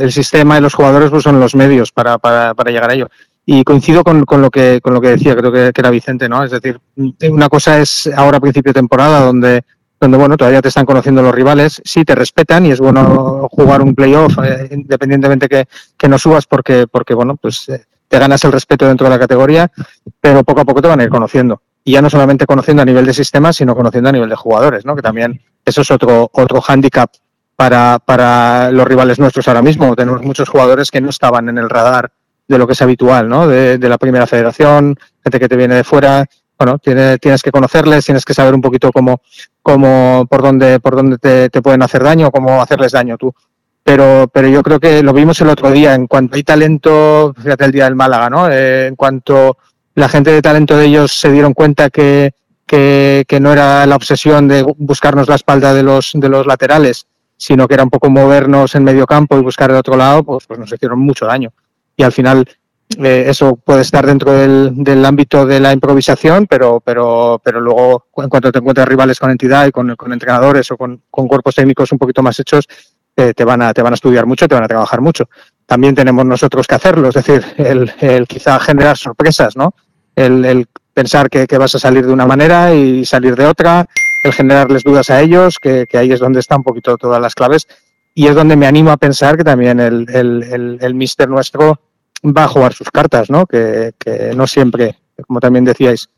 el, 0.00 0.12
sistema 0.12 0.58
y 0.58 0.60
los 0.60 0.74
jugadores 0.74 1.10
pues, 1.10 1.24
son 1.24 1.40
los 1.40 1.56
medios 1.56 1.90
para, 1.90 2.18
para, 2.18 2.54
para 2.54 2.70
llegar 2.70 2.90
a 2.90 2.94
ello. 2.94 3.08
Y 3.50 3.64
coincido 3.64 4.04
con, 4.04 4.26
con, 4.26 4.42
lo 4.42 4.50
que, 4.50 4.78
con 4.82 4.92
lo 4.92 5.00
que 5.00 5.08
decía, 5.08 5.34
creo 5.34 5.50
que, 5.50 5.72
era 5.74 5.88
Vicente, 5.88 6.28
¿no? 6.28 6.44
Es 6.44 6.50
decir, 6.50 6.78
una 7.30 7.48
cosa 7.48 7.80
es 7.80 8.06
ahora 8.14 8.40
principio 8.40 8.74
de 8.74 8.80
temporada 8.80 9.20
donde, 9.20 9.64
donde 9.98 10.18
bueno, 10.18 10.36
todavía 10.36 10.60
te 10.60 10.68
están 10.68 10.84
conociendo 10.84 11.22
los 11.22 11.34
rivales, 11.34 11.80
sí 11.82 12.04
te 12.04 12.14
respetan 12.14 12.66
y 12.66 12.72
es 12.72 12.78
bueno 12.78 13.48
jugar 13.50 13.80
un 13.80 13.94
playoff 13.94 14.36
eh, 14.44 14.68
independientemente 14.70 15.48
que, 15.48 15.66
que, 15.96 16.08
no 16.08 16.18
subas 16.18 16.44
porque, 16.44 16.86
porque 16.88 17.14
bueno, 17.14 17.36
pues 17.36 17.70
eh, 17.70 17.86
te 18.06 18.18
ganas 18.18 18.44
el 18.44 18.52
respeto 18.52 18.86
dentro 18.86 19.06
de 19.06 19.14
la 19.14 19.18
categoría, 19.18 19.72
pero 20.20 20.44
poco 20.44 20.60
a 20.60 20.64
poco 20.66 20.82
te 20.82 20.88
van 20.88 21.00
a 21.00 21.04
ir 21.04 21.08
conociendo. 21.08 21.62
Y 21.84 21.92
ya 21.92 22.02
no 22.02 22.10
solamente 22.10 22.44
conociendo 22.44 22.82
a 22.82 22.84
nivel 22.84 23.06
de 23.06 23.14
sistema, 23.14 23.54
sino 23.54 23.74
conociendo 23.74 24.10
a 24.10 24.12
nivel 24.12 24.28
de 24.28 24.36
jugadores, 24.36 24.84
¿no? 24.84 24.94
Que 24.94 25.00
también 25.00 25.40
eso 25.64 25.80
es 25.80 25.90
otro, 25.90 26.28
otro 26.34 26.60
hándicap 26.60 27.10
para, 27.56 27.98
para 27.98 28.70
los 28.72 28.86
rivales 28.86 29.18
nuestros 29.18 29.48
ahora 29.48 29.62
mismo. 29.62 29.96
Tenemos 29.96 30.20
muchos 30.20 30.50
jugadores 30.50 30.90
que 30.90 31.00
no 31.00 31.08
estaban 31.08 31.48
en 31.48 31.56
el 31.56 31.70
radar 31.70 32.12
de 32.48 32.58
lo 32.58 32.66
que 32.66 32.72
es 32.72 32.82
habitual, 32.82 33.28
¿no? 33.28 33.46
De, 33.46 33.78
la 33.78 33.98
primera 33.98 34.26
federación, 34.26 34.98
gente 35.22 35.38
que 35.38 35.48
te 35.48 35.56
viene 35.56 35.74
de 35.74 35.84
fuera, 35.84 36.24
bueno, 36.58 36.78
tienes, 36.78 37.20
tienes 37.20 37.42
que 37.42 37.52
conocerles, 37.52 38.06
tienes 38.06 38.24
que 38.24 38.34
saber 38.34 38.54
un 38.54 38.62
poquito 38.62 38.90
cómo, 38.90 39.20
cómo 39.62 40.26
por 40.28 40.42
dónde, 40.42 40.80
por 40.80 40.96
dónde 40.96 41.18
te, 41.18 41.50
te 41.50 41.62
pueden 41.62 41.82
hacer 41.82 42.02
daño, 42.02 42.30
cómo 42.30 42.60
hacerles 42.60 42.92
daño 42.92 43.16
tú. 43.18 43.32
Pero, 43.84 44.28
pero 44.32 44.48
yo 44.48 44.62
creo 44.62 44.80
que 44.80 45.02
lo 45.02 45.12
vimos 45.12 45.40
el 45.40 45.48
otro 45.48 45.70
día, 45.70 45.94
en 45.94 46.06
cuanto 46.06 46.36
hay 46.36 46.42
talento, 46.42 47.34
fíjate 47.40 47.66
el 47.66 47.72
día 47.72 47.84
del 47.84 47.94
Málaga, 47.94 48.28
¿no? 48.28 48.50
Eh, 48.50 48.86
en 48.86 48.96
cuanto 48.96 49.58
la 49.94 50.08
gente 50.08 50.32
de 50.32 50.42
talento 50.42 50.76
de 50.76 50.86
ellos 50.86 51.12
se 51.12 51.30
dieron 51.30 51.54
cuenta 51.54 51.90
que, 51.90 52.32
que, 52.66 53.24
que, 53.28 53.40
no 53.40 53.52
era 53.52 53.86
la 53.86 53.96
obsesión 53.96 54.48
de 54.48 54.62
buscarnos 54.62 55.28
la 55.28 55.36
espalda 55.36 55.72
de 55.74 55.82
los, 55.82 56.12
de 56.14 56.28
los 56.28 56.46
laterales, 56.46 57.06
sino 57.36 57.68
que 57.68 57.74
era 57.74 57.84
un 57.84 57.90
poco 57.90 58.10
movernos 58.10 58.74
en 58.74 58.84
medio 58.84 59.06
campo 59.06 59.38
y 59.38 59.42
buscar 59.42 59.70
el 59.70 59.76
otro 59.76 59.96
lado, 59.96 60.24
pues, 60.24 60.46
pues 60.46 60.58
nos 60.58 60.72
hicieron 60.72 60.98
mucho 60.98 61.26
daño 61.26 61.52
y 61.98 62.04
al 62.04 62.12
final 62.12 62.48
eh, 62.96 63.24
eso 63.26 63.56
puede 63.56 63.82
estar 63.82 64.06
dentro 64.06 64.32
del, 64.32 64.72
del, 64.76 65.04
ámbito 65.04 65.44
de 65.44 65.60
la 65.60 65.72
improvisación, 65.74 66.46
pero, 66.46 66.80
pero, 66.80 67.38
pero 67.44 67.60
luego 67.60 68.06
en 68.16 68.30
cuanto 68.30 68.50
te 68.50 68.60
encuentras 68.60 68.88
rivales 68.88 69.18
con 69.18 69.30
entidad 69.30 69.66
y 69.66 69.72
con, 69.72 69.94
con 69.94 70.12
entrenadores 70.12 70.70
o 70.70 70.76
con, 70.78 71.02
con, 71.10 71.28
cuerpos 71.28 71.54
técnicos 71.54 71.92
un 71.92 71.98
poquito 71.98 72.22
más 72.22 72.38
hechos, 72.40 72.66
eh, 73.14 73.34
te, 73.34 73.44
van 73.44 73.60
a, 73.60 73.74
te 73.74 73.82
van 73.82 73.92
a 73.92 73.94
estudiar 73.94 74.24
mucho, 74.26 74.48
te 74.48 74.54
van 74.54 74.64
a 74.64 74.68
trabajar 74.68 75.02
mucho. 75.02 75.28
También 75.66 75.94
tenemos 75.94 76.24
nosotros 76.24 76.66
que 76.66 76.76
hacerlo, 76.76 77.08
es 77.08 77.14
decir, 77.14 77.44
el, 77.58 77.92
el 78.00 78.26
quizá 78.26 78.58
generar 78.58 78.96
sorpresas, 78.96 79.54
¿no? 79.56 79.74
El, 80.16 80.44
el 80.44 80.66
pensar 80.94 81.28
que, 81.28 81.46
que, 81.46 81.58
vas 81.58 81.74
a 81.74 81.78
salir 81.78 82.06
de 82.06 82.12
una 82.12 82.26
manera 82.26 82.74
y 82.74 83.04
salir 83.04 83.36
de 83.36 83.44
otra, 83.44 83.86
el 84.24 84.32
generarles 84.32 84.82
dudas 84.82 85.10
a 85.10 85.20
ellos, 85.20 85.58
que, 85.60 85.86
que 85.86 85.98
ahí 85.98 86.12
es 86.12 86.20
donde 86.20 86.40
están 86.40 86.58
un 86.58 86.64
poquito 86.64 86.96
todas 86.96 87.20
las 87.20 87.34
claves. 87.34 87.66
Y 88.14 88.26
es 88.26 88.34
donde 88.34 88.56
me 88.56 88.66
animo 88.66 88.90
a 88.90 88.96
pensar 88.96 89.36
que 89.36 89.44
también 89.44 89.78
el, 89.78 90.06
el, 90.08 90.42
el, 90.42 90.78
el 90.80 90.94
mister 90.94 91.28
nuestro 91.28 91.80
va 92.24 92.44
a 92.44 92.48
jugar 92.48 92.72
sus 92.72 92.90
cartas, 92.90 93.30
¿no? 93.30 93.46
Que, 93.46 93.92
que 93.98 94.32
no 94.34 94.46
siempre, 94.46 94.96
como 95.26 95.40
también 95.40 95.64
decíais, 95.64 96.08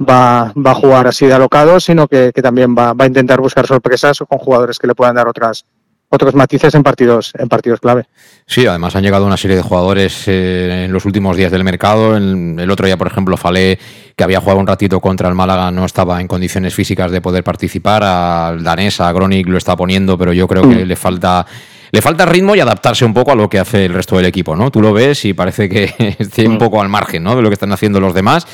va, 0.00 0.52
va 0.54 0.70
a 0.72 0.74
jugar 0.74 1.06
así 1.06 1.26
de 1.26 1.34
alocado, 1.34 1.80
sino 1.80 2.06
que, 2.06 2.32
que 2.34 2.42
también 2.42 2.74
va, 2.76 2.92
va, 2.92 3.04
a 3.04 3.08
intentar 3.08 3.40
buscar 3.40 3.66
sorpresas 3.66 4.20
o 4.20 4.26
con 4.26 4.38
jugadores 4.38 4.78
que 4.78 4.86
le 4.86 4.94
puedan 4.94 5.16
dar 5.16 5.28
otras 5.28 5.64
otros 6.10 6.34
matices 6.34 6.74
en 6.74 6.82
partidos 6.82 7.32
en 7.38 7.48
partidos 7.48 7.80
clave. 7.80 8.06
Sí, 8.46 8.66
además 8.66 8.96
han 8.96 9.02
llegado 9.02 9.26
una 9.26 9.36
serie 9.36 9.58
de 9.58 9.62
jugadores 9.62 10.26
eh, 10.26 10.84
en 10.86 10.92
los 10.92 11.04
últimos 11.04 11.36
días 11.36 11.52
del 11.52 11.64
mercado. 11.64 12.16
El, 12.16 12.56
el, 12.58 12.70
otro 12.70 12.86
día, 12.86 12.96
por 12.96 13.08
ejemplo, 13.08 13.36
Falé, 13.36 13.78
que 14.16 14.24
había 14.24 14.40
jugado 14.40 14.58
un 14.58 14.66
ratito 14.66 15.00
contra 15.00 15.28
el 15.28 15.34
Málaga, 15.34 15.70
no 15.70 15.84
estaba 15.84 16.18
en 16.20 16.28
condiciones 16.28 16.74
físicas 16.74 17.10
de 17.10 17.20
poder 17.20 17.44
participar. 17.44 18.02
Al 18.02 18.64
danés, 18.64 19.02
a 19.02 19.12
Gronik 19.12 19.48
lo 19.48 19.58
está 19.58 19.76
poniendo, 19.76 20.16
pero 20.16 20.32
yo 20.32 20.48
creo 20.48 20.62
que 20.62 20.84
mm. 20.84 20.88
le 20.88 20.96
falta 20.96 21.46
le 21.90 22.02
falta 22.02 22.26
ritmo 22.26 22.54
y 22.54 22.60
adaptarse 22.60 23.04
un 23.04 23.14
poco 23.14 23.32
a 23.32 23.34
lo 23.34 23.48
que 23.48 23.58
hace 23.58 23.86
el 23.86 23.94
resto 23.94 24.16
del 24.16 24.26
equipo, 24.26 24.54
¿no? 24.56 24.70
Tú 24.70 24.80
lo 24.80 24.92
ves 24.92 25.24
y 25.24 25.34
parece 25.34 25.68
que 25.68 26.16
esté 26.18 26.46
un 26.46 26.54
mm. 26.54 26.58
poco 26.58 26.80
al 26.80 26.88
margen, 26.88 27.22
¿no? 27.22 27.36
De 27.36 27.42
lo 27.42 27.48
que 27.48 27.54
están 27.54 27.72
haciendo 27.72 28.00
los 28.00 28.14
demás. 28.14 28.46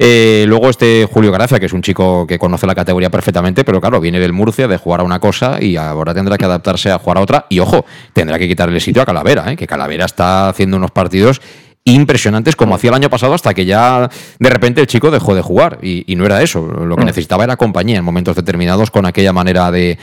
Eh, 0.00 0.44
luego 0.46 0.70
este 0.70 1.08
Julio 1.10 1.32
Gracia, 1.32 1.58
que 1.58 1.66
es 1.66 1.72
un 1.72 1.82
chico 1.82 2.24
que 2.24 2.38
conoce 2.38 2.68
la 2.68 2.74
categoría 2.74 3.10
perfectamente, 3.10 3.64
pero 3.64 3.80
claro, 3.80 4.00
viene 4.00 4.20
del 4.20 4.32
Murcia 4.32 4.68
de 4.68 4.76
jugar 4.76 5.00
a 5.00 5.02
una 5.02 5.18
cosa 5.18 5.58
y 5.60 5.76
ahora 5.76 6.14
tendrá 6.14 6.38
que 6.38 6.44
adaptarse 6.44 6.92
a 6.92 6.98
jugar 6.98 7.18
a 7.18 7.20
otra. 7.20 7.46
Y 7.48 7.58
ojo, 7.58 7.84
tendrá 8.12 8.38
que 8.38 8.46
quitarle 8.46 8.78
sitio 8.78 9.02
a 9.02 9.06
Calavera, 9.06 9.52
¿eh? 9.52 9.56
que 9.56 9.66
Calavera 9.66 10.04
está 10.04 10.48
haciendo 10.48 10.76
unos 10.76 10.92
partidos 10.92 11.40
impresionantes 11.92 12.56
como 12.56 12.74
hacía 12.74 12.90
el 12.90 12.96
año 12.96 13.10
pasado 13.10 13.34
hasta 13.34 13.54
que 13.54 13.64
ya 13.64 14.08
de 14.38 14.50
repente 14.50 14.80
el 14.80 14.86
chico 14.86 15.10
dejó 15.10 15.34
de 15.34 15.42
jugar 15.42 15.78
y, 15.82 16.04
no 16.16 16.26
era 16.26 16.42
eso, 16.42 16.60
lo 16.60 16.96
que 16.96 17.02
mm. 17.02 17.06
necesitaba 17.06 17.44
era 17.44 17.56
compañía 17.56 17.98
en 17.98 18.04
momentos 18.04 18.36
determinados 18.36 18.90
con 18.90 19.06
aquella 19.06 19.32
manera 19.32 19.70
de, 19.70 19.98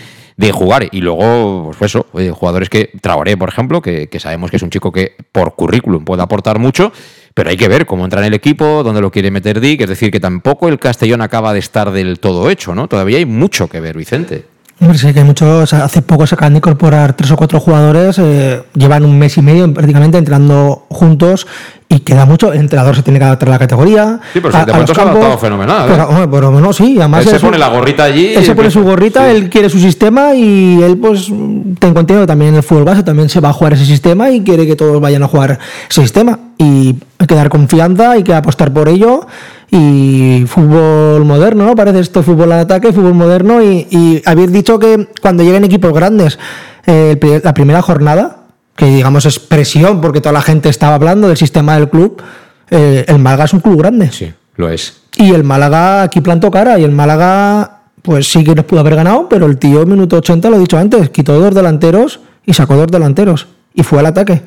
jugar 0.51 0.87
y 0.91 1.01
luego 1.01 1.71
pues 1.77 1.91
eso, 1.91 2.07
jugadores 2.33 2.69
que 2.69 2.91
Traoré 3.01 3.37
por 3.37 3.49
ejemplo, 3.49 3.81
que, 3.81 4.09
sabemos 4.19 4.49
que 4.49 4.57
es 4.57 4.63
un 4.63 4.69
chico 4.69 4.91
que 4.91 5.15
por 5.31 5.55
currículum 5.55 6.03
puede 6.03 6.23
aportar 6.23 6.59
mucho, 6.59 6.91
pero 7.33 7.49
hay 7.49 7.57
que 7.57 7.67
ver 7.67 7.85
cómo 7.85 8.03
entra 8.03 8.21
en 8.21 8.27
el 8.27 8.33
equipo, 8.33 8.83
dónde 8.83 9.01
lo 9.01 9.11
quiere 9.11 9.31
meter 9.31 9.59
Dick, 9.59 9.81
es 9.81 9.89
decir, 9.89 10.11
que 10.11 10.19
tampoco 10.19 10.67
el 10.69 10.79
Castellón 10.79 11.21
acaba 11.21 11.53
de 11.53 11.59
estar 11.59 11.91
del 11.91 12.19
todo 12.19 12.49
hecho, 12.49 12.73
¿no? 12.73 12.87
Todavía 12.87 13.17
hay 13.17 13.25
mucho 13.25 13.67
que 13.67 13.79
ver, 13.79 13.97
Vicente. 13.97 14.54
Hombre, 14.81 14.97
sí 14.97 15.13
que 15.13 15.19
hay 15.19 15.25
muchos. 15.25 15.73
Hace 15.73 16.01
poco 16.01 16.27
se 16.27 16.35
acaban 16.35 16.51
de 16.53 16.57
incorporar 16.57 17.13
tres 17.13 17.31
o 17.31 17.37
cuatro 17.37 17.61
jugadores, 17.61 18.19
eh, 18.19 18.61
llevan 18.73 19.05
un 19.05 19.17
mes 19.17 19.37
y 19.37 19.41
medio 19.41 19.73
prácticamente 19.73 20.17
entrenando 20.17 20.85
juntos 20.89 21.47
y 21.87 21.99
queda 21.99 22.25
mucho. 22.25 22.51
El 22.51 22.59
entrenador 22.59 22.93
se 22.93 23.01
tiene 23.01 23.17
que 23.17 23.23
adaptar 23.23 23.47
a 23.49 23.51
la 23.53 23.59
categoría. 23.59 24.19
Sí, 24.33 24.41
pero 24.41 24.49
a- 24.53 24.65
de 24.65 24.71
a 24.71 24.73
momento 24.75 24.91
los 24.91 24.95
se 24.97 25.01
ha 25.01 25.05
adaptado 25.11 25.37
fenomenal. 25.37 25.89
¿eh? 25.89 26.27
Pero, 26.29 26.51
bueno, 26.51 26.73
sí, 26.73 26.97
además. 26.99 27.25
Él 27.25 27.31
se 27.31 27.39
pone 27.39 27.57
la 27.57 27.69
gorrita 27.69 28.03
allí. 28.03 28.33
Él 28.35 28.43
se 28.43 28.53
pone 28.53 28.69
su 28.69 28.83
gorrita, 28.83 29.31
él 29.31 29.49
quiere 29.49 29.69
su 29.69 29.79
sistema 29.79 30.35
y 30.35 30.81
él, 30.83 30.97
pues, 30.97 31.27
tengo 31.27 31.99
entendido 32.01 32.21
que 32.21 32.27
también 32.27 32.49
en 32.49 32.55
el 32.57 32.63
fútbol 32.63 32.83
base 32.83 33.01
también 33.03 33.29
se 33.29 33.39
va 33.39 33.49
a 33.49 33.53
jugar 33.53 33.73
ese 33.73 33.85
sistema 33.85 34.29
y 34.29 34.41
quiere 34.41 34.67
que 34.67 34.75
todos 34.75 34.99
vayan 34.99 35.23
a 35.23 35.29
jugar 35.29 35.57
ese 35.89 36.01
sistema. 36.01 36.37
Y 36.57 36.95
hay 37.17 37.27
que 37.27 37.35
dar 37.35 37.47
confianza, 37.47 38.11
hay 38.11 38.23
que 38.23 38.33
apostar 38.33 38.73
por 38.73 38.89
ello. 38.89 39.25
Y 39.77 40.45
fútbol 40.47 41.25
moderno, 41.25 41.65
¿no? 41.65 41.75
Parece 41.75 41.99
esto 41.99 42.23
fútbol 42.23 42.51
al 42.53 42.59
ataque, 42.59 42.93
fútbol 42.93 43.13
moderno. 43.13 43.61
Y, 43.61 43.87
y 43.91 44.21
habéis 44.25 44.51
dicho 44.53 44.79
que 44.79 45.09
cuando 45.21 45.43
lleguen 45.43 45.65
equipos 45.65 45.91
grandes, 45.91 46.39
eh, 46.85 47.41
la 47.43 47.53
primera 47.53 47.81
jornada, 47.81 48.37
que 48.75 48.85
digamos 48.85 49.25
es 49.25 49.39
presión 49.39 49.99
porque 49.99 50.21
toda 50.21 50.33
la 50.33 50.41
gente 50.41 50.69
estaba 50.69 50.95
hablando 50.95 51.27
del 51.27 51.35
sistema 51.37 51.75
del 51.75 51.89
club, 51.89 52.21
eh, 52.69 53.05
el 53.07 53.19
Málaga 53.19 53.45
es 53.45 53.53
un 53.53 53.59
club 53.59 53.79
grande. 53.79 54.11
Sí, 54.11 54.31
lo 54.55 54.69
es. 54.69 55.01
Y 55.17 55.33
el 55.33 55.43
Málaga 55.43 56.03
aquí 56.03 56.21
plantó 56.21 56.49
cara 56.51 56.79
y 56.79 56.83
el 56.83 56.91
Málaga 56.91 57.81
pues 58.01 58.31
sí 58.31 58.43
que 58.43 58.53
nos 58.53 58.65
pudo 58.65 58.81
haber 58.81 58.95
ganado, 58.95 59.27
pero 59.27 59.45
el 59.47 59.57
tío 59.57 59.85
minuto 59.85 60.17
80, 60.17 60.49
lo 60.49 60.57
he 60.57 60.59
dicho 60.59 60.77
antes, 60.77 61.09
quitó 61.09 61.39
dos 61.39 61.55
delanteros 61.55 62.19
y 62.45 62.53
sacó 62.53 62.75
dos 62.75 62.87
delanteros 62.87 63.47
y 63.73 63.83
fue 63.83 63.99
al 63.99 64.05
ataque. 64.05 64.43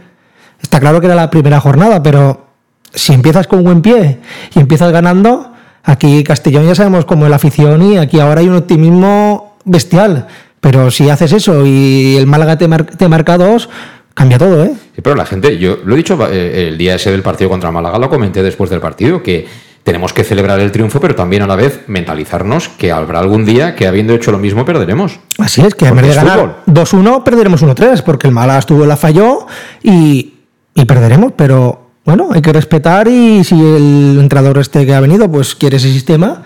Está 0.62 0.78
claro 0.78 1.00
que 1.00 1.06
era 1.06 1.16
la 1.16 1.28
primera 1.28 1.60
jornada, 1.60 2.02
pero 2.02 2.47
si 2.92 3.12
empiezas 3.12 3.46
con 3.46 3.62
buen 3.64 3.82
pie 3.82 4.18
y 4.54 4.60
empiezas 4.60 4.90
ganando, 4.92 5.52
aquí 5.84 6.24
Castellón 6.24 6.66
ya 6.66 6.74
sabemos 6.74 7.04
cómo 7.04 7.24
es 7.26 7.30
la 7.30 7.36
afición 7.36 7.82
y 7.82 7.98
aquí 7.98 8.20
ahora 8.20 8.40
hay 8.40 8.48
un 8.48 8.56
optimismo 8.56 9.56
bestial. 9.64 10.26
Pero 10.60 10.90
si 10.90 11.08
haces 11.08 11.32
eso 11.32 11.64
y 11.64 12.16
el 12.16 12.26
Málaga 12.26 12.58
te, 12.58 12.66
mar- 12.66 12.84
te 12.86 13.06
marca 13.08 13.38
dos, 13.38 13.68
cambia 14.14 14.38
todo, 14.38 14.64
¿eh? 14.64 14.72
Sí, 14.96 15.00
pero 15.02 15.14
la 15.14 15.24
gente, 15.24 15.56
yo 15.58 15.78
lo 15.84 15.94
he 15.94 15.98
dicho 15.98 16.18
eh, 16.30 16.68
el 16.68 16.76
día 16.78 16.96
ese 16.96 17.10
del 17.12 17.22
partido 17.22 17.48
contra 17.48 17.70
Málaga, 17.70 17.98
lo 17.98 18.08
comenté 18.10 18.42
después 18.42 18.68
del 18.68 18.80
partido, 18.80 19.22
que 19.22 19.46
tenemos 19.84 20.12
que 20.12 20.24
celebrar 20.24 20.58
el 20.58 20.72
triunfo, 20.72 21.00
pero 21.00 21.14
también 21.14 21.42
a 21.42 21.46
la 21.46 21.54
vez 21.54 21.82
mentalizarnos 21.86 22.68
que 22.70 22.90
habrá 22.90 23.20
algún 23.20 23.44
día 23.46 23.74
que 23.76 23.86
habiendo 23.86 24.12
hecho 24.14 24.32
lo 24.32 24.38
mismo 24.38 24.64
perderemos. 24.64 25.20
Así 25.38 25.60
es, 25.62 25.74
que 25.76 25.86
en 25.86 25.94
vez 25.94 26.08
de 26.08 26.14
ganar 26.14 26.64
2-1, 26.66 27.22
perderemos 27.22 27.62
1-3, 27.62 28.02
porque 28.02 28.26
el 28.26 28.32
Málaga 28.34 28.58
estuvo 28.58 28.84
la 28.84 28.96
falló 28.96 29.46
y, 29.82 30.34
y 30.74 30.84
perderemos, 30.84 31.32
pero 31.36 31.87
bueno, 32.08 32.28
hay 32.32 32.40
que 32.40 32.54
respetar 32.54 33.06
y 33.06 33.44
si 33.44 33.54
el 33.54 34.16
entrenador 34.18 34.56
este 34.58 34.86
que 34.86 34.94
ha 34.94 35.00
venido 35.00 35.30
pues 35.30 35.54
quiere 35.54 35.76
ese 35.76 35.92
sistema, 35.92 36.42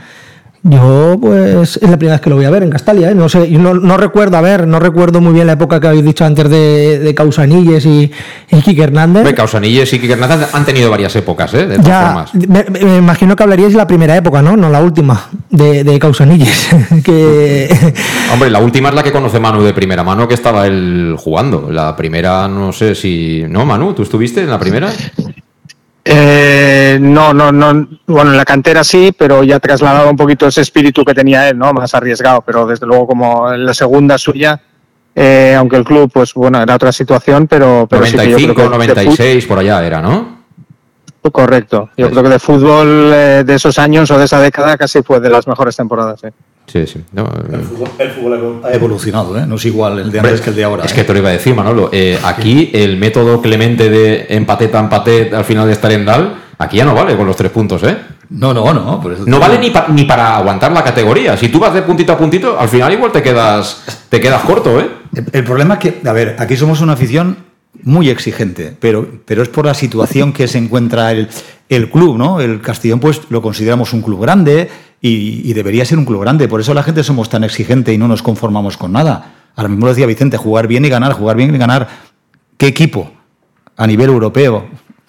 yo 0.64 1.18
pues 1.20 1.76
es 1.76 1.88
la 1.90 1.96
primera 1.96 2.14
vez 2.14 2.20
que 2.20 2.30
lo 2.30 2.36
voy 2.36 2.44
a 2.44 2.50
ver 2.50 2.62
en 2.64 2.70
Castalia, 2.70 3.10
¿eh? 3.10 3.14
no 3.16 3.28
sé, 3.28 3.48
yo 3.50 3.58
no, 3.58 3.74
no 3.74 3.96
recuerdo, 3.96 4.36
a 4.36 4.40
ver, 4.40 4.66
no 4.68 4.78
recuerdo 4.78 5.20
muy 5.20 5.32
bien 5.32 5.46
la 5.48 5.54
época 5.54 5.80
que 5.80 5.88
habéis 5.88 6.04
dicho 6.04 6.24
antes 6.24 6.48
de, 6.48 6.98
de 7.00 7.14
Causanilles 7.16 7.84
y, 7.86 8.10
y 8.50 8.60
Quique 8.62 8.82
Hernández. 8.82 9.20
Hombre, 9.22 9.34
Causanilles 9.34 9.92
y 9.92 9.98
Quique 9.98 10.12
Hernández 10.12 10.52
han 10.52 10.64
tenido 10.64 10.88
varias 10.88 11.14
épocas, 11.16 11.52
¿eh? 11.54 11.66
De 11.66 11.76
todas 11.78 11.86
Ya, 11.88 12.04
formas. 12.06 12.34
me, 12.34 12.64
me- 12.80 12.84
me 12.92 12.96
imagino 12.98 13.34
que 13.34 13.42
hablaríais 13.42 13.72
de 13.72 13.78
la 13.78 13.86
primera 13.88 14.16
época, 14.16 14.40
¿no? 14.40 14.56
No 14.56 14.68
la 14.68 14.80
última, 14.80 15.28
de, 15.50 15.82
de 15.84 15.98
Causanilles. 15.98 16.68
que 17.04 17.68
Hombre, 18.32 18.48
la 18.50 18.60
última 18.60 18.88
es 18.90 18.94
la 18.94 19.02
que 19.02 19.10
conoce 19.10 19.40
Manu 19.40 19.62
de 19.64 19.74
primera 19.74 20.04
mano, 20.04 20.28
que 20.28 20.34
estaba 20.34 20.66
él 20.68 21.16
jugando. 21.18 21.70
La 21.72 21.96
primera, 21.96 22.46
no 22.46 22.72
sé 22.72 22.94
si. 22.94 23.44
¿No, 23.48 23.64
Manu? 23.66 23.94
¿Tú 23.94 24.02
estuviste 24.02 24.40
en 24.42 24.50
la 24.50 24.60
primera? 24.60 24.90
Eh, 26.05 26.98
no, 27.00 27.32
no, 27.32 27.53
no. 27.53 27.88
Bueno, 28.07 28.32
en 28.32 28.36
la 28.36 28.44
cantera 28.44 28.82
sí, 28.82 29.14
pero 29.16 29.44
ya 29.44 29.61
trasladado 29.61 30.11
un 30.11 30.16
poquito 30.16 30.46
ese 30.48 30.61
espíritu 30.62 31.05
que 31.05 31.14
tenía 31.14 31.48
él, 31.48 31.59
¿no? 31.59 31.72
Más 31.72 31.94
arriesgado, 31.94 32.42
pero 32.42 32.66
desde 32.66 32.86
luego 32.86 33.07
como 33.07 33.53
en 33.53 33.64
la 33.64 33.72
segunda 33.74 34.18
suya, 34.18 34.61
eh, 35.14 35.55
aunque 35.57 35.76
el 35.76 35.84
club, 35.84 36.11
pues 36.12 36.34
bueno, 36.34 36.61
era 36.61 36.74
otra 36.74 36.90
situación, 36.90 37.46
pero, 37.46 37.86
pero 37.88 38.05
sí 38.07 38.16
que 38.16 38.30
yo 38.30 38.36
creo 38.36 38.55
95, 38.55 38.55
que 38.55 38.62
de 38.62 38.68
fut- 38.68 39.18
96, 39.18 39.46
por 39.46 39.59
allá 39.61 39.86
era, 39.86 40.03
¿no? 40.03 40.41
Correcto. 41.31 41.91
Yo 41.97 42.11
creo 42.11 42.23
que 42.23 42.29
de 42.31 42.39
fútbol 42.39 43.11
eh, 43.14 43.45
de 43.47 43.55
esos 43.55 43.79
años 43.79 44.11
o 44.11 44.18
de 44.18 44.25
esa 44.25 44.41
década 44.41 44.77
casi 44.77 45.03
fue 45.03 45.20
de 45.20 45.31
las 45.31 45.47
mejores 45.47 45.77
temporadas. 45.77 46.20
sí. 46.20 46.29
Sí, 46.64 46.87
sí. 46.87 47.05
No, 47.12 47.29
El 47.53 47.61
fútbol, 47.62 47.89
el 47.99 48.11
fútbol 48.12 48.61
ha 48.64 48.70
evolucionado, 48.73 49.37
¿eh? 49.37 49.45
no 49.47 49.57
es 49.57 49.64
igual 49.64 49.99
el 49.99 50.12
de 50.12 50.20
antes 50.20 50.41
que 50.41 50.51
el 50.51 50.57
de 50.57 50.62
ahora. 50.64 50.85
Es 50.85 50.93
¿eh? 50.93 50.95
que 50.95 51.05
te 51.05 51.12
lo 51.12 51.18
iba 51.18 51.29
a 51.29 51.33
decir, 51.33 51.55
Manolo. 51.57 51.91
Eh, 51.93 52.18
aquí 52.23 52.70
el 52.73 52.97
método 52.99 53.43
Clemente 53.43 53.91
de 53.91 54.27
empate 54.31 54.68
tan 54.68 54.85
empate 54.85 55.31
al 55.35 55.45
final 55.45 55.66
de 55.66 55.73
estar 55.73 55.91
en 55.91 56.05
Dal, 56.05 56.35
aquí 56.59 56.77
ya 56.77 56.85
no 56.85 56.95
vale 56.95 57.16
con 57.16 57.27
los 57.27 57.35
tres 57.37 57.51
puntos, 57.51 57.83
¿eh? 57.83 57.99
No, 58.31 58.55
no, 58.55 58.73
no. 58.73 59.01
por 59.01 59.12
eso 59.12 59.25
te 59.25 59.31
No 59.31 59.41
vale 59.41 59.59
ni, 59.59 59.70
pa- 59.70 59.87
ni 59.89 60.05
para 60.05 60.37
aguantar 60.37 60.70
la 60.73 60.85
categoría. 60.85 61.37
Si 61.37 61.49
tú 61.49 61.59
vas 61.59 61.75
de 61.75 61.83
puntito 61.83 62.12
a 62.12 62.16
puntito, 62.16 62.59
al 62.59 62.68
final 62.68 62.93
igual 62.93 63.11
te 63.12 63.23
quedas, 63.23 63.83
te 64.09 64.20
quedas 64.20 64.43
corto, 64.43 64.81
¿eh? 64.81 64.89
El, 65.14 65.27
el 65.33 65.45
problema 65.45 65.75
es 65.75 65.81
que, 65.81 66.09
a 66.09 66.12
ver, 66.12 66.37
aquí 66.39 66.57
somos 66.57 66.81
una 66.81 66.93
afición 66.93 67.37
muy 67.83 68.11
exigente, 68.11 68.76
pero, 68.78 69.20
pero 69.24 69.43
es 69.43 69.49
por 69.49 69.66
la 69.66 69.74
situación 69.74 70.33
que 70.33 70.49
se 70.49 70.59
encuentra 70.59 71.12
el, 71.12 71.28
el 71.68 71.91
club, 71.91 72.16
¿no? 72.16 72.41
El 72.41 72.61
Castellón, 72.61 73.01
pues 73.01 73.22
lo 73.30 73.43
consideramos 73.43 73.93
un 73.93 74.03
club 74.03 74.20
grande 74.20 74.68
y, 75.01 75.53
debería 75.53 75.85
ser 75.85 75.99
un 75.99 76.05
club 76.05 76.20
grande. 76.20 76.47
Por 76.49 76.61
eso 76.61 76.74
la 76.74 76.83
gente 76.83 77.03
somos 77.03 77.28
tan 77.28 77.43
exigente 77.45 77.93
y 77.93 77.99
no 77.99 78.07
nos 78.07 78.22
conformamos 78.22 78.76
con 78.76 78.93
nada. 78.93 79.35
Ahora 79.57 79.68
mismo 79.68 79.87
lo 79.87 79.93
decía 79.93 80.07
Vicente, 80.07 80.37
jugar 80.37 80.68
bien 80.68 80.85
y 80.85 80.89
ganar, 80.89 81.12
jugar 81.12 81.37
bien 81.37 81.55
y 81.55 81.59
ganar. 81.59 81.89
¿Qué 82.57 82.68
equipo 82.68 83.11
a 83.76 83.87
nivel 83.87 84.11
europeo 84.11 84.66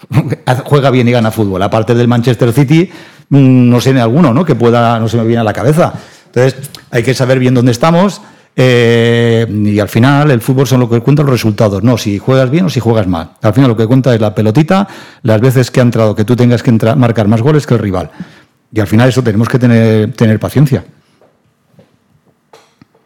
juega 0.65 0.89
bien 0.89 1.07
y 1.07 1.11
gana 1.11 1.31
fútbol? 1.31 1.61
Aparte 1.61 1.93
del 1.93 2.07
Manchester 2.07 2.51
City, 2.51 2.89
mm, 3.29 3.69
no 3.69 3.79
sé 3.79 3.91
en 3.91 3.99
alguno, 3.99 4.33
¿no? 4.33 4.43
Que 4.43 4.55
pueda, 4.55 4.99
no 4.99 5.07
se 5.07 5.17
me 5.17 5.25
viene 5.25 5.41
a 5.41 5.43
la 5.43 5.53
cabeza. 5.53 5.93
Entonces, 6.25 6.71
hay 6.89 7.03
que 7.03 7.13
saber 7.13 7.37
bien 7.37 7.53
dónde 7.53 7.71
estamos. 7.71 8.21
Eh, 8.55 9.47
y 9.49 9.79
al 9.79 9.89
final 9.89 10.31
el 10.31 10.41
fútbol 10.41 10.67
son 10.67 10.79
lo 10.79 10.89
que 10.89 10.99
cuentan 10.99 11.25
los 11.25 11.33
resultados, 11.33 11.81
no 11.83 11.97
si 11.97 12.19
juegas 12.19 12.49
bien 12.49 12.65
o 12.65 12.69
si 12.69 12.79
juegas 12.79 13.07
mal. 13.07 13.31
Al 13.41 13.53
final 13.53 13.69
lo 13.69 13.77
que 13.77 13.87
cuenta 13.87 14.13
es 14.13 14.21
la 14.21 14.33
pelotita, 14.35 14.87
las 15.23 15.41
veces 15.41 15.71
que 15.71 15.79
ha 15.79 15.83
entrado, 15.83 16.15
que 16.15 16.25
tú 16.25 16.35
tengas 16.35 16.61
que 16.61 16.69
entrar- 16.71 16.95
marcar 16.95 17.27
más 17.27 17.41
goles 17.41 17.65
que 17.65 17.73
el 17.73 17.79
rival. 17.79 18.11
Y 18.71 18.79
al 18.79 18.87
final 18.87 19.09
eso 19.09 19.23
tenemos 19.23 19.47
que 19.47 19.59
tener, 19.59 20.13
tener 20.13 20.39
paciencia. 20.39 20.83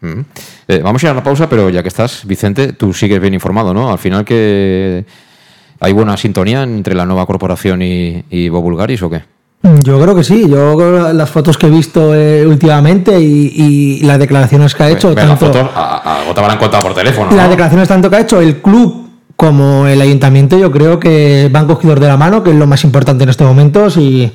Mm. 0.02 0.22
Eh, 0.68 0.82
vamos 0.84 1.04
a 1.04 1.08
ir 1.08 1.12
a 1.12 1.16
la 1.16 1.24
pausa, 1.24 1.50
pero 1.50 1.70
ya 1.70 1.82
que 1.82 1.90
estás, 1.90 2.26
Vicente, 2.26 2.74
tú 2.74 2.94
sigues 2.94 3.20
bien 3.20 3.34
informado, 3.34 3.74
¿no? 3.74 3.92
Al 3.92 3.98
final 3.98 4.24
que 4.24 5.06
hay 5.80 5.92
buena 5.92 6.16
sintonía 6.18 6.64
entre 6.64 6.94
la 6.96 7.06
nueva 7.06 7.26
corporación 7.26 7.82
y, 7.82 8.24
y 8.30 8.50
Bobulgaris 8.50 9.02
o 9.02 9.10
qué? 9.10 9.24
Yo 9.64 10.00
creo 10.00 10.16
que 10.16 10.24
sí, 10.24 10.48
yo 10.48 10.78
creo 10.78 11.14
las 11.14 11.30
fotos 11.30 11.58
que 11.58 11.68
he 11.68 11.70
visto 11.70 12.14
eh, 12.14 12.46
últimamente 12.46 13.20
y, 13.20 13.52
y 13.56 14.00
las 14.04 14.20
declaraciones 14.20 14.74
que 14.76 14.84
ha 14.84 14.90
hecho, 14.90 15.10
Ve 15.10 15.16
las 15.16 15.40
tanto, 15.40 15.46
fotos, 15.48 16.58
contado 16.60 16.84
por 16.84 16.94
teléfono, 16.94 17.36
las 17.36 17.46
¿no? 17.46 17.50
declaraciones 17.50 17.88
tanto 17.88 18.10
que 18.10 18.16
ha 18.16 18.22
hecho 18.22 18.40
el 18.40 18.62
club 18.62 19.08
como 19.36 19.86
el 19.88 20.02
ayuntamiento, 20.02 20.58
yo 20.58 20.72
creo 20.72 21.00
que 21.00 21.50
van 21.52 21.68
cogidos 21.68 22.00
de 22.00 22.08
la 22.08 22.18
mano, 22.18 22.44
que 22.44 22.52
es 22.52 22.56
lo 22.56 22.66
más 22.66 22.84
importante 22.84 23.24
en 23.24 23.30
estos 23.30 23.48
momentos 23.48 23.98
y, 23.98 24.32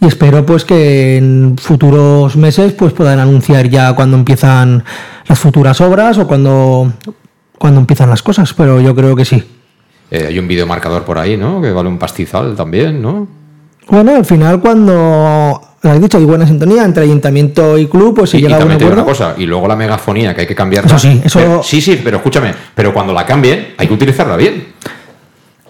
y 0.00 0.06
espero 0.06 0.44
pues 0.44 0.64
que 0.64 1.16
en 1.16 1.56
futuros 1.58 2.36
meses 2.36 2.72
pues 2.72 2.92
puedan 2.92 3.18
anunciar 3.18 3.68
ya 3.68 3.94
cuando 3.94 4.16
empiezan 4.16 4.84
las 5.26 5.38
futuras 5.38 5.80
obras 5.80 6.18
o 6.18 6.26
cuando, 6.26 6.92
cuando 7.58 7.80
empiezan 7.80 8.10
las 8.10 8.22
cosas, 8.22 8.52
pero 8.54 8.80
yo 8.80 8.94
creo 8.94 9.16
que 9.16 9.24
sí. 9.24 9.42
Eh, 10.10 10.26
hay 10.28 10.38
un 10.38 10.46
video 10.46 10.66
marcador 10.66 11.04
por 11.04 11.18
ahí, 11.18 11.36
¿no? 11.36 11.60
Que 11.62 11.72
vale 11.72 11.88
un 11.88 11.98
pastizal 11.98 12.54
también, 12.54 13.00
¿no? 13.00 13.26
Bueno, 13.88 14.16
al 14.16 14.24
final 14.24 14.60
cuando, 14.60 15.60
lo 15.82 15.90
has 15.90 16.00
dicho, 16.00 16.16
hay 16.18 16.24
buena 16.24 16.46
sintonía 16.46 16.84
entre 16.84 17.04
ayuntamiento 17.04 17.76
y 17.78 17.86
club, 17.86 18.14
pues 18.16 18.30
si 18.30 18.38
y, 18.38 18.40
y 18.40 18.42
llega 18.44 18.56
a 18.56 18.64
un 18.64 18.68
te 18.72 18.78
digo 18.78 18.92
una 18.92 19.04
cosa, 19.04 19.34
y 19.36 19.44
luego 19.46 19.68
la 19.68 19.76
megafonía 19.76 20.34
que 20.34 20.42
hay 20.42 20.46
que 20.46 20.54
cambiarla. 20.54 20.88
Eso 20.88 20.98
sí, 20.98 21.20
eso- 21.24 21.38
Pero- 21.38 21.62
sí, 21.62 21.80
sí, 21.80 22.00
pero 22.02 22.16
escúchame, 22.18 22.52
pero 22.74 22.92
cuando 22.94 23.12
la 23.12 23.24
cambien, 23.26 23.74
hay 23.76 23.86
que 23.86 23.94
utilizarla 23.94 24.36
bien. 24.36 24.68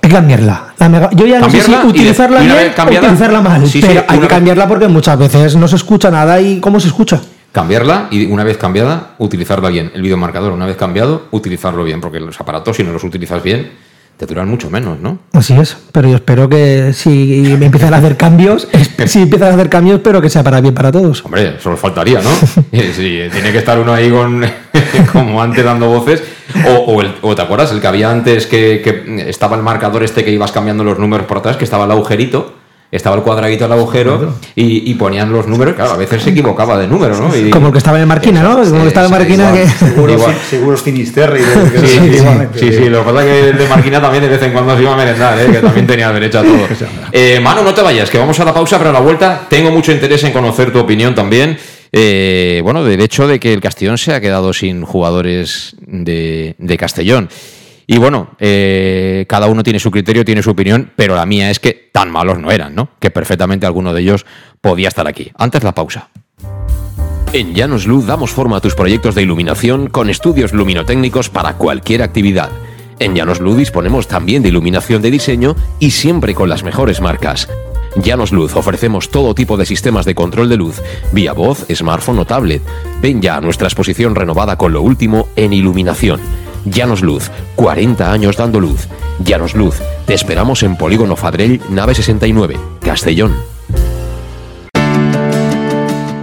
Hay 0.03 0.09
que 0.11 0.15
cambiarla. 0.17 0.75
La 0.79 0.89
mega- 0.89 1.11
Yo 1.13 1.27
ya 1.27 1.41
no 1.41 1.51
sé 1.51 1.61
si 1.63 1.71
y 1.73 1.75
de- 1.75 1.87
utilizarla 1.87 2.43
y 2.43 2.47
una 2.47 2.55
bien 2.57 2.73
o 2.79 2.99
utilizarla 3.01 3.41
mal, 3.41 3.67
Sí, 3.67 3.81
sí, 3.81 3.87
pero 3.87 4.01
hay 4.01 4.05
una 4.07 4.15
que 4.15 4.21
vez- 4.21 4.29
cambiarla 4.29 4.69
porque 4.69 4.89
muchas 4.89 5.19
veces 5.19 5.57
no 5.57 5.67
se 5.67 5.77
escucha 5.77 6.11
nada 6.11 6.41
y 6.41 6.61
cómo 6.61 6.79
se 6.79 6.89
escucha. 6.89 7.21
Cambiarla 7.53 8.09
y 8.11 8.27
una 8.27 8.43
vez 8.45 8.57
cambiada, 8.59 9.13
utilizarla 9.19 9.69
bien. 9.69 9.93
El 9.95 10.03
videomarcador, 10.03 10.53
una 10.53 10.67
vez 10.67 10.77
cambiado, 10.77 11.27
utilizarlo 11.31 11.85
bien, 11.85 12.01
porque 12.01 12.19
los 12.21 12.39
aparatos, 12.41 12.77
si 12.77 12.83
no 12.83 12.93
los 12.93 13.05
utilizas 13.05 13.43
bien, 13.43 13.71
te 14.17 14.27
duran 14.27 14.49
mucho 14.49 14.71
menos, 14.71 15.01
¿no? 15.01 15.19
Así 15.33 15.55
es, 15.55 15.77
pero 15.93 16.09
yo 16.09 16.17
espero 16.17 16.49
que 16.49 16.93
si 16.93 17.57
me 17.59 17.67
empiezan 17.67 17.93
a 17.95 17.99
hacer 17.99 18.17
cambios, 18.17 18.69
si 19.07 19.23
empiezan 19.23 19.51
a 19.51 19.55
hacer 19.55 19.69
cambios, 19.69 19.97
espero 19.97 20.21
que 20.23 20.31
sea 20.31 20.43
para 20.45 20.61
bien 20.61 20.75
para 20.75 20.93
todos. 20.93 21.25
Hombre, 21.25 21.57
solo 21.61 21.77
faltaría, 21.77 22.21
¿no? 22.21 22.31
Eh, 22.73 22.93
sí, 22.95 23.21
tiene 23.33 23.53
que 23.53 23.59
estar 23.59 23.79
uno 23.79 23.93
ahí 23.93 24.11
con 24.11 24.45
como 25.13 25.43
antes 25.43 25.65
dando 25.65 25.89
voces. 25.89 26.23
O, 26.69 26.93
o 26.93 27.01
el- 27.01 27.15
o 27.23 27.35
te 27.35 27.43
acuerdas, 27.43 27.73
el 27.73 27.81
que 27.81 27.87
había 27.87 28.11
antes 28.11 28.47
que, 28.47 28.81
que 28.83 29.29
estaba 29.29 29.57
el 29.57 29.63
marcador 29.63 30.03
este 30.05 30.25
que 30.25 30.31
ibas 30.31 30.53
cambiando 30.53 30.85
los 30.85 30.99
números 30.99 31.27
por 31.27 31.39
atrás, 31.39 31.57
que 31.57 31.65
estaba 31.65 31.85
el 31.87 31.91
agujerito, 31.91 32.55
estaba 32.97 33.17
el 33.17 33.23
cuadradito 33.23 33.65
al 33.65 33.73
agujero 33.73 34.35
y, 34.55 34.91
y 34.91 34.95
ponían 34.95 35.33
los 35.33 35.47
números, 35.49 35.75
claro, 35.75 35.93
a 35.93 35.97
veces 35.97 36.23
se 36.23 36.31
equivocaba 36.31 36.79
de 36.79 36.87
número, 36.87 37.17
¿no? 37.19 37.37
Y- 37.37 37.51
Como 37.51 37.67
el 37.67 37.73
que 37.73 37.79
estaba 37.79 38.01
en 38.01 38.07
Marquina, 38.09 38.43
¿no? 38.43 38.55
Como 38.63 38.77
el 38.77 38.83
que 38.83 38.89
estaba 38.89 39.07
en 39.07 39.13
Marquina 39.13 39.53
que... 39.53 39.67
Seguros, 39.69 40.17
Igual. 40.17 40.37
seguros 40.49 40.83
Finisterre. 40.83 41.41
y 41.41 41.43
de- 41.45 41.81
Sí, 41.81 41.87
sí, 41.87 41.99
sí, 41.99 42.17
igualmente, 42.17 42.59
sí, 42.59 42.73
sí, 42.73 42.89
lo 42.89 43.05
que 43.05 43.11
pasa 43.13 43.25
es 43.27 43.31
que 43.43 43.49
el 43.51 43.59
de 43.59 43.69
Marquina 43.69 44.01
también 44.01 44.23
de 44.23 44.29
vez 44.31 44.43
en 44.43 44.53
cuando 44.53 44.77
se 44.77 44.83
iba 44.83 44.93
a 44.93 44.97
merendar, 44.97 45.39
¿eh? 45.41 45.47
que 45.51 45.59
también 45.59 45.87
tenía 45.87 46.13
derecho 46.13 46.39
a 46.39 46.43
todo. 46.43 46.55
Eh, 47.13 47.39
Manu, 47.41 47.63
no 47.63 47.73
te 47.75 47.83
vayas, 47.83 48.11
que 48.11 48.19
vamos 48.19 48.39
a 48.41 48.45
la 48.45 48.53
pausa, 48.53 48.77
pero 48.79 48.91
a 48.91 48.93
la 48.93 49.01
vuelta 49.01 49.43
tengo 49.49 49.71
mucho 49.71 49.93
interés 49.93 50.23
en 50.25 50.33
conocer 50.33 50.73
tu 50.73 50.79
opinión 50.81 51.15
también. 51.15 51.57
eh, 51.93 52.61
bueno, 52.65 52.83
del 52.83 53.01
hecho 53.01 53.29
de 53.29 53.39
que 53.39 53.53
el 53.53 53.61
Castellón 53.61 53.99
se 53.99 54.13
ha 54.15 54.21
quedado 54.21 54.53
sin 54.53 54.85
jugadores 54.85 55.77
de, 55.87 56.55
de 56.59 56.77
Castellón. 56.77 57.29
Y 57.87 57.99
bueno, 57.99 58.31
eh, 58.39 59.27
cada 59.29 59.47
uno 59.47 59.63
tiene 59.63 59.79
su 59.79 59.91
criterio, 59.91 60.25
tiene 60.25 60.43
su 60.43 60.51
opinión, 60.51 60.91
pero 60.97 61.15
la 61.15 61.27
mía 61.27 61.51
es 61.51 61.61
que 61.61 61.91
tan 61.93 62.11
malos 62.11 62.39
no 62.39 62.51
eran, 62.51 62.75
¿no? 62.75 62.89
Que 62.99 63.11
perfectamente 63.11 63.67
alguno 63.67 63.93
de 63.93 64.01
ellos 64.01 64.25
podía 64.61 64.89
estar 64.89 65.07
aquí. 65.07 65.31
Antes 65.37 65.63
la 65.63 65.73
pausa. 65.73 66.09
En 67.33 67.53
Llanos 67.53 67.87
Luz 67.87 68.07
damos 68.07 68.31
forma 68.31 68.59
a 68.59 68.61
tus 68.61 68.75
proyectos 68.75 69.15
de 69.15 69.23
iluminación 69.23 69.89
con 69.89 70.09
estudios 70.09 70.53
luminotécnicos 70.53 71.31
para 71.31 71.55
cualquier 71.55 72.03
actividad. 72.03 72.51
En 73.01 73.15
Llanos 73.15 73.41
Luz 73.41 73.57
disponemos 73.57 74.07
también 74.07 74.43
de 74.43 74.51
iluminación 74.51 75.03
de 75.03 75.11
diseño 75.11 75.57
y 75.81 75.91
siempre 75.91 76.35
con 76.35 76.49
las 76.49 76.63
mejores 76.63 77.01
marcas. 77.01 77.49
Llanos 77.97 78.33
Luz 78.33 78.55
ofrecemos 78.57 79.11
todo 79.11 79.35
tipo 79.35 79.57
de 79.57 79.67
sistemas 79.67 80.05
de 80.05 80.15
control 80.15 80.49
de 80.49 80.57
luz, 80.57 80.81
vía 81.13 81.33
voz, 81.33 81.67
smartphone 81.73 82.21
o 82.21 82.25
tablet. 82.25 82.63
Ven 83.01 83.21
ya 83.21 83.37
a 83.37 83.41
nuestra 83.41 83.67
exposición 83.67 84.15
renovada 84.15 84.57
con 84.57 84.73
lo 84.73 84.83
último 84.83 85.29
en 85.37 85.53
iluminación. 85.53 86.21
Llanos 86.65 87.03
Luz, 87.03 87.31
40 87.57 88.11
años 88.11 88.37
dando 88.37 88.61
luz. 88.61 88.89
Llanos 89.25 89.55
Luz, 89.55 89.81
te 90.07 90.15
esperamos 90.15 90.63
en 90.63 90.77
Polígono 90.77 91.17
Fadrell, 91.17 91.61
nave 91.71 91.95
69, 91.95 92.57
Castellón. 92.81 93.35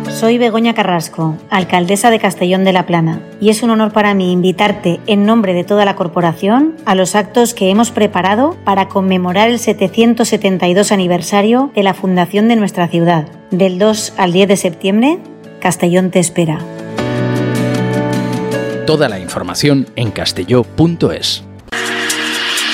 Soy 0.10 0.38
Begoña 0.38 0.76
Carrasco, 0.76 1.36
alcaldesa 1.50 2.12
de 2.12 2.20
Castellón 2.20 2.64
de 2.64 2.74
la 2.74 2.86
Plana, 2.86 3.22
y 3.40 3.50
es 3.50 3.64
un 3.64 3.72
honor 3.72 3.92
para 3.92 4.14
mí 4.14 4.32
invitarte 4.32 5.00
en 5.08 5.26
nombre 5.26 5.56
de 5.56 5.64
toda 5.64 5.84
la 5.84 5.96
corporación 5.96 6.76
a 6.86 6.94
los 6.94 7.16
actos 7.16 7.56
que 7.56 7.72
hemos 7.72 7.90
preparado 7.90 8.56
para 8.64 8.88
conmemorar 8.88 9.50
el 9.50 9.58
772 9.58 10.92
aniversario 10.92 11.72
de 11.74 11.82
la 11.82 11.96
fundación 11.96 12.50
de 12.50 12.56
nuestra 12.56 12.88
ciudad. 12.88 13.26
Del 13.50 13.80
2 13.80 14.14
al 14.18 14.32
10 14.32 14.48
de 14.50 14.58
septiembre, 14.58 15.18
Castellón 15.60 16.12
te 16.12 16.20
espera. 16.20 16.60
Toda 18.86 19.08
la 19.08 19.20
información 19.20 19.88
en 19.96 20.10
castelló.es. 20.10 21.44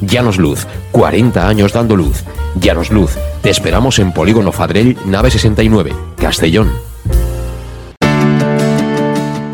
Llanos 0.00 0.38
Luz, 0.38 0.66
40 0.92 1.46
años 1.46 1.72
dando 1.72 1.96
luz. 1.96 2.24
Llanos 2.56 2.90
Luz, 2.90 3.16
te 3.42 3.50
esperamos 3.50 3.98
en 3.98 4.12
Polígono 4.12 4.52
Fadrell, 4.52 4.96
nave 5.04 5.30
69, 5.30 5.92
Castellón. 6.16 6.70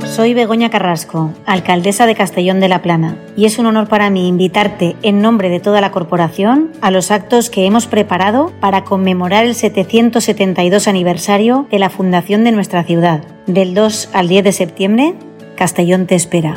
Soy 0.04 0.32
Begoña 0.32 0.70
Carrasco, 0.70 1.34
alcaldesa 1.44 2.06
de 2.06 2.14
Castellón 2.14 2.58
de 2.58 2.68
la 2.68 2.80
Plana, 2.80 3.18
y 3.36 3.44
es 3.44 3.58
un 3.58 3.66
honor 3.66 3.86
para 3.86 4.08
mí 4.08 4.28
invitarte 4.28 4.96
en 5.02 5.20
nombre 5.20 5.50
de 5.50 5.60
toda 5.60 5.82
la 5.82 5.90
corporación 5.90 6.70
a 6.80 6.90
los 6.90 7.10
actos 7.10 7.50
que 7.50 7.66
hemos 7.66 7.86
preparado 7.86 8.50
para 8.58 8.84
conmemorar 8.84 9.44
el 9.44 9.54
772 9.54 10.88
aniversario 10.88 11.66
de 11.70 11.78
la 11.78 11.90
fundación 11.90 12.44
de 12.44 12.52
nuestra 12.52 12.82
ciudad. 12.84 13.24
Del 13.46 13.74
2 13.74 14.08
al 14.14 14.28
10 14.28 14.44
de 14.44 14.52
septiembre, 14.52 15.14
Castellón 15.54 16.06
te 16.06 16.14
espera. 16.14 16.54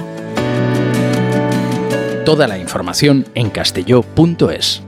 Toda 2.30 2.48
la 2.48 2.60
información 2.60 3.26
en 3.34 3.50
castelló.es. 3.50 4.84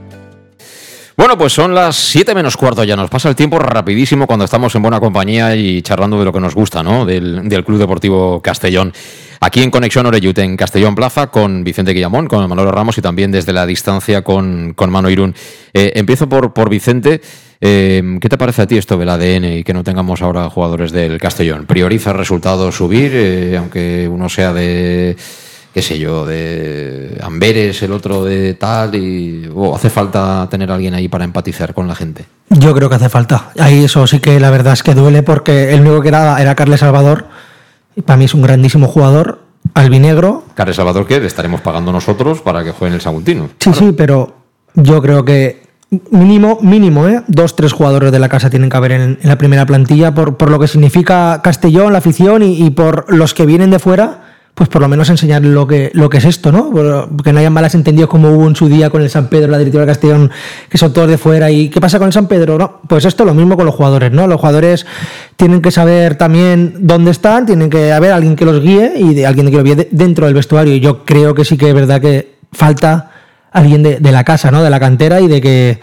Bueno, 1.16 1.36
pues 1.36 1.52
son 1.52 1.74
las 1.74 1.96
7 1.96 2.36
menos 2.36 2.56
cuarto, 2.56 2.84
ya 2.84 2.94
nos 2.94 3.10
pasa 3.10 3.28
el 3.28 3.34
tiempo 3.34 3.58
rapidísimo 3.58 4.28
cuando 4.28 4.44
estamos 4.44 4.72
en 4.76 4.82
buena 4.82 5.00
compañía 5.00 5.56
y 5.56 5.82
charlando 5.82 6.20
de 6.20 6.24
lo 6.24 6.32
que 6.32 6.38
nos 6.38 6.54
gusta, 6.54 6.84
¿no? 6.84 7.04
Del, 7.04 7.64
Club 7.66 7.80
Deportivo 7.80 8.40
Castellón. 8.40 8.92
Aquí 9.40 9.60
en 9.60 9.72
Conexión 9.72 10.06
Oreyut, 10.06 10.38
en 10.38 10.56
Castellón 10.56 10.94
Plaza, 10.94 11.32
con 11.32 11.64
Vicente 11.64 11.92
Guillamón, 11.92 12.28
con 12.28 12.48
Manolo 12.48 12.70
Ramos 12.70 12.96
y 12.98 13.02
también 13.02 13.32
desde 13.32 13.52
la 13.52 13.66
distancia 13.66 14.22
con, 14.22 14.76
Mano 14.76 15.10
Irún. 15.10 15.34
Eh, 15.74 15.94
empiezo 15.96 16.28
por, 16.28 16.52
por 16.52 16.70
Vicente. 16.70 17.20
Eh, 17.60 18.18
¿Qué 18.20 18.28
te 18.28 18.38
parece 18.38 18.62
a 18.62 18.66
ti 18.68 18.78
esto 18.78 18.96
del 18.96 19.08
ADN 19.08 19.44
y 19.46 19.64
que 19.64 19.74
no 19.74 19.82
tengamos 19.82 20.22
ahora 20.22 20.48
jugadores 20.48 20.92
del 20.92 21.18
Castellón? 21.18 21.66
¿Prioriza 21.66 22.12
resultados 22.12 22.76
subir, 22.76 23.10
eh, 23.12 23.56
aunque 23.56 24.06
uno 24.08 24.28
sea 24.28 24.52
de 24.52 25.16
qué 25.72 25.80
sé 25.80 25.98
yo, 25.98 26.26
de 26.26 27.18
Amberes, 27.22 27.82
el 27.82 27.92
otro 27.92 28.24
de 28.24 28.54
tal, 28.54 28.94
y 28.94 29.48
o 29.54 29.74
hace 29.74 29.90
falta 29.90 30.46
tener 30.50 30.70
a 30.70 30.74
alguien 30.74 30.94
ahí 30.94 31.08
para 31.08 31.24
empatizar 31.24 31.72
con 31.72 31.88
la 31.88 31.94
gente. 31.94 32.26
Yo 32.50 32.74
creo 32.74 32.88
que 32.88 32.96
hace 32.96 33.08
falta. 33.08 33.50
Ahí 33.58 33.84
eso 33.84 34.06
sí 34.06 34.20
que 34.20 34.38
la 34.38 34.50
verdad 34.50 34.74
es 34.74 34.82
que 34.82 34.94
duele 34.94 35.22
porque 35.22 35.72
el 35.72 35.80
único 35.80 36.02
que 36.02 36.08
era 36.08 36.40
era 36.40 36.54
Carles 36.54 36.80
Salvador. 36.80 37.26
Y 37.96 38.02
para 38.02 38.16
mí 38.16 38.26
es 38.26 38.34
un 38.34 38.42
grandísimo 38.42 38.88
jugador, 38.88 39.40
albinegro. 39.74 40.44
Carles 40.54 40.76
Salvador, 40.76 41.06
que 41.06 41.20
le 41.20 41.26
estaremos 41.26 41.60
pagando 41.62 41.92
nosotros 41.92 42.40
para 42.40 42.62
que 42.64 42.72
juegue 42.72 42.88
en 42.88 42.94
el 42.94 43.00
Saguntino. 43.00 43.48
Sí, 43.58 43.72
sí, 43.72 43.92
pero 43.96 44.36
yo 44.74 45.00
creo 45.00 45.24
que 45.24 45.62
mínimo, 46.10 46.58
mínimo, 46.60 47.08
¿eh? 47.08 47.22
Dos, 47.28 47.56
tres 47.56 47.72
jugadores 47.72 48.12
de 48.12 48.18
la 48.18 48.28
casa 48.28 48.50
tienen 48.50 48.68
que 48.68 48.76
haber 48.76 48.92
en, 48.92 49.18
en 49.22 49.28
la 49.28 49.36
primera 49.36 49.64
plantilla 49.64 50.14
por, 50.14 50.36
por, 50.36 50.50
lo 50.50 50.58
que 50.58 50.68
significa 50.68 51.40
Castellón, 51.42 51.92
la 51.92 51.98
afición 51.98 52.42
y, 52.42 52.62
y 52.64 52.70
por 52.70 53.12
los 53.14 53.34
que 53.34 53.46
vienen 53.46 53.70
de 53.70 53.78
fuera 53.78 54.31
pues 54.54 54.68
por 54.68 54.82
lo 54.82 54.88
menos 54.88 55.08
enseñar 55.08 55.42
lo 55.42 55.66
que, 55.66 55.90
lo 55.94 56.10
que 56.10 56.18
es 56.18 56.26
esto, 56.26 56.52
¿no? 56.52 56.70
Porque 56.70 57.32
no 57.32 57.38
hayan 57.38 57.52
malas 57.52 57.74
entendidos 57.74 58.10
como 58.10 58.30
hubo 58.30 58.46
en 58.46 58.54
su 58.54 58.68
día 58.68 58.90
con 58.90 59.00
el 59.00 59.08
San 59.08 59.28
Pedro, 59.28 59.50
la 59.50 59.56
directiva 59.56 59.82
de 59.82 59.86
Castellón, 59.86 60.30
que 60.68 60.76
son 60.76 60.92
todos 60.92 61.08
de 61.08 61.16
fuera. 61.16 61.50
¿Y 61.50 61.70
qué 61.70 61.80
pasa 61.80 61.98
con 61.98 62.08
el 62.08 62.12
San 62.12 62.26
Pedro? 62.26 62.58
No, 62.58 62.80
pues 62.86 63.06
esto 63.06 63.24
lo 63.24 63.32
mismo 63.32 63.56
con 63.56 63.64
los 63.64 63.74
jugadores, 63.74 64.12
¿no? 64.12 64.26
Los 64.26 64.38
jugadores 64.38 64.84
tienen 65.36 65.62
que 65.62 65.70
saber 65.70 66.16
también 66.16 66.74
dónde 66.80 67.12
están, 67.12 67.46
tienen 67.46 67.70
que 67.70 67.92
haber 67.92 68.12
alguien 68.12 68.36
que 68.36 68.44
los 68.44 68.60
guíe 68.60 68.92
y 68.96 69.14
de 69.14 69.26
alguien 69.26 69.50
que 69.50 69.56
los 69.56 69.64
guíe 69.64 69.88
dentro 69.90 70.26
del 70.26 70.34
vestuario. 70.34 70.74
Y 70.74 70.80
yo 70.80 71.04
creo 71.04 71.34
que 71.34 71.46
sí 71.46 71.56
que 71.56 71.70
es 71.70 71.74
verdad 71.74 72.00
que 72.00 72.36
falta 72.52 73.10
alguien 73.52 73.82
de, 73.82 74.00
de 74.00 74.12
la 74.12 74.22
casa, 74.22 74.50
¿no? 74.50 74.62
De 74.62 74.68
la 74.68 74.80
cantera 74.80 75.20
y 75.22 75.28
de 75.28 75.40
que 75.40 75.80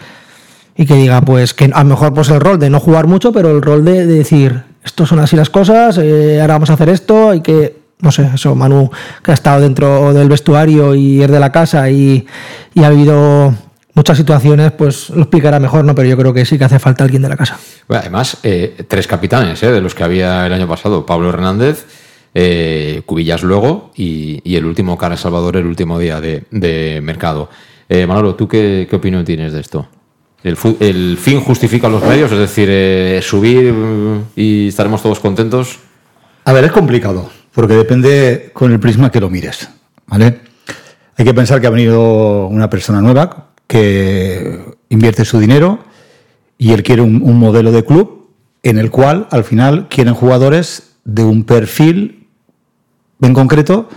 y 0.76 0.86
que 0.86 0.94
diga, 0.94 1.20
pues, 1.20 1.52
que 1.52 1.66
a 1.66 1.82
lo 1.82 1.90
mejor 1.90 2.14
pues 2.14 2.30
el 2.30 2.40
rol 2.40 2.58
de 2.58 2.70
no 2.70 2.80
jugar 2.80 3.06
mucho, 3.06 3.32
pero 3.32 3.50
el 3.50 3.60
rol 3.60 3.84
de, 3.84 4.06
de 4.06 4.14
decir, 4.14 4.62
esto 4.82 5.04
son 5.04 5.18
así 5.18 5.36
las 5.36 5.50
cosas, 5.50 5.98
eh, 5.98 6.40
ahora 6.40 6.54
vamos 6.54 6.70
a 6.70 6.72
hacer 6.72 6.88
esto, 6.88 7.28
hay 7.28 7.42
que 7.42 7.79
no 8.02 8.12
sé, 8.12 8.30
eso, 8.34 8.54
Manu, 8.54 8.90
que 9.22 9.30
ha 9.30 9.34
estado 9.34 9.60
dentro 9.60 10.12
del 10.12 10.28
vestuario 10.28 10.94
y 10.94 11.22
es 11.22 11.30
de 11.30 11.40
la 11.40 11.52
casa 11.52 11.90
y, 11.90 12.26
y, 12.74 12.82
ha 12.82 12.86
habido 12.86 13.54
muchas 13.94 14.16
situaciones, 14.16 14.72
pues 14.72 15.10
lo 15.10 15.22
explicará 15.22 15.60
mejor, 15.60 15.84
¿no? 15.84 15.94
Pero 15.94 16.08
yo 16.08 16.16
creo 16.16 16.32
que 16.32 16.44
sí 16.44 16.58
que 16.58 16.64
hace 16.64 16.78
falta 16.78 17.04
alguien 17.04 17.22
de 17.22 17.28
la 17.28 17.36
casa. 17.36 17.58
Bueno, 17.88 18.00
además, 18.00 18.38
eh, 18.42 18.84
tres 18.88 19.06
capitanes, 19.06 19.62
¿eh? 19.62 19.70
De 19.70 19.80
los 19.80 19.94
que 19.94 20.04
había 20.04 20.46
el 20.46 20.52
año 20.52 20.66
pasado, 20.68 21.04
Pablo 21.04 21.28
Hernández, 21.28 21.86
eh, 22.34 23.02
Cubillas 23.06 23.42
luego 23.42 23.90
y, 23.96 24.40
y, 24.44 24.56
el 24.56 24.64
último 24.64 24.96
Cara 24.96 25.16
Salvador 25.16 25.56
el 25.56 25.66
último 25.66 25.98
día 25.98 26.20
de, 26.20 26.44
de 26.50 27.00
mercado. 27.02 27.50
Eh, 27.88 28.06
Manolo, 28.06 28.36
¿tú 28.36 28.46
qué, 28.46 28.86
qué, 28.88 28.96
opinión 28.96 29.24
tienes 29.24 29.52
de 29.52 29.60
esto? 29.60 29.88
El, 30.44 30.56
el, 30.78 31.18
fin 31.18 31.40
justifica 31.40 31.88
los 31.88 32.04
medios? 32.04 32.30
Es 32.30 32.38
decir, 32.38 32.68
eh, 32.70 33.20
subir 33.20 33.74
y 34.36 34.68
estaremos 34.68 35.02
todos 35.02 35.18
contentos. 35.18 35.80
A 36.44 36.52
ver, 36.52 36.64
es 36.64 36.72
complicado 36.72 37.28
porque 37.52 37.74
depende 37.74 38.50
con 38.52 38.72
el 38.72 38.80
prisma 38.80 39.10
que 39.10 39.20
lo 39.20 39.30
mires, 39.30 39.68
¿vale? 40.06 40.40
Hay 41.16 41.24
que 41.24 41.34
pensar 41.34 41.60
que 41.60 41.66
ha 41.66 41.70
venido 41.70 42.46
una 42.46 42.70
persona 42.70 43.00
nueva 43.00 43.50
que 43.66 44.58
invierte 44.88 45.24
su 45.24 45.38
dinero 45.38 45.80
y 46.58 46.72
él 46.72 46.82
quiere 46.82 47.02
un, 47.02 47.38
modelo 47.38 47.72
de 47.72 47.84
club 47.84 48.30
en 48.62 48.78
el 48.78 48.90
cual 48.90 49.28
al 49.30 49.44
final 49.44 49.88
quieren 49.88 50.14
jugadores 50.14 50.94
de 51.04 51.24
un 51.24 51.44
perfil 51.44 52.26
en 53.20 53.34
concreto 53.34 53.88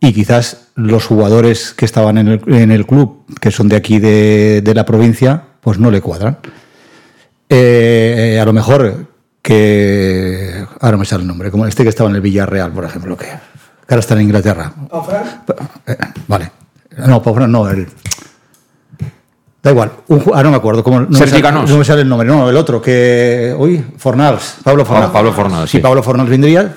y 0.00 0.12
quizás 0.12 0.68
los 0.74 1.06
jugadores 1.06 1.72
que 1.74 1.84
estaban 1.84 2.18
en 2.18 2.28
el, 2.28 2.42
en 2.46 2.70
el 2.70 2.86
club, 2.86 3.24
que 3.40 3.50
son 3.50 3.68
de 3.68 3.76
aquí 3.76 3.98
de, 3.98 4.60
de, 4.62 4.74
la 4.74 4.84
provincia, 4.84 5.44
pues 5.60 5.78
no 5.78 5.90
le 5.90 6.00
cuadran. 6.00 6.38
Eh, 7.48 8.38
a 8.40 8.44
lo 8.44 8.52
mejor 8.52 9.13
que 9.44 10.66
ahora 10.80 10.96
me 10.96 11.04
sale 11.04 11.20
el 11.20 11.28
nombre, 11.28 11.50
como 11.50 11.66
este 11.66 11.82
que 11.82 11.90
estaba 11.90 12.08
en 12.08 12.16
el 12.16 12.22
Villarreal, 12.22 12.72
por 12.72 12.82
ejemplo, 12.82 13.14
que, 13.14 13.26
que 13.26 13.90
ahora 13.90 14.00
está 14.00 14.14
en 14.14 14.22
Inglaterra. 14.22 14.72
Eh, 15.86 15.96
vale. 16.26 16.50
No, 17.06 17.22
Paufran 17.22 17.52
no, 17.52 17.68
el. 17.68 17.86
Da 19.62 19.70
igual, 19.70 19.92
un, 20.08 20.22
ahora 20.28 20.44
no 20.44 20.50
me 20.52 20.56
acuerdo 20.56 20.82
cómo. 20.82 21.00
No, 21.00 21.18
sale, 21.18 21.42
no 21.42 21.76
me 21.76 21.84
sale 21.84 22.00
el 22.02 22.08
nombre, 22.08 22.26
no, 22.26 22.48
el 22.48 22.56
otro, 22.56 22.80
que. 22.80 23.54
Uy, 23.58 23.84
Fornals, 23.98 24.56
Pablo 24.64 24.86
Fornals. 24.86 25.12
Pablo 25.12 25.32
Fornals. 25.34 25.70
Sí, 25.70 25.78
Pablo 25.78 26.02
Fornals 26.02 26.30
vendría. 26.30 26.74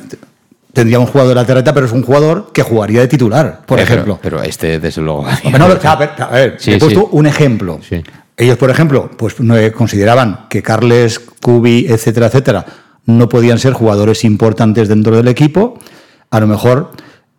Tendría 0.74 1.00
un 1.00 1.08
jugador 1.08 1.30
de 1.30 1.36
lateral, 1.36 1.64
pero 1.74 1.86
es 1.86 1.92
un 1.94 2.04
jugador 2.04 2.52
que 2.52 2.64
jugaría 2.64 3.00
de 3.00 3.08
titular, 3.08 3.62
por 3.66 3.80
eh, 3.80 3.84
ejemplo. 3.84 4.20
Pero, 4.22 4.44
este, 4.44 4.78
desde 4.80 5.02
luego. 5.02 5.26
No, 5.58 5.66
a 5.66 5.96
ver, 5.96 6.12
a 6.20 6.28
ver 6.28 6.58
sí, 6.60 6.74
he 6.74 6.78
puesto 6.78 7.00
sí. 7.00 7.08
un 7.12 7.26
ejemplo. 7.28 7.80
Sí. 7.82 8.04
Ellos, 8.38 8.58
por 8.58 8.70
ejemplo, 8.70 9.10
pues 9.18 9.36
consideraban 9.76 10.46
que 10.48 10.62
Carles, 10.62 11.20
Cubi, 11.42 11.88
etcétera, 11.90 12.28
etcétera, 12.28 12.66
no 13.08 13.28
podían 13.28 13.58
ser 13.58 13.74
jugadores 13.74 14.24
importantes 14.24 14.88
dentro 14.88 15.16
del 15.16 15.28
equipo. 15.28 15.80
A 16.30 16.40
lo 16.40 16.46
mejor 16.46 16.92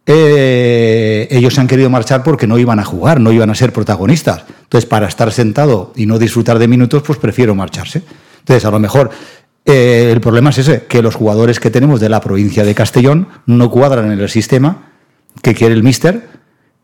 eh, 0.06 1.28
ellos 1.30 1.54
se 1.54 1.60
han 1.60 1.68
querido 1.68 1.88
marchar 1.88 2.24
porque 2.24 2.48
no 2.48 2.58
iban 2.58 2.80
a 2.80 2.84
jugar, 2.84 3.20
no 3.20 3.30
iban 3.30 3.48
a 3.48 3.54
ser 3.54 3.72
protagonistas. 3.72 4.44
Entonces, 4.62 4.88
para 4.88 5.06
estar 5.06 5.30
sentado 5.30 5.92
y 5.94 6.06
no 6.06 6.18
disfrutar 6.18 6.58
de 6.58 6.66
minutos, 6.66 7.02
pues 7.06 7.18
prefiero 7.18 7.54
marcharse. 7.54 8.02
Entonces, 8.40 8.64
a 8.64 8.70
lo 8.70 8.80
mejor 8.80 9.10
eh, 9.66 10.10
el 10.10 10.20
problema 10.20 10.50
es 10.50 10.58
ese, 10.58 10.86
que 10.86 11.02
los 11.02 11.14
jugadores 11.14 11.60
que 11.60 11.70
tenemos 11.70 12.00
de 12.00 12.08
la 12.08 12.20
provincia 12.20 12.64
de 12.64 12.74
Castellón 12.74 13.28
no 13.46 13.70
cuadran 13.70 14.10
en 14.10 14.18
el 14.18 14.28
sistema 14.30 14.88
que 15.42 15.54
quiere 15.54 15.74
el 15.74 15.82
míster 15.82 16.26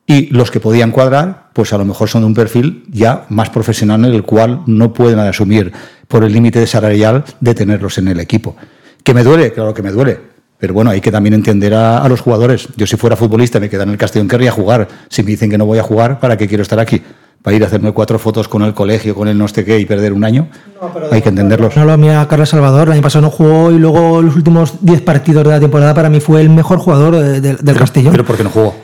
y 0.06 0.26
los 0.26 0.50
que 0.50 0.60
podían 0.60 0.90
cuadrar, 0.90 1.50
pues 1.52 1.72
a 1.72 1.78
lo 1.78 1.84
mejor 1.84 2.08
son 2.08 2.22
de 2.22 2.26
un 2.26 2.34
perfil 2.34 2.84
ya 2.90 3.24
más 3.28 3.50
profesional 3.50 4.04
en 4.04 4.12
el 4.12 4.22
cual 4.22 4.62
no 4.66 4.92
pueden 4.92 5.18
asumir 5.18 5.72
por 6.08 6.24
el 6.24 6.32
límite 6.32 6.66
salarial 6.66 7.24
de 7.40 7.54
tenerlos 7.54 7.98
en 7.98 8.08
el 8.08 8.20
equipo. 8.20 8.56
¿Que 9.02 9.14
me 9.14 9.22
duele? 9.24 9.52
Claro 9.52 9.72
que 9.72 9.82
me 9.82 9.90
duele. 9.90 10.18
Pero 10.58 10.74
bueno, 10.74 10.90
hay 10.90 11.00
que 11.00 11.10
también 11.10 11.34
entender 11.34 11.74
a, 11.74 11.98
a 11.98 12.08
los 12.08 12.20
jugadores. 12.20 12.68
Yo 12.76 12.86
si 12.86 12.96
fuera 12.96 13.16
futbolista 13.16 13.60
me 13.60 13.68
queda 13.68 13.82
en 13.82 13.90
el 13.90 13.98
Castellón, 13.98 14.28
querría 14.28 14.50
jugar. 14.50 14.88
Si 15.08 15.22
me 15.22 15.30
dicen 15.30 15.50
que 15.50 15.58
no 15.58 15.66
voy 15.66 15.78
a 15.78 15.82
jugar, 15.82 16.20
¿para 16.20 16.36
qué 16.36 16.48
quiero 16.48 16.62
estar 16.62 16.78
aquí? 16.78 17.02
para 17.44 17.58
ir 17.58 17.62
a 17.62 17.66
hacerme 17.66 17.92
cuatro 17.92 18.18
fotos 18.18 18.48
con 18.48 18.62
el 18.62 18.72
colegio, 18.72 19.14
con 19.14 19.28
el 19.28 19.36
no 19.36 19.46
sé 19.48 19.66
qué 19.66 19.78
y 19.78 19.84
perder 19.84 20.14
un 20.14 20.24
año. 20.24 20.48
No, 20.80 20.90
Hay 21.12 21.20
que 21.20 21.28
entenderlos. 21.28 21.76
No 21.76 21.84
lo 21.84 21.98
mira 21.98 22.26
Carlos 22.26 22.48
Salvador, 22.48 22.88
el 22.88 22.94
año 22.94 23.02
pasado 23.02 23.20
no 23.20 23.30
jugó 23.30 23.70
y 23.70 23.78
luego 23.78 24.22
los 24.22 24.34
últimos 24.34 24.78
10 24.80 25.02
partidos 25.02 25.44
de 25.44 25.50
la 25.50 25.60
temporada 25.60 25.92
para 25.92 26.08
mí 26.08 26.20
fue 26.20 26.40
el 26.40 26.48
mejor 26.48 26.78
jugador 26.78 27.16
de, 27.16 27.42
de, 27.42 27.52
del 27.52 27.58
pero, 27.62 27.78
Castellón. 27.80 28.12
Pero 28.12 28.24
¿por 28.24 28.38
qué 28.38 28.44
no 28.44 28.48
jugó? 28.48 28.74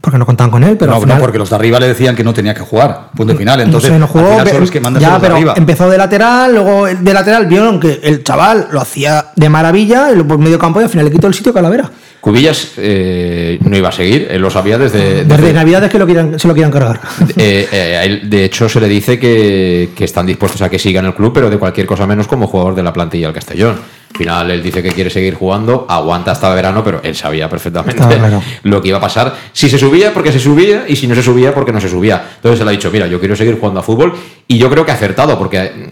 Porque 0.00 0.16
no 0.16 0.24
contaban 0.24 0.50
con 0.50 0.64
él, 0.64 0.76
pero. 0.78 0.92
No, 0.92 1.00
final... 1.00 1.18
no, 1.18 1.22
porque 1.22 1.36
los 1.36 1.50
de 1.50 1.56
arriba 1.56 1.78
le 1.78 1.88
decían 1.88 2.16
que 2.16 2.24
no 2.24 2.32
tenía 2.32 2.54
que 2.54 2.62
jugar. 2.62 3.10
Punto 3.14 3.36
final. 3.36 3.60
Entonces, 3.60 3.90
no, 3.90 3.96
sé, 3.96 4.00
no 4.00 4.06
jugó, 4.06 4.40
al 4.40 4.48
son 4.48 4.60
los 4.60 4.70
que 4.70 4.80
mandan 4.80 5.02
ya, 5.02 5.10
los 5.10 5.20
de 5.20 5.26
pero 5.26 5.36
arriba. 5.36 5.54
empezó 5.56 5.90
de 5.90 5.98
lateral, 5.98 6.54
luego 6.54 6.86
de 6.86 7.14
lateral 7.14 7.46
vieron 7.46 7.78
que 7.78 8.00
el 8.02 8.24
chaval 8.24 8.68
lo 8.70 8.80
hacía 8.80 9.26
de 9.36 9.48
maravilla, 9.50 10.08
por 10.26 10.38
medio 10.38 10.58
campo 10.58 10.80
y 10.80 10.84
al 10.84 10.90
final 10.90 11.04
le 11.04 11.12
quitó 11.12 11.26
el 11.26 11.34
sitio 11.34 11.52
a 11.52 11.54
Calavera. 11.56 11.90
Cubillas 12.20 12.72
eh, 12.76 13.58
no 13.62 13.76
iba 13.76 13.88
a 13.88 13.92
seguir, 13.92 14.28
él 14.30 14.40
lo 14.40 14.50
sabía 14.50 14.78
desde. 14.78 15.24
Desde, 15.24 15.24
desde 15.24 15.52
Navidades 15.52 15.90
que 15.90 15.98
lo 15.98 16.06
quieran, 16.06 16.38
se 16.38 16.48
lo 16.48 16.54
quieran 16.54 16.72
cargar. 16.72 17.00
Eh, 17.36 17.68
eh, 17.70 18.20
de 18.24 18.44
hecho, 18.44 18.68
se 18.68 18.80
le 18.80 18.88
dice 18.88 19.18
que, 19.18 19.90
que, 19.94 20.04
están 20.04 20.26
dispuestos 20.26 20.60
a 20.62 20.68
que 20.68 20.78
siga 20.78 21.00
en 21.00 21.06
el 21.06 21.14
club, 21.14 21.32
pero 21.32 21.48
de 21.48 21.58
cualquier 21.58 21.86
cosa 21.86 22.06
menos 22.06 22.26
como 22.26 22.46
jugador 22.46 22.74
de 22.74 22.82
la 22.82 22.92
plantilla 22.92 23.26
del 23.26 23.34
Castellón. 23.34 23.76
Al 24.12 24.16
final, 24.16 24.50
él 24.50 24.62
dice 24.62 24.82
que 24.82 24.90
quiere 24.90 25.08
seguir 25.08 25.34
jugando, 25.34 25.86
aguanta 25.88 26.32
hasta 26.32 26.52
verano, 26.54 26.84
pero 26.84 27.00
él 27.02 27.14
sabía 27.14 27.48
perfectamente 27.48 28.02
lo 28.64 28.82
que 28.82 28.88
iba 28.88 28.98
a 28.98 29.00
pasar. 29.00 29.34
Si 29.52 29.70
se 29.70 29.78
subía, 29.78 30.12
porque 30.12 30.32
se 30.32 30.38
subía, 30.38 30.84
y 30.86 30.96
si 30.96 31.06
no 31.06 31.14
se 31.14 31.22
subía, 31.22 31.54
porque 31.54 31.72
no 31.72 31.80
se 31.80 31.88
subía. 31.88 32.30
Entonces 32.36 32.60
él 32.60 32.68
ha 32.68 32.72
dicho: 32.72 32.90
Mira, 32.90 33.06
yo 33.06 33.18
quiero 33.18 33.36
seguir 33.36 33.58
jugando 33.58 33.80
a 33.80 33.82
fútbol, 33.82 34.14
y 34.46 34.58
yo 34.58 34.68
creo 34.68 34.84
que 34.84 34.90
ha 34.90 34.94
acertado, 34.94 35.38
porque 35.38 35.88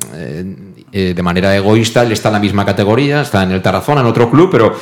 eh, 0.92 1.14
de 1.14 1.22
manera 1.22 1.54
egoísta 1.56 2.02
él 2.02 2.12
está 2.12 2.28
en 2.28 2.34
la 2.34 2.40
misma 2.40 2.64
categoría, 2.64 3.20
está 3.20 3.42
en 3.42 3.52
el 3.52 3.62
Tarazona, 3.62 4.00
en 4.00 4.06
otro 4.06 4.30
club, 4.30 4.48
pero 4.50 4.74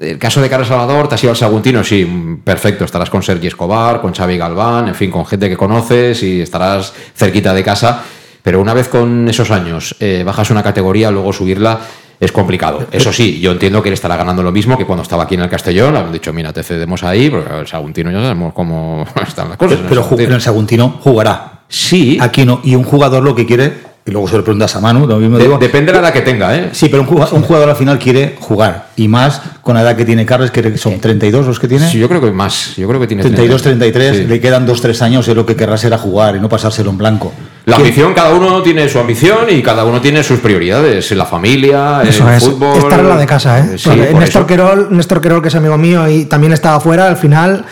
el 0.00 0.18
caso 0.18 0.40
de 0.40 0.48
Carlos 0.48 0.68
Salvador, 0.68 1.08
te 1.08 1.16
has 1.16 1.22
ido 1.24 1.30
al 1.30 1.36
Saguntino, 1.36 1.82
sí, 1.82 2.06
perfecto, 2.44 2.84
estarás 2.84 3.10
con 3.10 3.22
Sergi 3.22 3.48
Escobar, 3.48 4.00
con 4.00 4.14
Xavi 4.14 4.38
Galván, 4.38 4.88
en 4.88 4.94
fin, 4.94 5.10
con 5.10 5.26
gente 5.26 5.48
que 5.48 5.56
conoces 5.56 6.22
y 6.22 6.40
estarás 6.40 6.92
cerquita 7.16 7.52
de 7.52 7.64
casa, 7.64 8.02
pero 8.42 8.60
una 8.60 8.74
vez 8.74 8.88
con 8.88 9.28
esos 9.28 9.50
años 9.50 9.96
eh, 9.98 10.22
bajas 10.24 10.50
una 10.50 10.62
categoría, 10.62 11.10
luego 11.10 11.32
subirla 11.32 11.80
es 12.20 12.32
complicado. 12.32 12.86
Eso 12.90 13.12
sí, 13.12 13.40
yo 13.40 13.52
entiendo 13.52 13.82
que 13.82 13.88
él 13.88 13.94
estará 13.94 14.16
ganando 14.16 14.42
lo 14.42 14.52
mismo 14.52 14.76
que 14.76 14.84
cuando 14.84 15.02
estaba 15.02 15.24
aquí 15.24 15.34
en 15.34 15.42
el 15.42 15.48
Castellón, 15.48 15.96
han 15.96 16.12
dicho, 16.12 16.32
mira, 16.32 16.52
te 16.52 16.62
cedemos 16.62 17.04
ahí, 17.04 17.30
porque 17.30 17.60
el 17.60 17.66
Saguntino 17.66 18.10
ya 18.10 18.20
sabemos 18.20 18.52
cómo 18.52 19.06
están 19.26 19.48
las 19.48 19.58
cosas. 19.58 19.78
Pero, 19.88 20.06
pero 20.08 20.24
en 20.24 20.32
el 20.32 20.40
Saguntino 20.40 20.98
jugará. 21.00 21.60
Sí. 21.68 22.18
Aquí 22.20 22.44
no. 22.44 22.60
Y 22.64 22.74
un 22.74 22.84
jugador 22.84 23.22
lo 23.22 23.34
que 23.34 23.46
quiere 23.46 23.87
y 24.08 24.10
luego 24.10 24.26
se 24.26 24.38
lo 24.38 24.42
preguntas 24.42 24.74
a 24.74 24.80
Manu, 24.80 25.06
lo 25.06 25.18
mismo 25.18 25.36
digo. 25.36 25.58
Depende 25.58 25.92
de 25.92 26.00
la 26.00 26.08
edad 26.08 26.14
que 26.14 26.22
tenga, 26.22 26.56
¿eh? 26.56 26.70
Sí, 26.72 26.88
pero 26.88 27.02
un 27.02 27.08
jugador, 27.08 27.34
un 27.34 27.42
jugador, 27.42 27.68
al 27.68 27.76
final 27.76 27.98
quiere 27.98 28.36
jugar. 28.40 28.86
Y 28.96 29.06
más 29.06 29.42
con 29.60 29.74
la 29.74 29.82
edad 29.82 29.96
que 29.96 30.06
tiene 30.06 30.24
Carles, 30.24 30.50
que 30.50 30.78
son 30.78 30.98
32 30.98 31.46
los 31.46 31.60
que 31.60 31.68
tiene. 31.68 31.86
Sí, 31.90 31.98
yo 31.98 32.08
creo 32.08 32.22
que 32.22 32.30
más. 32.30 32.74
Yo 32.76 32.88
creo 32.88 32.98
que 32.98 33.06
tiene 33.06 33.22
32, 33.22 33.60
33. 33.60 34.26
Le 34.26 34.40
quedan 34.40 34.66
2-3 34.66 35.02
años 35.02 35.28
y 35.28 35.34
lo 35.34 35.44
que 35.44 35.54
querrá 35.54 35.76
será 35.76 35.98
jugar 35.98 36.36
y 36.36 36.40
no 36.40 36.48
pasárselo 36.48 36.88
en 36.88 36.96
blanco. 36.96 37.34
La 37.66 37.76
ambición, 37.76 38.14
cada 38.14 38.32
uno 38.32 38.62
tiene 38.62 38.88
su 38.88 38.98
ambición 38.98 39.40
y 39.50 39.60
cada 39.60 39.84
uno 39.84 40.00
tiene 40.00 40.22
sus 40.22 40.40
prioridades. 40.40 41.10
La 41.12 41.26
familia, 41.26 42.00
el 42.02 42.40
fútbol. 42.40 42.78
Estar 42.78 43.00
en 43.00 43.08
la 43.10 43.16
de 43.18 43.26
casa, 43.26 43.58
¿eh? 43.58 43.76
Sí, 43.76 43.90
Néstor, 43.90 44.46
Querol, 44.46 44.88
Néstor 44.90 45.20
Querol, 45.20 45.42
que 45.42 45.48
es 45.48 45.54
amigo 45.54 45.76
mío 45.76 46.08
y 46.08 46.24
también 46.24 46.54
estaba 46.54 46.76
afuera, 46.76 47.08
al 47.08 47.18
final 47.18 47.66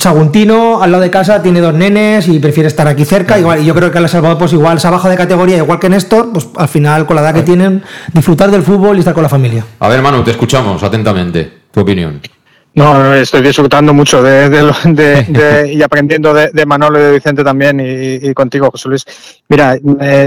Saguntino, 0.00 0.80
al 0.80 0.92
lado 0.92 1.02
de 1.02 1.10
casa, 1.10 1.42
tiene 1.42 1.60
dos 1.60 1.74
nenes 1.74 2.28
y 2.28 2.38
prefiere 2.38 2.68
estar 2.68 2.86
aquí 2.86 3.04
cerca. 3.04 3.36
Igual, 3.36 3.62
y 3.62 3.64
yo 3.64 3.74
creo 3.74 3.90
que 3.90 3.98
al 3.98 4.08
Salvador, 4.08 4.38
pues 4.38 4.52
igual 4.52 4.78
se 4.78 4.86
ha 4.86 4.90
bajado 4.90 5.10
de 5.10 5.16
categoría, 5.16 5.56
igual 5.56 5.80
que 5.80 5.88
Néstor, 5.88 6.32
pues 6.32 6.48
al 6.56 6.68
final, 6.68 7.04
con 7.04 7.16
la 7.16 7.22
edad 7.22 7.34
que 7.34 7.42
tienen, 7.42 7.82
disfrutar 8.12 8.48
del 8.48 8.62
fútbol 8.62 8.96
y 8.96 9.00
estar 9.00 9.12
con 9.12 9.24
la 9.24 9.28
familia. 9.28 9.64
A 9.80 9.88
ver, 9.88 10.00
Manu, 10.00 10.22
te 10.22 10.30
escuchamos 10.30 10.80
atentamente. 10.84 11.52
Tu 11.72 11.80
opinión. 11.80 12.20
No, 12.74 13.12
estoy 13.12 13.42
disfrutando 13.42 13.92
mucho 13.92 14.22
de, 14.22 14.48
de, 14.48 15.72
y 15.74 15.82
aprendiendo 15.82 16.32
de, 16.32 16.64
Manolo 16.64 17.00
y 17.00 17.02
de 17.02 17.12
Vicente 17.14 17.42
también 17.42 17.80
y, 17.80 18.32
contigo, 18.34 18.70
José 18.70 18.88
Luis. 18.88 19.04
Mira, 19.48 19.76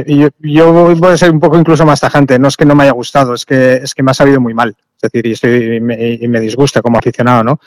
yo, 0.06 0.28
yo, 0.40 0.74
voy 0.96 1.14
a 1.14 1.18
ser 1.18 1.32
un 1.32 1.40
poco 1.40 1.58
incluso 1.58 1.86
más 1.86 2.02
tajante. 2.02 2.38
No 2.38 2.50
es 2.50 2.58
que 2.58 2.66
no 2.66 2.76
me 2.76 2.84
haya 2.84 2.92
gustado, 2.92 3.34
es 3.34 3.46
que, 3.46 3.76
es 3.76 3.96
que 3.96 4.04
me 4.04 4.12
ha 4.12 4.16
sabido 4.16 4.42
muy 4.42 4.54
mal. 4.54 4.76
Es 5.02 5.12
decir, 5.12 5.26
y, 5.26 5.32
estoy, 5.32 5.78
y, 5.78 6.28
me, 6.28 6.40
disgusta 6.40 6.82
como 6.82 7.00
aficionado, 7.00 7.44
¿no? 7.44 7.60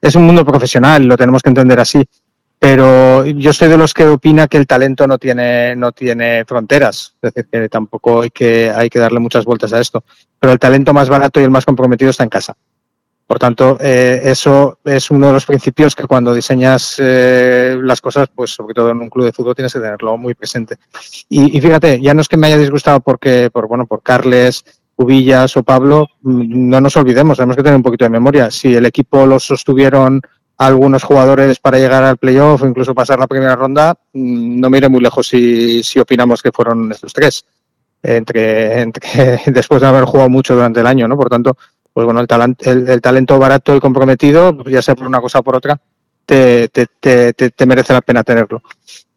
Es 0.00 0.16
un 0.16 0.24
mundo 0.24 0.44
profesional, 0.44 1.04
lo 1.04 1.16
tenemos 1.16 1.42
que 1.42 1.50
entender 1.50 1.78
así. 1.78 2.04
Pero 2.58 3.24
yo 3.24 3.52
soy 3.52 3.68
de 3.68 3.78
los 3.78 3.94
que 3.94 4.06
opina 4.06 4.48
que 4.48 4.58
el 4.58 4.66
talento 4.66 5.06
no 5.06 5.18
tiene, 5.18 5.74
no 5.76 5.92
tiene 5.92 6.44
fronteras. 6.44 7.14
Es 7.22 7.32
decir, 7.32 7.48
que 7.50 7.68
tampoco 7.68 8.22
hay 8.22 8.30
que, 8.30 8.70
hay 8.70 8.90
que 8.90 8.98
darle 8.98 9.20
muchas 9.20 9.44
vueltas 9.44 9.72
a 9.72 9.80
esto. 9.80 10.04
Pero 10.38 10.52
el 10.52 10.58
talento 10.58 10.92
más 10.92 11.08
barato 11.08 11.40
y 11.40 11.44
el 11.44 11.50
más 11.50 11.64
comprometido 11.64 12.10
está 12.10 12.24
en 12.24 12.28
casa. 12.28 12.56
Por 13.30 13.38
tanto, 13.38 13.78
eh, 13.80 14.22
eso 14.24 14.80
es 14.84 15.08
uno 15.12 15.28
de 15.28 15.34
los 15.34 15.46
principios 15.46 15.94
que 15.94 16.08
cuando 16.08 16.34
diseñas 16.34 16.96
eh, 16.98 17.78
las 17.80 18.00
cosas, 18.00 18.28
pues 18.34 18.50
sobre 18.50 18.74
todo 18.74 18.90
en 18.90 18.98
un 18.98 19.08
club 19.08 19.24
de 19.24 19.32
fútbol 19.32 19.54
tienes 19.54 19.72
que 19.72 19.78
tenerlo 19.78 20.18
muy 20.18 20.34
presente. 20.34 20.78
Y, 21.28 21.56
y, 21.56 21.60
fíjate, 21.60 22.00
ya 22.00 22.12
no 22.12 22.22
es 22.22 22.28
que 22.28 22.36
me 22.36 22.48
haya 22.48 22.58
disgustado 22.58 22.98
porque, 22.98 23.48
por 23.52 23.68
bueno, 23.68 23.86
por 23.86 24.02
Carles, 24.02 24.64
Cubillas 25.00 25.56
o 25.56 25.62
Pablo, 25.62 26.08
mm, 26.20 26.68
no 26.68 26.78
nos 26.78 26.94
olvidemos, 26.98 27.38
tenemos 27.38 27.56
que 27.56 27.62
tener 27.62 27.76
un 27.76 27.82
poquito 27.82 28.04
de 28.04 28.10
memoria. 28.10 28.50
Si 28.50 28.74
el 28.74 28.84
equipo 28.84 29.24
los 29.24 29.42
sostuvieron 29.42 30.20
algunos 30.58 31.02
jugadores 31.04 31.58
para 31.58 31.78
llegar 31.78 32.02
al 32.02 32.18
playoff 32.18 32.62
incluso 32.64 32.94
pasar 32.94 33.18
la 33.18 33.26
primera 33.26 33.56
ronda, 33.56 33.94
mm, 34.12 34.60
no 34.60 34.68
mire 34.68 34.90
muy 34.90 35.00
lejos 35.00 35.26
si, 35.26 35.82
si 35.82 35.98
opinamos 35.98 36.42
que 36.42 36.52
fueron 36.52 36.92
estos 36.92 37.14
tres. 37.14 37.46
Entre, 38.02 38.82
entre, 38.82 39.40
después 39.46 39.80
de 39.80 39.86
haber 39.86 40.04
jugado 40.04 40.28
mucho 40.28 40.54
durante 40.54 40.80
el 40.80 40.86
año, 40.86 41.08
¿no? 41.08 41.16
Por 41.16 41.30
tanto, 41.30 41.56
pues 41.94 42.04
bueno, 42.04 42.20
el, 42.20 42.88
el, 42.90 43.00
talento 43.00 43.38
barato 43.38 43.74
y 43.74 43.80
comprometido, 43.80 44.62
ya 44.64 44.82
sea 44.82 44.94
por 44.94 45.06
una 45.06 45.22
cosa 45.22 45.38
o 45.38 45.42
por 45.42 45.56
otra, 45.56 45.80
te, 46.30 47.66
merece 47.66 47.92
la 47.92 48.00
pena 48.00 48.22
tenerlo. 48.22 48.62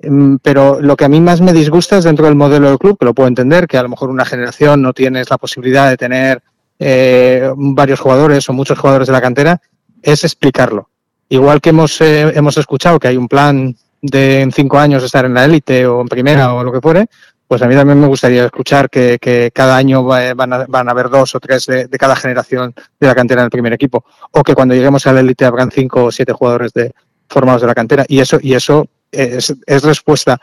Mm, 0.01 0.38
pero 0.41 0.82
lo 0.82 0.95
que 0.95 1.05
a 1.05 1.09
mí 1.09 1.22
más 1.22 1.41
me 1.41 1.53
disgusta 1.53 1.97
es 1.97 2.03
dentro 2.03 2.26
del 2.26 2.36
modelo 2.36 2.70
del 2.70 2.80
club, 2.80 2.97
que 2.97 3.05
lo 3.05 3.14
puedo 3.14 3.28
entender, 3.28 3.68
que 3.68 3.78
a 3.78 3.84
lo 3.84 3.89
mejor 3.89 4.09
una 4.09 4.26
generación 4.26 4.82
no 4.82 4.93
tienes 4.93 5.30
la 5.30 5.38
posibilidad 5.38 5.89
de 5.89 5.97
tener 5.97 6.41
eh, 6.80 7.49
varios 7.55 7.99
jugadores 7.99 8.49
o 8.49 8.53
muchos 8.53 8.80
jugadores 8.80 9.07
de 9.07 9.14
la 9.14 9.22
cantera, 9.22 9.61
es 10.01 10.24
explicarlo. 10.24 10.89
Igual 11.30 11.61
que 11.61 11.70
hemos, 11.70 12.01
eh, 12.01 12.32
hemos 12.36 12.57
escuchado 12.57 12.99
que 12.99 13.07
hay 13.07 13.18
un 13.18 13.28
plan 13.28 13.76
de 14.01 14.41
en 14.41 14.51
cinco 14.51 14.78
años 14.78 15.03
estar 15.03 15.24
en 15.26 15.34
la 15.34 15.45
élite 15.45 15.86
o 15.86 16.01
en 16.01 16.07
primera 16.07 16.53
o 16.53 16.64
lo 16.64 16.72
que 16.72 16.82
fuere, 16.82 17.07
pues 17.47 17.61
a 17.61 17.68
mí 17.68 17.76
también 17.76 17.99
me 17.99 18.07
gustaría 18.07 18.45
escuchar 18.45 18.89
que, 18.89 19.51
cada 19.53 19.78
año 19.78 20.03
van 20.03 20.53
a, 20.53 20.66
van 20.66 20.88
a 20.88 20.91
haber 20.91 21.09
dos 21.09 21.36
o 21.36 21.39
tres 21.39 21.66
de, 21.68 21.88
de, 21.88 21.97
cada 21.97 22.16
generación 22.16 22.74
de 22.99 23.07
la 23.07 23.16
cantera 23.16 23.41
en 23.41 23.45
el 23.45 23.51
primer 23.51 23.74
equipo, 23.74 24.05
o 24.32 24.43
que 24.43 24.55
cuando 24.55 24.74
lleguemos 24.74 25.05
a 25.07 25.14
la 25.14 25.20
élite 25.20 25.45
habrán 25.45 25.72
cinco 25.72 26.05
o 26.05 26.11
siete 26.11 26.34
jugadores 26.34 26.74
de, 26.74 26.93
formados 27.34 27.62
de 27.62 27.68
la 27.68 27.76
cantera. 27.76 28.06
Y 28.08 28.20
eso, 28.20 28.38
y 28.42 28.54
eso 28.54 28.88
es, 29.12 29.54
es 29.66 29.84
respuesta 29.84 30.40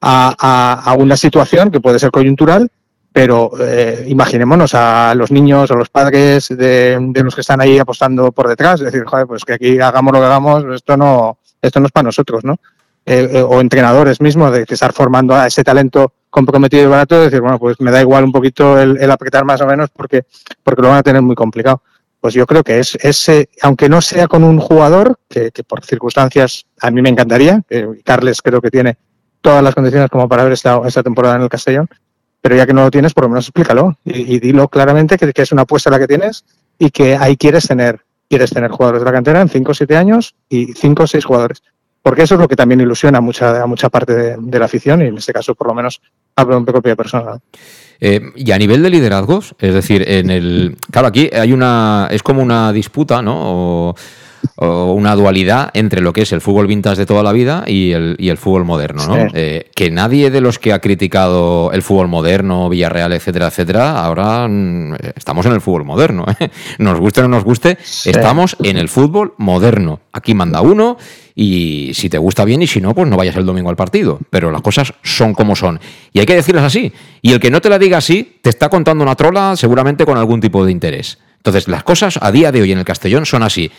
a, 0.00 0.94
una 0.98 1.16
situación 1.16 1.70
que 1.70 1.80
puede 1.80 1.98
ser 1.98 2.10
coyuntural, 2.10 2.70
pero 3.12 3.52
eh, 3.60 4.04
imaginémonos 4.08 4.74
a 4.74 5.14
los 5.14 5.30
niños, 5.30 5.70
a 5.70 5.74
los 5.74 5.88
padres 5.88 6.48
de, 6.48 6.98
de, 7.00 7.22
los 7.22 7.34
que 7.34 7.40
están 7.40 7.60
ahí 7.60 7.78
apostando 7.78 8.32
por 8.32 8.48
detrás, 8.48 8.80
decir, 8.80 9.04
joder, 9.04 9.26
pues 9.26 9.44
que 9.44 9.54
aquí 9.54 9.80
hagamos 9.80 10.12
lo 10.12 10.20
que 10.20 10.26
hagamos, 10.26 10.64
esto 10.74 10.96
no, 10.96 11.38
esto 11.62 11.80
no 11.80 11.86
es 11.86 11.92
para 11.92 12.04
nosotros, 12.04 12.44
¿no? 12.44 12.56
Eh, 13.06 13.28
eh, 13.32 13.42
o 13.42 13.60
entrenadores 13.60 14.20
mismos 14.20 14.50
de 14.52 14.64
estar 14.68 14.92
formando 14.92 15.34
a 15.34 15.46
ese 15.46 15.62
talento 15.62 16.12
comprometido 16.30 16.84
y 16.84 16.86
barato, 16.86 17.20
decir, 17.20 17.40
bueno, 17.40 17.58
pues 17.58 17.78
me 17.80 17.90
da 17.90 18.00
igual 18.00 18.24
un 18.24 18.32
poquito 18.32 18.80
el, 18.80 18.96
el 18.98 19.10
apretar 19.10 19.44
más 19.44 19.60
o 19.60 19.66
menos 19.66 19.90
porque, 19.90 20.24
porque 20.62 20.82
lo 20.82 20.88
van 20.88 20.98
a 20.98 21.02
tener 21.02 21.22
muy 21.22 21.36
complicado 21.36 21.82
pues 22.24 22.32
yo 22.32 22.46
creo 22.46 22.64
que 22.64 22.78
es 22.78 22.96
ese, 23.02 23.50
aunque 23.60 23.90
no 23.90 24.00
sea 24.00 24.28
con 24.28 24.44
un 24.44 24.58
jugador, 24.58 25.18
que, 25.28 25.52
por 25.68 25.84
circunstancias 25.84 26.64
a 26.80 26.90
mí 26.90 27.02
me 27.02 27.10
encantaría, 27.10 27.60
que 27.68 28.00
Carles 28.02 28.40
creo 28.40 28.62
que 28.62 28.70
tiene 28.70 28.96
todas 29.42 29.62
las 29.62 29.74
condiciones 29.74 30.08
como 30.08 30.26
para 30.26 30.40
haber 30.40 30.54
estado 30.54 30.86
esta 30.86 31.02
temporada 31.02 31.36
en 31.36 31.42
el 31.42 31.50
Castellón, 31.50 31.86
pero 32.40 32.56
ya 32.56 32.64
que 32.64 32.72
no 32.72 32.82
lo 32.82 32.90
tienes, 32.90 33.12
por 33.12 33.24
lo 33.24 33.28
menos 33.28 33.44
explícalo 33.44 33.98
y, 34.06 34.38
dilo 34.38 34.68
claramente 34.68 35.18
que, 35.18 35.34
que, 35.34 35.42
es 35.42 35.52
una 35.52 35.62
apuesta 35.64 35.90
la 35.90 35.98
que 35.98 36.06
tienes 36.06 36.46
y 36.78 36.88
que 36.88 37.14
ahí 37.14 37.36
quieres 37.36 37.68
tener, 37.68 38.00
quieres 38.26 38.48
tener 38.52 38.70
jugadores 38.70 39.02
de 39.02 39.04
la 39.04 39.12
cantera 39.12 39.42
en 39.42 39.50
5 39.50 39.70
o 39.70 39.74
7 39.74 39.94
años 39.94 40.34
y 40.48 40.72
5 40.72 41.02
o 41.02 41.06
6 41.06 41.22
jugadores. 41.26 41.62
Porque 42.00 42.22
eso 42.22 42.36
es 42.36 42.40
lo 42.40 42.48
que 42.48 42.56
también 42.56 42.80
ilusiona 42.80 43.18
a 43.18 43.20
mucha, 43.20 43.62
a 43.62 43.66
mucha 43.66 43.90
parte 43.90 44.14
de, 44.14 44.36
de 44.38 44.58
la 44.58 44.64
afición 44.64 45.02
y 45.02 45.08
en 45.08 45.18
este 45.18 45.34
caso 45.34 45.54
por 45.54 45.66
lo 45.66 45.74
menos 45.74 46.00
en 46.36 46.64
propia 46.64 46.96
persona. 46.96 47.38
Eh, 48.00 48.20
y 48.34 48.50
a 48.50 48.58
nivel 48.58 48.82
de 48.82 48.90
liderazgos, 48.90 49.54
es 49.58 49.72
decir, 49.72 50.04
en 50.08 50.30
el. 50.30 50.76
Claro, 50.90 51.08
aquí 51.08 51.30
hay 51.32 51.52
una. 51.52 52.08
Es 52.10 52.22
como 52.22 52.42
una 52.42 52.72
disputa, 52.72 53.22
¿no? 53.22 53.34
O, 53.36 53.94
o 54.56 54.92
una 54.92 55.14
dualidad 55.14 55.70
entre 55.74 56.00
lo 56.00 56.12
que 56.12 56.22
es 56.22 56.32
el 56.32 56.40
fútbol 56.40 56.66
vintage 56.66 56.98
de 56.98 57.06
toda 57.06 57.22
la 57.22 57.32
vida 57.32 57.64
y 57.66 57.92
el, 57.92 58.16
y 58.18 58.28
el 58.28 58.36
fútbol 58.36 58.64
moderno, 58.64 59.06
¿no? 59.06 59.14
Sí. 59.14 59.32
Eh, 59.34 59.70
que 59.74 59.90
nadie 59.90 60.30
de 60.30 60.40
los 60.40 60.58
que 60.58 60.72
ha 60.72 60.80
criticado 60.80 61.72
el 61.72 61.82
fútbol 61.82 62.08
moderno, 62.08 62.68
Villarreal, 62.68 63.12
etcétera, 63.12 63.48
etcétera, 63.48 64.04
ahora 64.04 64.46
mm, 64.48 64.94
estamos 65.16 65.46
en 65.46 65.52
el 65.52 65.60
fútbol 65.60 65.84
moderno. 65.84 66.24
¿eh? 66.40 66.50
Nos 66.78 66.98
guste 66.98 67.20
o 67.20 67.24
no 67.24 67.28
nos 67.30 67.44
guste, 67.44 67.78
sí. 67.82 68.10
estamos 68.10 68.56
en 68.62 68.76
el 68.76 68.88
fútbol 68.88 69.34
moderno. 69.38 70.00
Aquí 70.12 70.34
manda 70.34 70.60
uno 70.60 70.96
y 71.34 71.90
si 71.94 72.08
te 72.08 72.18
gusta 72.18 72.44
bien 72.44 72.62
y 72.62 72.66
si 72.66 72.80
no, 72.80 72.94
pues 72.94 73.08
no 73.08 73.16
vayas 73.16 73.36
el 73.36 73.44
domingo 73.44 73.70
al 73.70 73.76
partido. 73.76 74.20
Pero 74.30 74.50
las 74.50 74.62
cosas 74.62 74.94
son 75.02 75.34
como 75.34 75.56
son. 75.56 75.80
Y 76.12 76.20
hay 76.20 76.26
que 76.26 76.36
decirlas 76.36 76.64
así. 76.64 76.92
Y 77.22 77.32
el 77.32 77.40
que 77.40 77.50
no 77.50 77.60
te 77.60 77.68
la 77.68 77.78
diga 77.78 77.98
así, 77.98 78.38
te 78.40 78.50
está 78.50 78.68
contando 78.68 79.02
una 79.02 79.16
trola 79.16 79.56
seguramente 79.56 80.04
con 80.04 80.16
algún 80.16 80.40
tipo 80.40 80.64
de 80.64 80.72
interés. 80.72 81.18
Entonces, 81.38 81.68
las 81.68 81.82
cosas 81.82 82.18
a 82.22 82.30
día 82.32 82.52
de 82.52 82.62
hoy 82.62 82.72
en 82.72 82.78
el 82.78 82.84
Castellón 82.84 83.26
son 83.26 83.42
así. 83.42 83.70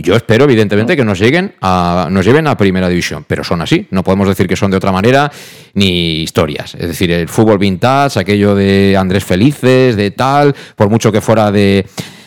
Yo 0.00 0.14
espero, 0.14 0.44
evidentemente, 0.44 0.96
que 0.96 1.04
nos 1.04 1.18
lleguen 1.18 1.54
a, 1.60 2.06
nos 2.10 2.24
lleven 2.24 2.46
a 2.46 2.56
primera 2.56 2.88
división, 2.88 3.24
pero 3.26 3.42
son 3.42 3.60
así. 3.60 3.88
No 3.90 4.04
podemos 4.04 4.28
decir 4.28 4.46
que 4.46 4.54
son 4.54 4.70
de 4.70 4.76
otra 4.76 4.92
manera 4.92 5.30
ni 5.74 6.22
historias. 6.22 6.76
Es 6.76 6.86
decir, 6.86 7.10
el 7.10 7.28
fútbol 7.28 7.58
vintage, 7.58 8.20
aquello 8.20 8.54
de 8.54 8.96
Andrés 8.96 9.24
Felices, 9.24 9.96
de 9.96 10.12
tal, 10.12 10.54
por 10.76 10.88
mucho 10.88 11.10
que 11.10 11.20
fuera 11.20 11.50
de, 11.50 11.84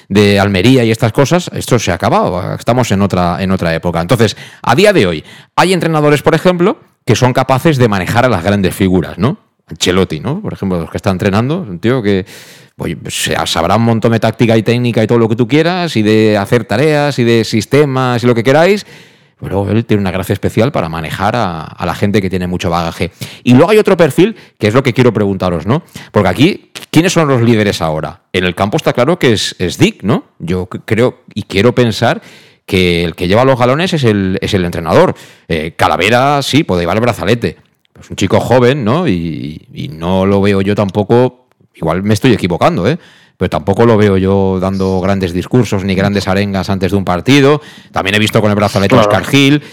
de 0.10 0.38
Almería 0.42 0.84
y 0.84 0.92
estas 0.92 1.14
cosas, 1.14 1.50
esto 1.54 1.80
se 1.80 1.92
ha 1.92 1.96
acabado. 1.96 2.56
Estamos 2.56 2.92
en 2.92 3.02
otra, 3.02 3.42
en 3.42 3.52
otra 3.52 3.74
época. 3.74 4.02
Entonces, 4.02 4.36
a 4.62 4.76
día 4.76 4.92
de 4.92 5.08
hoy, 5.08 5.24
hay 5.56 5.72
entrenadores, 5.72 6.22
por 6.22 6.36
ejemplo, 6.36 6.78
que 7.06 7.16
son 7.16 7.32
capaces 7.32 7.78
de 7.78 7.88
manejar 7.88 8.26
a 8.26 8.30
las 8.30 8.44
grandes 8.44 8.76
figuras, 8.76 9.18
¿no? 9.18 9.38
Ancelotti, 9.68 10.20
¿no? 10.20 10.42
Por 10.42 10.52
ejemplo, 10.52 10.82
los 10.82 10.92
que 10.92 10.98
está 10.98 11.12
entrenando, 11.12 11.62
un 11.62 11.80
tío 11.80 12.04
que 12.04 12.26
pues, 13.02 13.30
sabrá 13.46 13.76
un 13.76 13.84
montón 13.84 14.12
de 14.12 14.20
táctica 14.20 14.58
y 14.58 14.64
técnica 14.64 15.04
y 15.04 15.08
todo 15.08 15.18
lo 15.18 15.30
que 15.30 15.36
tú 15.36 15.48
quieras, 15.48 15.96
y 15.96 16.02
de 16.02 16.38
hacer 16.38 16.66
tareas 16.66 17.20
y 17.20 17.24
de 17.24 17.44
sistemas 17.44 18.24
y 18.24 18.28
lo 18.28 18.36
que 18.36 18.44
queráis, 18.44 18.86
pero 19.40 19.70
él 19.70 19.86
tiene 19.86 20.02
una 20.02 20.12
gracia 20.12 20.34
especial 20.34 20.72
para 20.72 20.88
manejar 20.88 21.36
a, 21.36 21.76
la 21.84 21.96
gente 21.96 22.22
que 22.22 22.30
tiene 22.30 22.48
mucho 22.48 22.70
bagaje. 22.70 23.12
Y 23.44 23.54
luego 23.54 23.72
hay 23.72 23.80
otro 23.80 23.98
perfil, 23.98 24.36
que 24.60 24.68
es 24.68 24.74
lo 24.74 24.84
que 24.84 24.94
quiero 24.94 25.12
preguntaros, 25.14 25.66
¿no? 25.66 25.84
Porque 26.12 26.30
aquí, 26.30 26.72
¿quiénes 26.92 27.14
son 27.14 27.28
los 27.28 27.42
líderes 27.42 27.82
ahora? 27.82 28.22
En 28.34 28.44
el 28.44 28.54
campo 28.54 28.78
está 28.78 28.94
claro 28.94 29.18
que 29.18 29.34
es, 29.34 29.78
Dick, 29.80 30.04
¿no? 30.04 30.26
Yo 30.38 30.68
creo 30.68 31.24
y 31.34 31.44
quiero 31.44 31.74
pensar 31.74 32.22
que 32.68 33.04
el 33.04 33.16
que 33.16 33.28
lleva 33.28 33.44
los 33.44 33.60
galones 33.60 33.94
es 33.94 34.04
el, 34.04 34.38
es 34.42 34.54
el 34.54 34.64
entrenador. 34.64 35.16
Eh, 35.48 35.74
Calavera 35.76 36.42
sí, 36.44 36.64
puede 36.64 36.84
llevar 36.84 36.98
el 36.98 37.02
brazalete. 37.02 37.58
Es 38.00 38.10
un 38.10 38.16
chico 38.16 38.40
joven, 38.40 38.84
¿no? 38.84 39.08
Y, 39.08 39.90
no 39.94 40.26
lo 40.26 40.42
veo 40.42 40.62
yo 40.62 40.74
tampoco. 40.76 41.41
Igual 41.82 42.04
me 42.04 42.14
estoy 42.14 42.34
equivocando, 42.34 42.88
¿eh? 42.88 42.98
pero 43.42 43.50
tampoco 43.50 43.88
lo 43.88 43.98
veo 43.98 44.18
yo 44.18 44.60
dando 44.62 45.02
grandes 45.02 45.34
discursos 45.34 45.84
ni 45.84 45.96
grandes 45.96 46.28
arengas 46.28 46.70
antes 46.70 46.92
de 46.92 46.98
un 46.98 47.04
partido. 47.04 47.60
También 47.92 48.14
he 48.14 48.20
visto 48.20 48.40
con 48.40 48.52
el 48.52 48.56
brazalete 48.56 48.96
a 48.96 49.00
Oscar 49.00 49.26
Gil. 49.26 49.64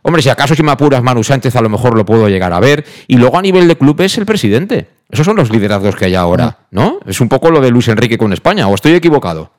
Hombre, 0.00 0.22
si 0.22 0.30
acaso 0.30 0.54
si 0.54 0.62
me 0.62 0.70
apuras 0.70 1.02
Manu 1.02 1.22
Sánchez, 1.22 1.54
a 1.54 1.60
lo 1.60 1.68
mejor 1.68 1.94
lo 1.94 2.06
puedo 2.06 2.26
llegar 2.30 2.54
a 2.54 2.60
ver. 2.60 2.86
Y 3.06 3.18
luego 3.18 3.36
a 3.36 3.42
nivel 3.42 3.68
de 3.68 3.76
club 3.76 4.00
es 4.00 4.16
el 4.16 4.24
presidente. 4.24 4.88
Esos 5.10 5.26
son 5.26 5.36
los 5.36 5.50
liderazgos 5.50 5.94
que 5.94 6.06
hay 6.06 6.14
ahora, 6.14 6.60
¿no? 6.70 7.00
Es 7.04 7.20
un 7.20 7.28
poco 7.28 7.50
lo 7.50 7.60
de 7.60 7.70
Luis 7.70 7.88
Enrique 7.88 8.16
con 8.16 8.32
España, 8.32 8.66
¿o 8.66 8.74
estoy 8.74 8.94
equivocado? 8.94 9.50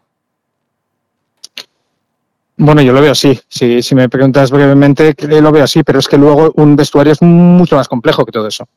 Bueno, 2.57 2.81
yo 2.81 2.91
lo 2.91 3.01
veo 3.01 3.11
así. 3.11 3.39
Si, 3.47 3.83
si 3.83 3.93
me 3.93 4.09
preguntas 4.09 4.49
brevemente, 4.49 5.15
lo 5.27 5.51
veo 5.51 5.63
así, 5.63 5.83
pero 5.83 5.99
es 5.99 6.07
que 6.07 6.17
luego 6.17 6.51
un 6.55 6.75
vestuario 6.75 7.13
es 7.13 7.21
mucho 7.21 7.75
más 7.75 7.87
complejo 7.87 8.25
que 8.25 8.31
todo 8.31 8.47
eso. 8.47 8.67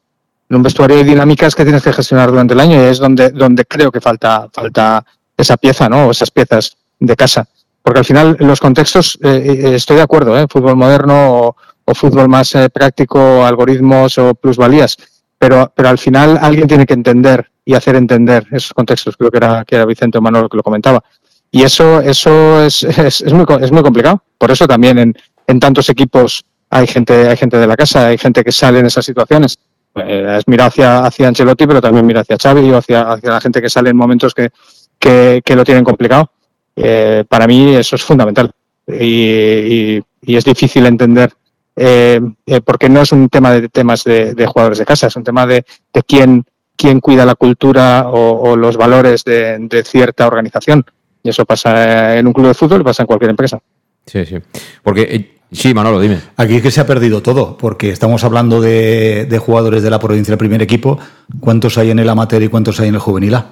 Un 0.56 0.62
vestuario 0.62 0.98
hay 0.98 1.04
dinámicas 1.04 1.54
que 1.54 1.64
tienes 1.64 1.82
que 1.82 1.92
gestionar 1.92 2.30
durante 2.30 2.52
el 2.52 2.60
año 2.60 2.76
y 2.76 2.84
es 2.84 2.98
donde, 2.98 3.30
donde 3.30 3.64
creo 3.64 3.90
que 3.90 4.00
falta, 4.00 4.48
falta 4.52 5.04
esa 5.36 5.56
pieza, 5.56 5.88
¿no? 5.88 6.08
O 6.08 6.10
esas 6.10 6.30
piezas 6.30 6.76
de 7.00 7.16
casa. 7.16 7.48
Porque 7.82 8.00
al 8.00 8.04
final, 8.04 8.36
los 8.38 8.60
contextos, 8.60 9.18
eh, 9.22 9.42
eh, 9.44 9.74
estoy 9.74 9.96
de 9.96 10.02
acuerdo, 10.02 10.38
¿eh? 10.38 10.46
Fútbol 10.48 10.76
moderno 10.76 11.56
o, 11.86 11.94
fútbol 11.94 12.28
más 12.28 12.54
eh, 12.54 12.70
práctico, 12.70 13.44
algoritmos 13.44 14.16
o 14.18 14.34
plusvalías. 14.34 14.96
Pero, 15.38 15.72
pero 15.74 15.88
al 15.88 15.98
final 15.98 16.38
alguien 16.40 16.68
tiene 16.68 16.86
que 16.86 16.94
entender 16.94 17.50
y 17.64 17.74
hacer 17.74 17.96
entender 17.96 18.46
esos 18.52 18.72
contextos. 18.72 19.16
Creo 19.16 19.30
que 19.30 19.38
era, 19.38 19.64
que 19.64 19.74
era 19.74 19.86
Vicente 19.86 20.20
Manolo 20.20 20.48
que 20.48 20.56
lo 20.56 20.62
comentaba. 20.62 21.02
Y 21.50 21.62
eso, 21.62 22.00
eso 22.00 22.62
es, 22.62 22.82
es, 22.82 23.20
es, 23.20 23.32
muy, 23.32 23.46
es 23.60 23.72
muy 23.72 23.82
complicado. 23.82 24.22
Por 24.38 24.50
eso 24.50 24.66
también 24.66 24.98
en, 24.98 25.14
en 25.46 25.60
tantos 25.60 25.88
equipos 25.88 26.44
hay 26.70 26.86
gente, 26.86 27.28
hay 27.28 27.36
gente 27.36 27.58
de 27.58 27.66
la 27.66 27.76
casa, 27.76 28.06
hay 28.06 28.18
gente 28.18 28.42
que 28.44 28.52
sale 28.52 28.78
en 28.78 28.86
esas 28.86 29.04
situaciones. 29.04 29.58
Eh, 29.94 30.36
es 30.38 30.48
mirar 30.48 30.68
hacia, 30.68 31.04
hacia 31.04 31.28
Ancelotti, 31.28 31.66
pero 31.66 31.80
también 31.80 32.06
mira 32.06 32.20
hacia 32.20 32.38
Xavi 32.38 32.70
o 32.70 32.78
hacia, 32.78 33.12
hacia 33.12 33.30
la 33.30 33.40
gente 33.40 33.60
que 33.60 33.68
sale 33.68 33.90
en 33.90 33.96
momentos 33.96 34.34
que, 34.34 34.50
que, 34.98 35.56
lo 35.56 35.64
tienen 35.64 35.84
complicado. 35.84 36.30
Eh, 36.76 37.24
para 37.28 37.46
mí 37.46 37.74
eso 37.74 37.96
es 37.96 38.02
fundamental. 38.02 38.50
Y, 38.86 39.98
y, 39.98 40.36
es 40.36 40.44
difícil 40.44 40.86
entender 40.86 41.32
eh, 41.76 42.20
eh, 42.46 42.60
porque 42.60 42.88
no 42.88 43.02
es 43.02 43.12
un 43.12 43.28
tema 43.28 43.52
de 43.52 43.68
temas 43.68 44.04
de, 44.04 44.34
de, 44.34 44.46
jugadores 44.46 44.78
de 44.78 44.84
casa, 44.84 45.06
es 45.06 45.16
un 45.16 45.24
tema 45.24 45.46
de, 45.46 45.64
de 45.92 46.02
quién, 46.02 46.44
quién 46.76 47.00
cuida 47.00 47.24
la 47.24 47.34
cultura 47.34 48.08
o, 48.08 48.50
o 48.50 48.56
los 48.56 48.76
valores 48.76 49.24
de, 49.24 49.58
de, 49.58 49.84
cierta 49.84 50.26
organización. 50.26 50.84
Y 51.22 51.30
eso 51.30 51.44
pasa 51.44 52.16
en 52.16 52.26
un 52.26 52.32
club 52.32 52.48
de 52.48 52.54
fútbol 52.54 52.80
y 52.80 52.84
pasa 52.84 53.02
en 53.02 53.06
cualquier 53.06 53.30
empresa. 53.30 53.58
Sí, 54.06 54.26
sí. 54.26 54.36
Porque, 54.82 55.02
eh, 55.02 55.38
sí, 55.52 55.74
Manolo, 55.74 56.00
dime. 56.00 56.20
Aquí 56.36 56.56
es 56.56 56.62
que 56.62 56.70
se 56.70 56.80
ha 56.80 56.86
perdido 56.86 57.22
todo, 57.22 57.56
porque 57.56 57.90
estamos 57.90 58.24
hablando 58.24 58.60
de, 58.60 59.26
de 59.28 59.38
jugadores 59.38 59.82
de 59.82 59.90
la 59.90 59.98
provincia 59.98 60.32
del 60.32 60.38
primer 60.38 60.62
equipo. 60.62 60.98
¿Cuántos 61.40 61.78
hay 61.78 61.90
en 61.90 61.98
el 61.98 62.08
amateur 62.08 62.42
y 62.42 62.48
cuántos 62.48 62.80
hay 62.80 62.88
en 62.88 62.94
el 62.94 63.00
juvenil 63.00 63.34
A? 63.34 63.46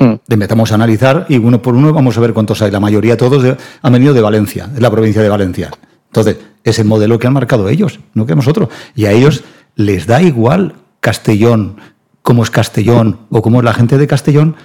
Mm. 0.00 0.14
Metamos 0.36 0.72
a 0.72 0.76
analizar 0.76 1.26
y 1.28 1.36
uno 1.36 1.60
por 1.60 1.74
uno 1.74 1.92
vamos 1.92 2.16
a 2.16 2.20
ver 2.20 2.32
cuántos 2.32 2.62
hay. 2.62 2.70
La 2.70 2.80
mayoría, 2.80 3.16
todos, 3.16 3.42
de, 3.42 3.56
han 3.82 3.92
venido 3.92 4.14
de 4.14 4.22
Valencia, 4.22 4.66
de 4.66 4.80
la 4.80 4.90
provincia 4.90 5.22
de 5.22 5.28
Valencia. 5.28 5.70
Entonces, 6.06 6.38
es 6.64 6.78
el 6.78 6.86
modelo 6.86 7.18
que 7.18 7.26
han 7.26 7.34
marcado 7.34 7.68
ellos, 7.68 8.00
no 8.14 8.26
que 8.26 8.34
nosotros. 8.34 8.70
Y 8.94 9.04
a 9.04 9.12
ellos 9.12 9.44
les 9.76 10.06
da 10.06 10.22
igual 10.22 10.74
Castellón, 11.00 11.76
cómo 12.22 12.42
es 12.42 12.50
Castellón 12.50 13.20
o 13.30 13.42
cómo 13.42 13.58
es 13.58 13.64
la 13.64 13.74
gente 13.74 13.98
de 13.98 14.06
Castellón. 14.06 14.56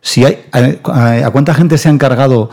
Si 0.00 0.24
hay, 0.24 0.44
a, 0.52 1.26
a, 1.26 1.30
cuánta 1.30 1.54
gente 1.54 1.76
se 1.76 1.88
han 1.88 1.98
cargado 1.98 2.50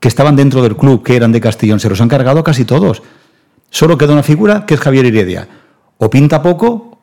que 0.00 0.08
estaban 0.08 0.36
dentro 0.36 0.62
del 0.62 0.76
club, 0.76 1.02
que 1.02 1.16
eran 1.16 1.32
de 1.32 1.40
Castellón, 1.40 1.80
se 1.80 1.88
los 1.88 2.00
han 2.00 2.08
cargado 2.08 2.44
casi 2.44 2.64
todos. 2.64 3.02
Solo 3.70 3.98
queda 3.98 4.12
una 4.12 4.22
figura 4.22 4.66
que 4.66 4.74
es 4.74 4.80
Javier 4.80 5.06
Heredia. 5.06 5.48
O 5.98 6.10
pinta 6.10 6.42
poco 6.42 7.02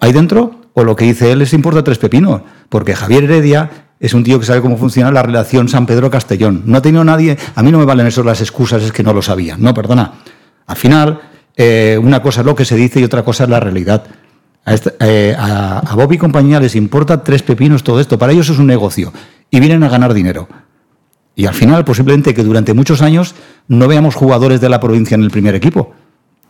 ahí 0.00 0.12
dentro, 0.12 0.60
o 0.74 0.84
lo 0.84 0.96
que 0.96 1.04
dice 1.04 1.32
él 1.32 1.40
les 1.40 1.52
importa 1.52 1.82
tres 1.82 1.98
pepinos. 1.98 2.42
Porque 2.68 2.94
Javier 2.94 3.24
Heredia 3.24 3.70
es 3.98 4.14
un 4.14 4.24
tío 4.24 4.38
que 4.38 4.46
sabe 4.46 4.60
cómo 4.60 4.76
funciona 4.76 5.10
la 5.10 5.22
relación 5.22 5.68
San 5.68 5.86
Pedro-Castellón. 5.86 6.62
No 6.66 6.78
ha 6.78 6.82
tenido 6.82 7.04
nadie, 7.04 7.36
a 7.54 7.62
mí 7.62 7.70
no 7.70 7.78
me 7.78 7.84
valen 7.84 8.06
eso 8.06 8.22
las 8.22 8.40
excusas, 8.40 8.82
es 8.82 8.92
que 8.92 9.02
no 9.02 9.12
lo 9.12 9.22
sabía. 9.22 9.56
No, 9.58 9.74
perdona. 9.74 10.12
Al 10.66 10.76
final, 10.76 11.20
eh, 11.56 11.98
una 12.02 12.22
cosa 12.22 12.40
es 12.40 12.46
lo 12.46 12.54
que 12.54 12.64
se 12.64 12.76
dice 12.76 13.00
y 13.00 13.04
otra 13.04 13.22
cosa 13.22 13.44
es 13.44 13.50
la 13.50 13.60
realidad. 13.60 14.04
A, 14.64 14.74
este, 14.74 14.94
eh, 15.00 15.34
a, 15.38 15.78
a 15.80 15.94
Bobby 15.94 16.16
y 16.16 16.18
compañía 16.18 16.60
les 16.60 16.76
importa 16.76 17.24
tres 17.24 17.42
pepinos 17.42 17.82
todo 17.82 18.00
esto. 18.00 18.18
Para 18.18 18.32
ellos 18.32 18.48
es 18.48 18.58
un 18.58 18.66
negocio 18.66 19.12
y 19.50 19.58
vienen 19.58 19.82
a 19.82 19.88
ganar 19.88 20.14
dinero. 20.14 20.48
Y 21.34 21.46
al 21.46 21.54
final, 21.54 21.84
posiblemente 21.84 22.34
que 22.34 22.42
durante 22.42 22.74
muchos 22.74 23.02
años 23.02 23.34
no 23.68 23.88
veamos 23.88 24.14
jugadores 24.14 24.60
de 24.60 24.68
la 24.68 24.80
provincia 24.80 25.14
en 25.14 25.22
el 25.22 25.30
primer 25.30 25.54
equipo. 25.54 25.92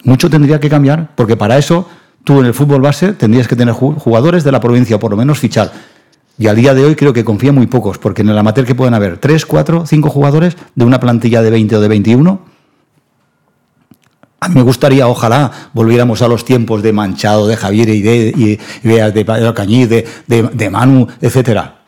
Mucho 0.04 0.30
tendría 0.30 0.58
que 0.58 0.68
cambiar, 0.68 1.14
porque 1.14 1.36
para 1.36 1.58
eso 1.58 1.88
tú 2.24 2.40
en 2.40 2.46
el 2.46 2.54
fútbol 2.54 2.80
base 2.80 3.12
tendrías 3.12 3.48
que 3.48 3.56
tener 3.56 3.74
jugadores 3.74 4.44
de 4.44 4.52
la 4.52 4.60
provincia, 4.60 4.96
o 4.96 4.98
por 4.98 5.10
lo 5.10 5.16
menos 5.16 5.38
fichar. 5.38 5.70
Y 6.38 6.46
al 6.46 6.56
día 6.56 6.72
de 6.72 6.84
hoy 6.84 6.96
creo 6.96 7.12
que 7.12 7.24
confía 7.24 7.52
muy 7.52 7.66
pocos, 7.66 7.98
porque 7.98 8.22
en 8.22 8.30
el 8.30 8.38
amateur 8.38 8.64
que 8.64 8.74
pueden 8.74 8.94
haber 8.94 9.18
3, 9.18 9.44
4, 9.44 9.84
5 9.86 10.08
jugadores 10.08 10.56
de 10.74 10.84
una 10.84 10.98
plantilla 10.98 11.42
de 11.42 11.50
20 11.50 11.76
o 11.76 11.80
de 11.80 11.88
21. 11.88 12.40
A 14.42 14.48
mí 14.48 14.54
me 14.54 14.62
gustaría, 14.62 15.06
ojalá, 15.06 15.50
volviéramos 15.74 16.22
a 16.22 16.28
los 16.28 16.46
tiempos 16.46 16.82
de 16.82 16.94
Manchado, 16.94 17.46
de 17.46 17.58
Javier 17.58 17.90
y 17.90 18.00
de, 18.00 18.32
y, 18.34 18.58
de, 18.88 19.12
de, 20.26 20.42
de 20.54 20.70
Manu, 20.70 21.08
etcétera. 21.20 21.79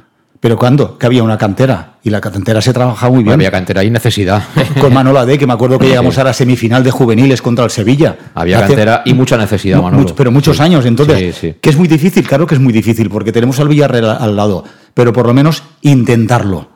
Pero 0.43 0.57
¿cuándo? 0.57 0.99
Que 0.99 1.07
había 1.07 1.22
una 1.22 1.38
cantera. 1.38 1.99
Y 2.03 2.11
la 2.11 2.20
cantera 2.20 2.61
se 2.61 2.72
trabaja 2.72 3.09
muy 3.09 3.22
bien. 3.22 3.34
Había 3.34 3.53
cantera 3.53 3.84
y 3.84 3.90
necesidad. 3.90 4.43
Con 4.80 4.93
Manolo 4.93 5.24
D, 5.24 5.38
que 5.38 5.47
me 5.47 5.53
acuerdo 5.53 5.78
que 5.78 5.86
llegamos 5.86 6.18
a 6.18 6.24
la 6.24 6.32
semifinal 6.32 6.82
de 6.82 6.90
juveniles 6.90 7.40
contra 7.40 7.64
el 7.64 7.70
Sevilla. 7.70 8.16
Había 8.34 8.59
Hace, 8.59 8.66
cantera 8.66 9.03
y 9.05 9.14
mucha 9.14 9.36
necesidad, 9.36 9.80
Manolo. 9.80 10.03
Mucho, 10.03 10.16
pero 10.16 10.32
muchos 10.32 10.57
sí. 10.57 10.62
años. 10.64 10.84
Entonces, 10.84 11.36
sí, 11.36 11.53
sí. 11.53 11.55
que 11.61 11.70
es 11.70 11.76
muy 11.76 11.86
difícil, 11.86 12.26
claro 12.26 12.45
que 12.49 12.57
es 12.57 12.61
muy 12.61 12.72
difícil, 12.72 13.09
porque 13.09 13.30
tenemos 13.30 13.61
al 13.61 13.68
Villarreal 13.68 14.16
al 14.18 14.34
lado. 14.34 14.64
Pero 14.95 15.12
por 15.12 15.28
lo 15.28 15.32
menos 15.32 15.62
intentarlo. 15.82 16.68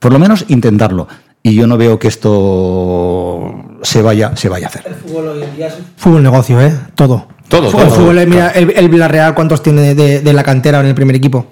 Por 0.00 0.12
lo 0.12 0.18
menos 0.18 0.44
intentarlo. 0.48 1.06
Y 1.44 1.54
yo 1.54 1.68
no 1.68 1.76
veo 1.76 2.00
que 2.00 2.08
esto 2.08 3.78
se 3.82 4.02
vaya, 4.02 4.34
se 4.34 4.48
vaya 4.48 4.66
a 4.66 4.68
hacer. 4.68 4.82
El 4.84 4.94
fútbol 4.96 5.28
hoy 5.28 5.44
en 5.44 5.54
día 5.54 5.68
es 5.68 5.74
fútbol 5.96 6.24
negocio, 6.24 6.60
¿eh? 6.60 6.76
Todo. 6.96 7.28
Todo, 7.48 7.70
todo, 7.70 7.82
el 7.82 7.90
fútbol, 7.90 8.16
todo. 8.16 8.26
Mira, 8.26 8.50
el, 8.50 8.70
el, 8.70 8.88
Villarreal, 8.88 9.34
¿cuántos 9.34 9.62
tiene 9.62 9.94
de, 9.94 10.20
de, 10.20 10.32
la 10.32 10.42
cantera 10.42 10.80
en 10.80 10.86
el 10.86 10.94
primer 10.94 11.14
equipo? 11.14 11.46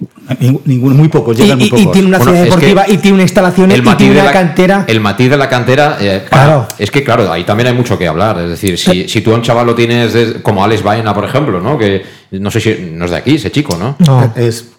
Ninguno, 0.65 0.95
muy 0.95 1.07
pocos, 1.07 1.37
llegan 1.37 1.59
y, 1.61 1.63
muy 1.63 1.69
pocos. 1.69 1.85
Y 1.85 1.91
tiene 1.91 2.07
una 2.09 2.17
ciudad 2.17 2.31
bueno, 2.33 2.45
deportiva 2.45 2.81
es 2.81 2.87
que 2.87 2.93
y 2.93 2.97
tiene 2.97 3.15
una 3.15 3.23
instalación 3.23 3.71
y 3.71 3.81
tiene 3.95 4.11
una 4.13 4.23
la, 4.25 4.31
cantera. 4.31 4.85
El 4.87 4.99
matiz 4.99 5.29
de 5.29 5.37
la 5.37 5.47
cantera, 5.47 5.97
eh, 6.01 6.25
para, 6.29 6.43
claro. 6.43 6.67
es 6.77 6.91
que 6.91 7.03
claro, 7.03 7.31
ahí 7.31 7.45
también 7.45 7.67
hay 7.67 7.73
mucho 7.73 7.97
que 7.97 8.07
hablar. 8.07 8.39
Es 8.39 8.49
decir, 8.49 8.77
si, 8.77 9.01
eh. 9.01 9.09
si 9.09 9.21
tú 9.21 9.31
a 9.31 9.35
un 9.35 9.41
chaval 9.41 9.65
lo 9.67 9.75
tienes 9.75 10.13
de, 10.13 10.41
como 10.41 10.63
Alex 10.63 10.83
Baena, 10.83 11.13
por 11.13 11.23
ejemplo, 11.23 11.61
¿no? 11.61 11.77
Que 11.77 12.03
no 12.31 12.51
sé 12.51 12.59
si 12.59 12.89
no 12.91 13.05
es 13.05 13.11
de 13.11 13.17
aquí, 13.17 13.35
ese 13.35 13.51
chico, 13.51 13.77
¿no? 13.77 13.95
No, 13.99 14.33
es 14.35 14.71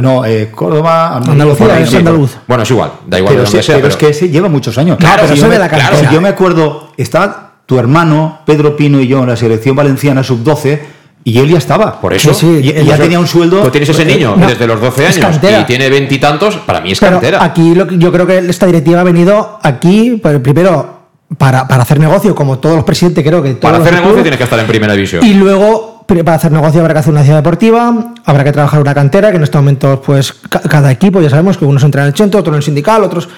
no, 0.00 0.24
eh, 0.24 0.50
Córdoba, 0.50 1.16
Andalucía, 1.16 1.80
es 1.80 1.94
andaluz. 1.94 2.36
Bueno, 2.46 2.62
es 2.62 2.70
igual, 2.70 2.92
da 3.06 3.18
igual 3.18 3.34
pero 3.34 3.44
de 3.44 3.50
sí, 3.50 3.62
sea. 3.62 3.76
Pero, 3.76 3.78
pero, 3.78 3.88
es 3.88 3.96
que 3.96 4.08
ese 4.08 4.28
lleva 4.30 4.48
muchos 4.48 4.78
años. 4.78 4.96
Claro, 4.98 5.22
pero 5.22 5.34
si 5.34 5.38
eso 5.38 5.48
me, 5.48 5.54
de 5.54 5.58
la 5.58 5.68
cantera. 5.68 5.90
Claro, 5.90 6.08
si 6.08 6.14
yo 6.14 6.20
me 6.20 6.28
acuerdo, 6.28 6.92
está 6.96 7.51
tu 7.72 7.78
hermano 7.78 8.40
Pedro 8.44 8.76
Pino 8.76 9.00
y 9.00 9.08
yo 9.08 9.20
en 9.20 9.28
la 9.28 9.36
selección 9.36 9.74
valenciana 9.74 10.22
sub-12 10.22 10.78
y 11.24 11.38
él 11.38 11.48
ya 11.48 11.56
estaba. 11.56 11.98
Por 12.02 12.12
eso. 12.12 12.34
Sí, 12.34 12.60
sí, 12.62 12.68
y 12.68 12.84
ya 12.84 12.98
tenía 12.98 13.18
un 13.18 13.26
sueldo. 13.26 13.62
Tú 13.62 13.70
tienes 13.70 13.88
ese 13.88 14.04
niño 14.04 14.36
no, 14.36 14.46
desde 14.46 14.66
los 14.66 14.78
12 14.78 15.06
años 15.06 15.40
y 15.42 15.64
tiene 15.64 15.88
veintitantos, 15.88 16.56
para 16.56 16.82
mí 16.82 16.92
es 16.92 17.00
Pero 17.00 17.12
cantera. 17.12 17.42
Aquí 17.42 17.74
lo, 17.74 17.90
yo 17.90 18.12
creo 18.12 18.26
que 18.26 18.40
esta 18.40 18.66
directiva 18.66 19.00
ha 19.00 19.04
venido 19.04 19.58
aquí, 19.62 20.20
pues, 20.22 20.38
primero, 20.40 20.98
para, 21.38 21.66
para 21.66 21.84
hacer 21.84 21.98
negocio, 21.98 22.34
como 22.34 22.58
todos 22.58 22.76
los 22.76 22.84
presidentes, 22.84 23.24
creo 23.24 23.42
que. 23.42 23.54
Para 23.54 23.78
hacer 23.78 23.94
negocio 23.94 24.20
tienes 24.20 24.36
que 24.36 24.44
estar 24.44 24.58
en 24.58 24.66
primera 24.66 24.92
división. 24.92 25.24
Y 25.24 25.32
luego, 25.32 26.04
para 26.06 26.34
hacer 26.34 26.52
negocio 26.52 26.82
habrá 26.82 26.92
que 26.92 27.00
hacer 27.00 27.14
una 27.14 27.22
ciudad 27.22 27.38
deportiva, 27.38 28.12
habrá 28.26 28.44
que 28.44 28.52
trabajar 28.52 28.82
una 28.82 28.92
cantera, 28.92 29.30
que 29.30 29.38
en 29.38 29.44
estos 29.44 29.62
momentos, 29.62 30.00
pues, 30.04 30.34
cada 30.50 30.92
equipo, 30.92 31.22
ya 31.22 31.30
sabemos 31.30 31.56
que 31.56 31.64
unos 31.64 31.82
entran 31.84 32.04
en 32.04 32.08
el 32.08 32.14
centro, 32.14 32.40
otros 32.40 32.52
en 32.52 32.58
el 32.58 32.62
sindical, 32.64 33.02
otros 33.02 33.30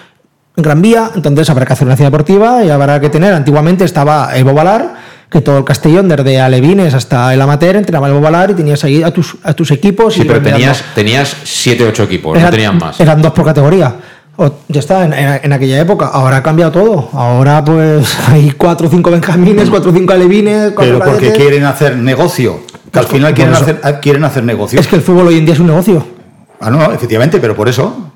Gran 0.57 0.83
Vía, 0.83 1.11
entonces 1.15 1.51
habrá 1.51 1.67
que 1.67 1.73
hacer 1.73 1.87
una 1.87 1.97
ciudad 1.97 2.11
deportiva 2.11 2.65
y 2.65 2.71
habrá 2.71 3.01
que 3.01 3.11
tener. 3.11 3.35
Antiguamente 3.35 3.85
estaba 3.85 4.37
Evo 4.37 4.55
Valar 4.55 4.95
que 5.35 5.41
todo 5.41 5.59
el 5.59 5.65
Castellón, 5.65 6.09
desde 6.09 6.41
Alevines 6.41 6.95
hasta 6.95 7.35
el 7.35 7.41
Amateur, 7.41 7.75
entrenaba 7.75 8.07
el 8.07 8.15
Bobalar 8.15 8.53
y 8.53 8.55
tenías 8.55 8.85
ahí 8.85 9.03
a 9.03 9.11
tus, 9.11 9.37
a 9.43 9.53
tus 9.53 9.73
equipos. 9.73 10.15
Sí, 10.15 10.23
pero 10.25 10.41
tenías, 10.41 10.85
tenías 10.95 11.37
siete, 11.43 11.85
ocho 11.85 12.05
equipos, 12.05 12.39
no 12.39 12.51
tenían 12.51 12.79
más. 12.79 13.01
Eran 13.01 13.21
dos 13.21 13.33
por 13.33 13.45
categoría. 13.45 13.97
O, 14.37 14.53
ya 14.69 14.79
está, 14.79 15.05
en, 15.05 15.13
en, 15.13 15.41
en, 15.43 15.53
aquella 15.53 15.81
época. 15.81 16.07
Ahora 16.07 16.37
ha 16.37 16.43
cambiado 16.43 16.71
todo. 16.71 17.09
Ahora, 17.13 17.65
pues, 17.65 18.17
hay 18.29 18.53
cuatro 18.53 18.87
o 18.87 18.91
cinco 18.91 19.11
benjamines, 19.11 19.69
cuatro 19.71 19.91
o 19.91 19.95
cinco 19.95 20.13
alevines. 20.13 20.73
Pero 20.77 20.99
porque 20.99 21.31
cadetes. 21.31 21.37
quieren 21.37 21.65
hacer 21.65 21.97
negocio. 21.97 22.61
Que 22.93 22.99
al 23.01 23.07
final 23.07 23.35
quieren, 23.35 23.55
hacer, 23.55 23.81
quieren 24.01 24.23
hacer 24.23 24.45
negocio. 24.45 24.79
Es 24.79 24.87
que 24.87 24.95
el 24.95 25.03
fútbol 25.03 25.27
hoy 25.27 25.39
en 25.39 25.47
día 25.47 25.55
es 25.55 25.61
un 25.61 25.67
negocio. 25.67 26.07
Ah, 26.61 26.71
no, 26.71 26.93
efectivamente, 26.93 27.41
pero 27.41 27.57
por 27.57 27.69
eso. 27.69 28.13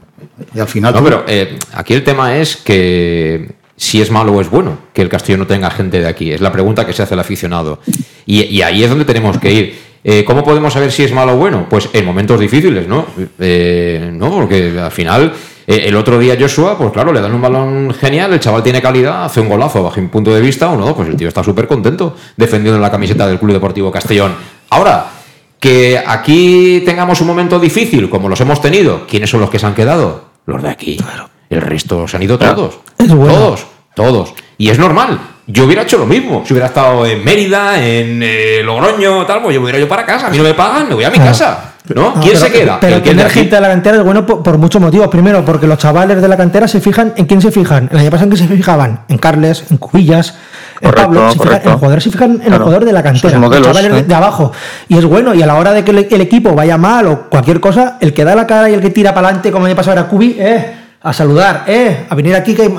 Y 0.54 0.60
al 0.60 0.68
final. 0.68 0.92
No, 0.92 0.98
tú... 0.98 1.04
pero 1.04 1.24
eh, 1.26 1.58
aquí 1.74 1.94
el 1.94 2.04
tema 2.04 2.36
es 2.36 2.56
que 2.56 3.52
si 3.76 4.00
es 4.00 4.10
malo 4.10 4.32
o 4.32 4.40
es 4.40 4.50
bueno 4.50 4.78
que 4.92 5.02
el 5.02 5.08
Castillo 5.08 5.38
no 5.38 5.46
tenga 5.46 5.70
gente 5.70 6.00
de 6.00 6.06
aquí. 6.06 6.32
Es 6.32 6.40
la 6.40 6.52
pregunta 6.52 6.86
que 6.86 6.92
se 6.92 7.02
hace 7.02 7.14
el 7.14 7.20
aficionado. 7.20 7.80
Y, 8.26 8.42
y 8.42 8.62
ahí 8.62 8.82
es 8.82 8.90
donde 8.90 9.04
tenemos 9.04 9.38
que 9.38 9.52
ir. 9.52 9.78
Eh, 10.04 10.24
¿Cómo 10.24 10.44
podemos 10.44 10.72
saber 10.72 10.92
si 10.92 11.02
es 11.02 11.12
malo 11.12 11.34
o 11.34 11.36
bueno? 11.36 11.66
Pues 11.68 11.88
en 11.92 12.04
momentos 12.04 12.40
difíciles, 12.40 12.86
¿no? 12.86 13.06
Eh, 13.38 14.10
no, 14.12 14.30
porque 14.30 14.78
al 14.78 14.92
final, 14.92 15.32
el 15.66 15.96
otro 15.96 16.18
día 16.18 16.36
Joshua, 16.38 16.78
pues 16.78 16.92
claro, 16.92 17.12
le 17.12 17.20
dan 17.20 17.34
un 17.34 17.42
balón 17.42 17.92
genial, 17.92 18.32
el 18.32 18.40
chaval 18.40 18.62
tiene 18.62 18.80
calidad, 18.80 19.24
hace 19.24 19.40
un 19.40 19.48
golazo 19.48 19.82
bajo 19.82 20.00
mi 20.00 20.06
punto 20.06 20.32
de 20.32 20.40
vista, 20.40 20.70
o 20.70 20.76
no, 20.76 20.94
pues 20.94 21.08
el 21.08 21.16
tío 21.16 21.28
está 21.28 21.42
súper 21.42 21.66
contento 21.66 22.16
defendiendo 22.36 22.80
la 22.80 22.90
camiseta 22.90 23.26
del 23.26 23.38
Club 23.38 23.52
Deportivo 23.52 23.90
Castellón. 23.90 24.34
Ahora, 24.70 25.10
Que 25.60 26.00
aquí 26.06 26.82
tengamos 26.86 27.20
un 27.20 27.26
momento 27.26 27.58
difícil, 27.58 28.08
como 28.08 28.28
los 28.28 28.40
hemos 28.40 28.60
tenido. 28.62 29.06
¿Quiénes 29.08 29.28
son 29.28 29.40
los 29.40 29.50
que 29.50 29.58
se 29.58 29.66
han 29.66 29.74
quedado? 29.74 30.27
Los 30.48 30.62
de 30.62 30.70
aquí. 30.70 30.96
El 31.50 31.60
resto 31.60 32.08
se 32.08 32.16
han 32.16 32.22
ido 32.22 32.38
todos. 32.38 32.78
Todos, 32.96 33.66
todos. 33.94 34.34
Y 34.56 34.70
es 34.70 34.78
normal. 34.78 35.20
Yo 35.46 35.66
hubiera 35.66 35.82
hecho 35.82 35.98
lo 35.98 36.06
mismo. 36.06 36.42
Si 36.46 36.54
hubiera 36.54 36.68
estado 36.68 37.04
en 37.04 37.22
Mérida, 37.22 37.76
en 37.84 38.22
eh, 38.22 38.62
Logroño, 38.64 39.26
tal, 39.26 39.42
pues 39.42 39.54
yo 39.54 39.60
me 39.60 39.64
hubiera 39.64 39.78
ido 39.78 39.86
para 39.86 40.06
casa. 40.06 40.28
A 40.28 40.30
mí 40.30 40.38
no 40.38 40.44
me 40.44 40.54
pagan, 40.54 40.88
me 40.88 40.94
voy 40.94 41.04
a 41.04 41.10
mi 41.10 41.18
casa. 41.18 41.74
¿No? 41.94 42.14
¿Quién 42.14 42.32
pero, 42.32 42.38
se 42.38 42.50
queda? 42.50 42.78
Pero 42.80 43.02
que 43.02 43.10
tener 43.10 43.26
aquí. 43.26 43.40
gente 43.40 43.56
de 43.56 43.60
la 43.60 43.68
cantera 43.68 43.98
es 43.98 44.02
bueno 44.02 44.24
por, 44.24 44.42
por 44.42 44.56
muchos 44.56 44.80
motivos. 44.80 45.08
Primero, 45.08 45.44
porque 45.44 45.66
los 45.66 45.76
chavales 45.76 46.22
de 46.22 46.28
la 46.28 46.36
cantera 46.38 46.66
se 46.66 46.80
fijan 46.80 47.12
en 47.16 47.26
quién 47.26 47.42
se 47.42 47.50
fijan. 47.50 47.90
El 47.92 47.98
año 47.98 48.10
pasado 48.10 48.30
en 48.30 48.36
quién 48.36 48.48
se 48.48 48.56
fijaban. 48.56 49.04
En 49.06 49.18
Carles, 49.18 49.64
en 49.70 49.76
Cubillas, 49.76 50.34
Correcto, 50.80 51.02
Pablo. 51.02 51.20
Se 51.30 51.32
fijan, 51.34 51.46
correcto. 51.46 51.66
en 51.68 51.72
los 51.72 51.78
jugadores 51.80 52.04
se 52.04 52.10
fijan 52.10 52.30
en 52.30 52.38
Claro. 52.38 52.50
los 52.50 52.58
jugadores 52.62 52.86
de 52.86 52.92
la 52.92 53.02
cantera. 53.02 53.38
Modelos, 53.38 53.66
los 53.66 53.76
chavales 53.76 53.92
de, 53.92 53.98
¿eh? 54.00 54.04
de 54.04 54.14
abajo. 54.14 54.52
Y 54.88 54.98
es 54.98 55.04
bueno. 55.04 55.34
Y 55.34 55.42
a 55.42 55.46
la 55.46 55.54
hora 55.56 55.72
de 55.72 55.84
que 55.84 55.90
el, 55.90 55.98
el 56.10 56.20
equipo 56.20 56.54
vaya 56.54 56.76
mal 56.78 57.06
o 57.06 57.22
cualquier 57.28 57.60
cosa, 57.60 57.96
el 58.00 58.12
que 58.14 58.24
da 58.24 58.34
la 58.34 58.46
cara 58.46 58.70
y 58.70 58.74
el 58.74 58.80
que 58.80 58.90
tira 58.90 59.12
para 59.14 59.28
adelante, 59.28 59.50
como 59.50 59.66
el 59.66 59.70
año 59.70 59.76
pasado 59.76 59.98
era 59.98 60.08
Cubi, 60.08 60.36
eh, 60.38 60.74
a 61.02 61.12
saludar, 61.12 61.64
eh, 61.66 62.06
a 62.08 62.14
venir 62.14 62.34
aquí 62.34 62.54
que 62.54 62.70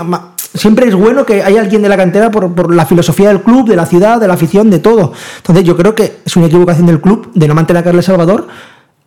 Siempre 0.51 0.87
es 0.87 0.95
bueno 0.95 1.27
que 1.27 1.43
haya 1.43 1.61
alguien 1.61 1.83
de 1.83 1.89
la 1.89 1.95
cantera 1.95 2.31
por, 2.31 2.51
por 2.55 2.73
la 2.73 2.83
filosofía 2.83 3.27
del 3.27 3.41
club, 3.41 3.69
de 3.69 3.75
la 3.75 3.85
ciudad, 3.85 4.19
de 4.19 4.27
la 4.27 4.33
afición, 4.33 4.71
de 4.71 4.79
todo. 4.79 5.13
Entonces 5.37 5.63
yo 5.63 5.77
creo 5.77 5.93
que 5.93 6.21
es 6.25 6.35
una 6.37 6.47
equivocación 6.47 6.87
del 6.87 6.99
club 6.99 7.29
de 7.35 7.47
no 7.47 7.53
mantener 7.53 7.81
a 7.81 7.83
Carles 7.83 8.05
Salvador, 8.05 8.47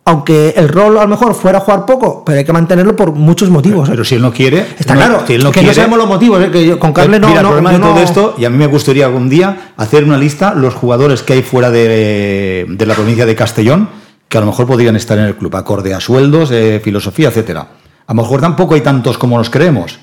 aunque 0.05 0.53
el 0.57 0.67
rol 0.67 0.97
a 0.97 1.03
lo 1.03 1.07
mejor 1.07 1.33
fuera 1.33 1.59
jugar 1.61 1.85
poco, 1.85 2.23
pero 2.25 2.37
hay 2.39 2.43
que 2.45 2.51
mantenerlo 2.51 2.95
por 2.95 3.13
muchos 3.13 3.49
motivos. 3.49 3.89
Pero 3.89 4.03
si 4.03 4.15
él 4.15 4.21
no 4.21 4.33
quiere. 4.33 4.65
Está 4.77 4.95
no- 4.95 4.99
claro, 4.99 5.23
si 5.25 5.33
él 5.35 5.43
no 5.43 5.49
que 5.51 5.61
quiere, 5.61 5.67
no 5.69 5.73
sabemos 5.73 5.97
los 5.99 6.07
motivos, 6.07 6.43
¿eh? 6.43 6.51
que 6.51 6.65
yo- 6.65 6.77
con 6.79 6.91
Carles 6.91 7.21
no, 7.21 7.27
Mira, 7.29 7.41
no, 7.41 7.49
el 7.49 7.53
problema 7.55 7.71
yo 7.71 7.77
de 7.77 7.83
todo 7.93 8.03
esto, 8.03 8.35
y 8.37 8.45
a 8.45 8.49
mí 8.49 8.57
me 8.57 8.67
gustaría 8.67 9.05
algún 9.05 9.29
día 9.29 9.71
hacer 9.77 10.03
una 10.03 10.17
lista 10.17 10.53
los 10.55 10.73
jugadores 10.73 11.23
que 11.23 11.33
hay 11.33 11.41
fuera 11.41 11.71
de, 11.71 12.65
de 12.67 12.85
la 12.85 12.95
provincia 12.95 13.25
de 13.25 13.35
Castellón, 13.35 13.89
que 14.27 14.37
a 14.37 14.41
lo 14.41 14.47
mejor 14.47 14.67
podrían 14.67 14.95
estar 14.95 15.17
en 15.17 15.25
el 15.25 15.35
club, 15.35 15.55
acorde 15.55 15.93
a 15.93 15.99
sueldos, 16.01 16.49
eh, 16.51 16.81
filosofía, 16.83 17.29
etcétera. 17.29 17.67
A 18.05 18.13
lo 18.13 18.21
mejor 18.21 18.41
tampoco 18.41 18.73
hay 18.73 18.81
tantos 18.81 19.17
como 19.17 19.37
nos 19.37 19.49
creemos. 19.49 19.99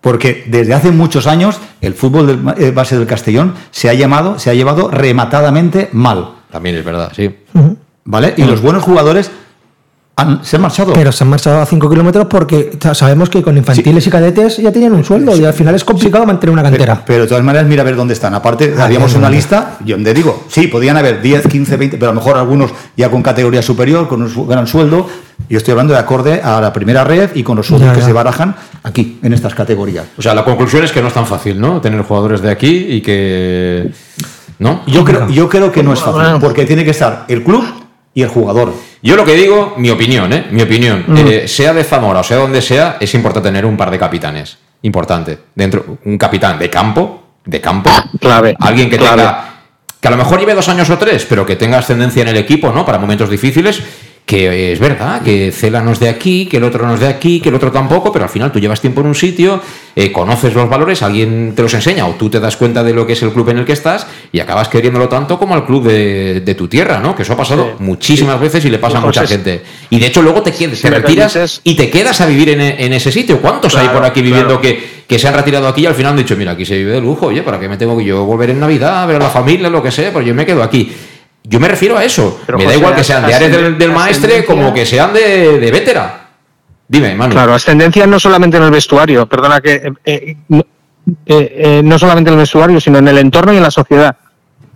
Porque 0.00 0.44
desde 0.48 0.74
hace 0.74 0.90
muchos 0.92 1.26
años 1.26 1.58
el 1.80 1.94
fútbol 1.94 2.26
del 2.26 2.40
eh, 2.56 2.70
base 2.70 2.96
del 2.96 3.06
Castellón 3.06 3.54
se 3.70 3.88
ha 3.90 3.94
llamado, 3.94 4.38
se 4.38 4.48
ha 4.50 4.54
llevado 4.54 4.88
rematadamente 4.90 5.88
mal. 5.92 6.30
También 6.50 6.76
es 6.76 6.84
verdad, 6.84 7.12
sí. 7.14 7.34
¿Vale? 8.10 8.32
Y 8.38 8.44
los 8.44 8.62
buenos 8.62 8.82
jugadores 8.84 9.30
han- 10.16 10.42
se 10.44 10.56
han 10.56 10.62
marchado. 10.62 10.94
Pero 10.94 11.12
se 11.12 11.22
han 11.24 11.30
marchado 11.30 11.60
a 11.60 11.66
5 11.66 11.88
kilómetros 11.90 12.26
porque 12.26 12.76
sabemos 12.94 13.28
que 13.28 13.42
con 13.42 13.56
infantiles 13.56 14.04
y 14.06 14.10
cadetes 14.10 14.56
ya 14.56 14.72
tenían 14.72 14.94
un 14.94 15.04
sueldo 15.04 15.36
y 15.36 15.44
al 15.44 15.52
final 15.52 15.74
es 15.74 15.84
complicado 15.84 16.24
mantener 16.26 16.54
una 16.54 16.62
cantera. 16.62 16.94
Pero, 16.94 17.04
pero 17.06 17.22
de 17.24 17.28
todas 17.28 17.44
maneras, 17.44 17.68
mira 17.68 17.82
a 17.82 17.84
ver 17.84 17.94
dónde 17.96 18.14
están. 18.14 18.34
Aparte, 18.34 18.74
Ah, 18.78 18.84
haríamos 18.86 19.10
bien, 19.12 19.18
una 19.20 19.28
bien. 19.28 19.38
lista, 19.38 19.76
yo 19.84 19.94
donde 19.96 20.14
digo, 20.14 20.44
sí, 20.48 20.66
podían 20.68 20.96
haber 20.96 21.20
10, 21.20 21.46
15, 21.46 21.76
20, 21.76 21.98
pero 21.98 22.10
a 22.10 22.14
lo 22.14 22.20
mejor 22.20 22.36
algunos 22.38 22.70
ya 22.96 23.10
con 23.10 23.22
categoría 23.22 23.60
superior, 23.62 24.08
con 24.08 24.22
un 24.22 24.30
su- 24.30 24.46
gran 24.46 24.66
sueldo. 24.66 25.06
Yo 25.50 25.58
estoy 25.58 25.72
hablando 25.72 25.92
de 25.92 26.00
acorde 26.00 26.40
a 26.42 26.60
la 26.62 26.72
primera 26.72 27.04
red 27.04 27.30
y 27.34 27.42
con 27.44 27.56
los 27.58 27.66
sueldos 27.66 27.88
Ya, 27.90 27.94
que 27.94 28.00
ya. 28.00 28.06
se 28.06 28.12
barajan 28.14 28.56
aquí, 28.82 29.20
en 29.22 29.34
estas 29.34 29.54
categorías. 29.54 30.06
O 30.16 30.22
sea, 30.22 30.34
la 30.34 30.44
conclusión 30.44 30.82
es 30.82 30.90
que 30.92 31.00
no 31.02 31.08
es 31.08 31.14
tan 31.14 31.26
fácil, 31.26 31.60
¿no? 31.60 31.80
Tener 31.82 32.00
jugadores 32.02 32.40
de 32.40 32.50
aquí 32.50 32.86
y 32.88 33.02
que. 33.02 33.92
¿No? 34.58 34.80
Yo 34.88 35.04
creo, 35.04 35.28
yo 35.28 35.48
creo 35.48 35.70
que 35.70 35.84
no 35.84 35.92
es 35.92 36.00
fácil, 36.00 36.40
porque 36.40 36.64
tiene 36.64 36.84
que 36.84 36.90
estar 36.90 37.26
el 37.28 37.44
club 37.44 37.62
y 38.18 38.22
el 38.22 38.28
jugador. 38.30 38.74
Yo 39.00 39.14
lo 39.14 39.24
que 39.24 39.34
digo, 39.34 39.74
mi 39.76 39.90
opinión, 39.90 40.32
¿eh? 40.32 40.48
Mi 40.50 40.62
opinión. 40.62 41.04
Mm. 41.06 41.16
eh, 41.18 41.46
sea 41.46 41.72
de 41.72 41.84
Zamora 41.84 42.18
o 42.18 42.24
sea 42.24 42.38
donde 42.38 42.60
sea, 42.60 42.96
es 42.98 43.14
importante 43.14 43.48
tener 43.48 43.64
un 43.64 43.76
par 43.76 43.92
de 43.92 43.98
capitanes. 43.98 44.58
Importante. 44.82 45.38
Dentro, 45.54 45.98
un 46.04 46.18
capitán 46.18 46.58
de 46.58 46.68
campo, 46.68 47.22
de 47.44 47.60
campo. 47.60 47.88
Clave. 48.18 48.56
Alguien 48.58 48.90
que 48.90 48.98
clave. 48.98 49.22
tenga. 49.22 49.44
Que 50.00 50.08
a 50.08 50.10
lo 50.10 50.16
mejor 50.16 50.40
lleve 50.40 50.52
dos 50.54 50.68
años 50.68 50.90
o 50.90 50.98
tres, 50.98 51.26
pero 51.28 51.46
que 51.46 51.54
tenga 51.54 51.78
ascendencia 51.78 52.22
en 52.22 52.28
el 52.28 52.36
equipo, 52.38 52.72
¿no? 52.72 52.84
Para 52.84 52.98
momentos 52.98 53.30
difíciles. 53.30 53.80
Que 54.28 54.72
es 54.72 54.78
verdad, 54.78 55.22
que 55.22 55.50
Cela 55.52 55.80
no 55.80 55.90
es 55.92 56.00
de 56.00 56.10
aquí, 56.10 56.44
que 56.44 56.58
el 56.58 56.64
otro 56.64 56.86
no 56.86 56.92
es 56.92 57.00
de 57.00 57.06
aquí, 57.08 57.40
que 57.40 57.48
el 57.48 57.54
otro 57.54 57.72
tampoco, 57.72 58.12
pero 58.12 58.26
al 58.26 58.30
final 58.30 58.52
tú 58.52 58.58
llevas 58.60 58.78
tiempo 58.78 59.00
en 59.00 59.06
un 59.06 59.14
sitio, 59.14 59.58
eh, 59.96 60.12
conoces 60.12 60.52
los 60.52 60.68
valores, 60.68 61.00
alguien 61.00 61.54
te 61.56 61.62
los 61.62 61.72
enseña 61.72 62.06
o 62.06 62.10
tú 62.10 62.28
te 62.28 62.38
das 62.38 62.58
cuenta 62.58 62.84
de 62.84 62.92
lo 62.92 63.06
que 63.06 63.14
es 63.14 63.22
el 63.22 63.30
club 63.32 63.48
en 63.48 63.56
el 63.56 63.64
que 63.64 63.72
estás 63.72 64.06
y 64.30 64.40
acabas 64.40 64.68
queriéndolo 64.68 65.08
tanto 65.08 65.38
como 65.38 65.54
al 65.54 65.64
club 65.64 65.84
de, 65.84 66.42
de 66.42 66.54
tu 66.54 66.68
tierra, 66.68 67.00
¿no? 67.00 67.16
Que 67.16 67.22
eso 67.22 67.32
ha 67.32 67.36
pasado 67.38 67.76
muchísimas 67.78 68.38
veces 68.38 68.62
y 68.66 68.68
le 68.68 68.78
pasa 68.78 68.98
a 68.98 69.00
mucha 69.00 69.26
gente. 69.26 69.62
Y 69.88 69.98
de 69.98 70.06
hecho 70.08 70.20
luego 70.20 70.42
te, 70.42 70.52
quedas, 70.52 70.76
si 70.76 70.82
te 70.82 70.90
retiras 70.90 71.34
permites- 71.34 71.60
y 71.64 71.74
te 71.74 71.88
quedas 71.88 72.20
a 72.20 72.26
vivir 72.26 72.50
en, 72.50 72.60
en 72.60 72.92
ese 72.92 73.10
sitio. 73.10 73.40
¿Cuántos 73.40 73.74
hay 73.76 73.88
por 73.88 74.04
aquí 74.04 74.20
viviendo 74.20 74.60
claro. 74.60 74.60
que, 74.60 75.04
que 75.08 75.18
se 75.18 75.26
han 75.26 75.32
retirado 75.32 75.66
aquí 75.68 75.80
y 75.80 75.86
al 75.86 75.94
final 75.94 76.10
han 76.12 76.18
dicho, 76.18 76.36
mira, 76.36 76.52
aquí 76.52 76.66
se 76.66 76.76
vive 76.76 76.92
de 76.92 77.00
lujo, 77.00 77.28
oye, 77.28 77.40
¿para 77.40 77.58
qué 77.58 77.66
me 77.66 77.78
tengo 77.78 77.96
que 77.96 78.04
yo 78.04 78.26
volver 78.26 78.50
en 78.50 78.60
Navidad, 78.60 79.04
a 79.04 79.06
ver 79.06 79.16
a 79.16 79.20
la 79.20 79.30
familia, 79.30 79.70
lo 79.70 79.82
que 79.82 79.90
sea? 79.90 80.12
Pues 80.12 80.26
yo 80.26 80.34
me 80.34 80.44
quedo 80.44 80.62
aquí. 80.62 80.92
Yo 81.44 81.60
me 81.60 81.68
refiero 81.68 81.96
a 81.96 82.04
eso. 82.04 82.40
Pero, 82.44 82.58
me 82.58 82.64
da 82.64 82.70
José, 82.70 82.78
igual 82.80 82.94
que 82.94 83.04
sean 83.04 83.26
de 83.26 83.34
Ares 83.34 83.50
del, 83.50 83.78
del 83.78 83.92
Maestre 83.92 84.44
como 84.44 84.72
que 84.74 84.84
sean 84.84 85.12
de, 85.12 85.58
de 85.58 85.70
Vétera. 85.70 86.28
Dime, 86.86 87.14
Manu. 87.14 87.32
Claro, 87.32 87.54
ascendencia 87.54 88.06
no 88.06 88.18
solamente 88.18 88.56
en 88.56 88.62
el 88.62 88.70
vestuario, 88.70 89.26
perdona 89.26 89.60
que 89.60 89.74
eh, 89.74 89.92
eh, 90.04 90.36
no, 90.48 90.60
eh, 90.60 91.14
eh, 91.26 91.80
no 91.84 91.98
solamente 91.98 92.30
en 92.30 92.34
el 92.34 92.40
vestuario, 92.40 92.80
sino 92.80 92.98
en 92.98 93.08
el 93.08 93.18
entorno 93.18 93.52
y 93.52 93.56
en 93.56 93.62
la 93.62 93.70
sociedad. 93.70 94.16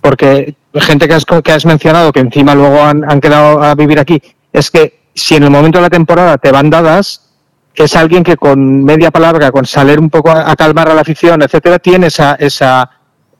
Porque 0.00 0.54
gente 0.74 1.06
que 1.08 1.14
has, 1.14 1.24
que 1.24 1.52
has 1.52 1.64
mencionado, 1.64 2.12
que 2.12 2.20
encima 2.20 2.54
luego 2.54 2.82
han, 2.82 3.10
han 3.10 3.20
quedado 3.20 3.62
a 3.62 3.74
vivir 3.74 3.98
aquí, 3.98 4.20
es 4.52 4.70
que 4.70 5.00
si 5.14 5.36
en 5.36 5.44
el 5.44 5.50
momento 5.50 5.78
de 5.78 5.82
la 5.82 5.90
temporada 5.90 6.38
te 6.38 6.50
van 6.52 6.70
dadas, 6.70 7.30
es 7.74 7.96
alguien 7.96 8.22
que 8.24 8.36
con 8.36 8.84
media 8.84 9.10
palabra, 9.10 9.50
con 9.50 9.64
salir 9.64 9.98
un 9.98 10.10
poco 10.10 10.30
a, 10.30 10.50
a 10.50 10.56
calmar 10.56 10.90
a 10.90 10.94
la 10.94 11.02
afición, 11.02 11.40
etcétera, 11.42 11.78
tiene 11.78 12.08
esa, 12.08 12.34
esa, 12.34 12.90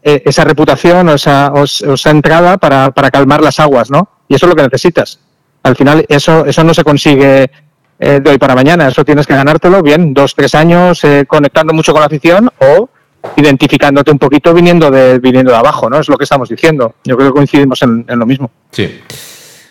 eh, 0.03 0.23
esa 0.25 0.45
reputación 0.45 1.09
o 1.09 1.15
esa, 1.15 2.11
entrada 2.11 2.59
para, 2.59 2.91
para 2.91 3.11
calmar 3.11 3.41
las 3.41 3.61
aguas, 3.61 3.91
¿no? 3.91 4.09
Y 4.29 4.35
eso 4.35 4.47
es 4.47 4.51
lo 4.51 4.57
que 4.57 4.63
necesitas. 4.63 5.21
Al 5.63 5.77
final, 5.77 6.05
eso, 6.09 6.45
eso 6.45 6.65
no 6.65 6.75
se 6.75 6.83
consigue 6.83 7.51
eh, 7.99 8.21
de 8.21 8.31
hoy 8.31 8.39
para 8.39 8.55
mañana. 8.55 8.89
Eso 8.89 9.05
tienes 9.05 9.27
que 9.27 9.35
ganártelo 9.35 9.83
bien, 9.83 10.13
dos, 10.13 10.35
tres 10.35 10.55
años 10.55 11.05
eh, 11.05 11.25
conectando 11.27 11.73
mucho 11.73 11.93
con 11.93 12.01
la 12.01 12.07
afición 12.07 12.51
o 12.59 12.89
identificándote 13.37 14.11
un 14.11 14.19
poquito 14.19 14.53
viniendo 14.53 14.91
de, 14.91 15.21
viniendo 15.21 15.53
de 15.53 15.59
abajo, 15.59 15.89
¿no? 15.89 16.01
Es 16.01 16.09
lo 16.09 16.17
que 16.17 16.25
estamos 16.25 16.49
diciendo. 16.49 16.97
Yo 17.05 17.17
creo 17.17 17.29
que 17.29 17.37
coincidimos 17.37 17.81
en, 17.83 18.05
en 18.09 18.19
lo 18.19 18.27
mismo. 18.27 18.51
Sí. 18.73 19.01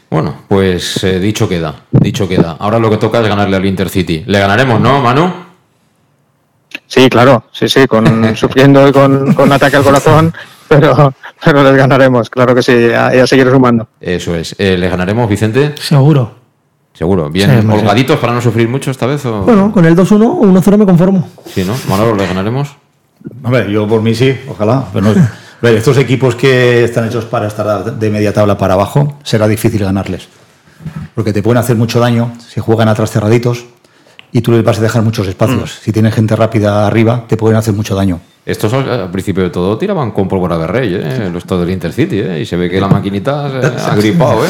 Bueno, 0.10 0.44
pues 0.48 1.04
eh, 1.04 1.20
dicho 1.20 1.48
queda, 1.48 1.86
dicho 1.92 2.28
queda. 2.28 2.58
Ahora 2.60 2.80
lo 2.80 2.90
que 2.90 2.98
toca 2.98 3.22
es 3.22 3.28
ganarle 3.28 3.56
al 3.56 3.66
Intercity. 3.66 4.24
Le 4.28 4.40
ganaremos, 4.40 4.80
¿no, 4.80 5.02
Manu? 5.02 5.51
Sí, 6.88 7.10
claro, 7.10 7.46
sí, 7.52 7.68
sí, 7.70 7.88
con, 7.88 8.36
sufriendo 8.36 8.88
y 8.88 8.92
con, 8.92 9.34
con 9.34 9.52
ataque 9.52 9.78
al 9.78 9.84
corazón, 9.84 10.34
pero, 10.68 11.14
pero 11.44 11.64
les 11.64 11.76
ganaremos, 11.76 12.30
claro 12.30 12.54
que 12.56 12.62
sí, 12.64 12.74
y 12.74 12.94
a 12.94 13.26
seguir 13.28 13.50
sumando. 13.50 13.88
Eso 14.00 14.36
es. 14.36 14.56
Eh, 14.58 14.78
¿Le 14.78 14.90
ganaremos, 14.90 15.30
Vicente? 15.30 15.76
Seguro. 15.80 16.40
Seguro. 16.94 17.30
¿Bien 17.30 17.62
Sí, 17.62 17.68
holgaditos 17.68 18.20
para 18.20 18.34
no 18.34 18.42
sufrir 18.42 18.68
mucho 18.68 18.92
esta 18.92 19.06
vez? 19.06 19.26
O... 19.26 19.42
Bueno, 19.44 19.72
con 19.72 19.86
el 19.86 19.96
2-1 19.96 20.24
o 20.26 20.42
1-0 20.44 20.78
me 20.78 20.86
conformo. 20.86 21.28
Sí, 21.46 21.64
¿no? 21.64 21.74
Manolo, 21.90 22.16
¿le 22.16 22.28
ganaremos? 22.28 22.76
Hombre, 23.44 23.72
yo 23.72 23.88
por 23.88 24.02
mí 24.02 24.14
sí, 24.14 24.38
ojalá. 24.50 24.84
Pero 24.94 25.06
no- 25.14 25.28
ver, 25.62 25.76
estos 25.76 25.98
equipos 25.98 26.36
que 26.36 26.84
están 26.84 27.08
hechos 27.08 27.26
para 27.26 27.48
estar 27.48 27.96
de 27.96 28.10
media 28.10 28.34
tabla 28.34 28.58
para 28.58 28.74
abajo, 28.74 29.18
será 29.24 29.48
difícil 29.48 29.84
ganarles. 29.84 30.28
Porque 31.16 31.32
te 31.34 31.42
pueden 31.42 31.60
hacer 31.60 31.76
mucho 31.76 32.00
daño 32.00 32.34
si 32.48 32.60
juegan 32.60 32.88
atrás 32.90 33.12
cerraditos 33.12 33.66
y 34.32 34.42
tú 34.42 34.52
les 34.52 34.64
vas 34.64 34.80
a 34.80 34.82
dejar 34.82 35.04
muchos 35.04 35.28
espacios. 35.28 35.80
Si 35.82 35.92
tienen 35.92 36.12
gente 36.12 36.36
rápida 36.36 36.88
arriba, 36.88 37.26
te 37.28 37.38
pueden 37.38 37.58
hacer 37.58 37.74
mucho 37.74 37.96
daño. 37.96 38.20
Estos 38.44 38.74
al 38.74 39.12
principio 39.12 39.44
de 39.44 39.52
todo 39.52 39.78
tiraban 39.78 40.10
con 40.10 40.28
pólvora 40.28 40.58
de 40.58 40.66
rey, 40.66 40.96
¿eh? 41.00 41.30
Los 41.32 41.46
del 41.46 41.70
Intercity, 41.70 42.20
¿eh? 42.22 42.40
Y 42.42 42.46
se 42.48 42.56
ve 42.58 42.72
que 42.72 42.82
la 42.82 42.88
maquinita 42.88 43.48
se 43.78 43.86
ha 43.92 43.96
gripado, 43.96 44.44
¿eh? 44.44 44.50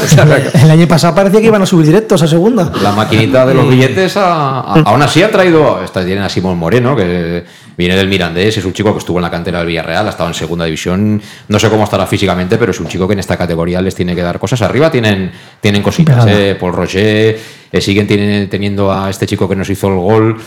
El 0.63 0.71
año 0.71 0.87
pasado 0.87 1.13
parecía 1.13 1.41
que 1.41 1.47
iban 1.47 1.61
a 1.61 1.65
subir 1.65 1.87
directos 1.87 2.21
a 2.23 2.27
segunda. 2.27 2.71
La 2.81 2.93
maquinita 2.93 3.45
de 3.45 3.53
los 3.53 3.69
billetes, 3.69 4.15
a- 4.15 4.61
a- 4.61 4.79
aún 4.85 5.01
así 5.01 5.21
ha 5.21 5.29
traído. 5.29 5.83
Esta 5.83 6.05
tienen 6.05 6.23
a 6.23 6.29
Simón 6.29 6.57
Moreno, 6.57 6.95
que 6.95 7.43
viene 7.77 7.97
del 7.97 8.07
Mirandés, 8.07 8.55
es 8.57 8.63
un 8.63 8.71
chico 8.71 8.93
que 8.93 8.99
estuvo 8.99 9.17
en 9.17 9.23
la 9.23 9.29
cantera 9.29 9.57
del 9.57 9.67
Villarreal, 9.67 10.07
ha 10.07 10.11
estado 10.11 10.29
en 10.29 10.35
segunda 10.35 10.63
división. 10.63 11.21
No 11.49 11.59
sé 11.59 11.69
cómo 11.69 11.83
estará 11.83 12.07
físicamente, 12.07 12.57
pero 12.57 12.71
es 12.71 12.79
un 12.79 12.87
chico 12.87 13.05
que 13.07 13.13
en 13.13 13.19
esta 13.19 13.35
categoría 13.35 13.81
les 13.81 13.93
tiene 13.93 14.15
que 14.15 14.21
dar 14.21 14.39
cosas. 14.39 14.61
Arriba 14.61 14.89
tienen, 14.89 15.31
tienen 15.59 15.81
cositas. 15.83 16.25
¿eh? 16.29 16.55
Paul 16.57 16.71
Roger, 16.71 17.37
eh, 17.69 17.81
siguen 17.81 18.07
tienen- 18.07 18.49
teniendo 18.49 18.89
a 18.89 19.09
este 19.09 19.25
chico 19.25 19.49
que 19.49 19.55
nos 19.57 19.69
hizo 19.69 19.87
el 19.89 19.95
gol. 19.95 20.37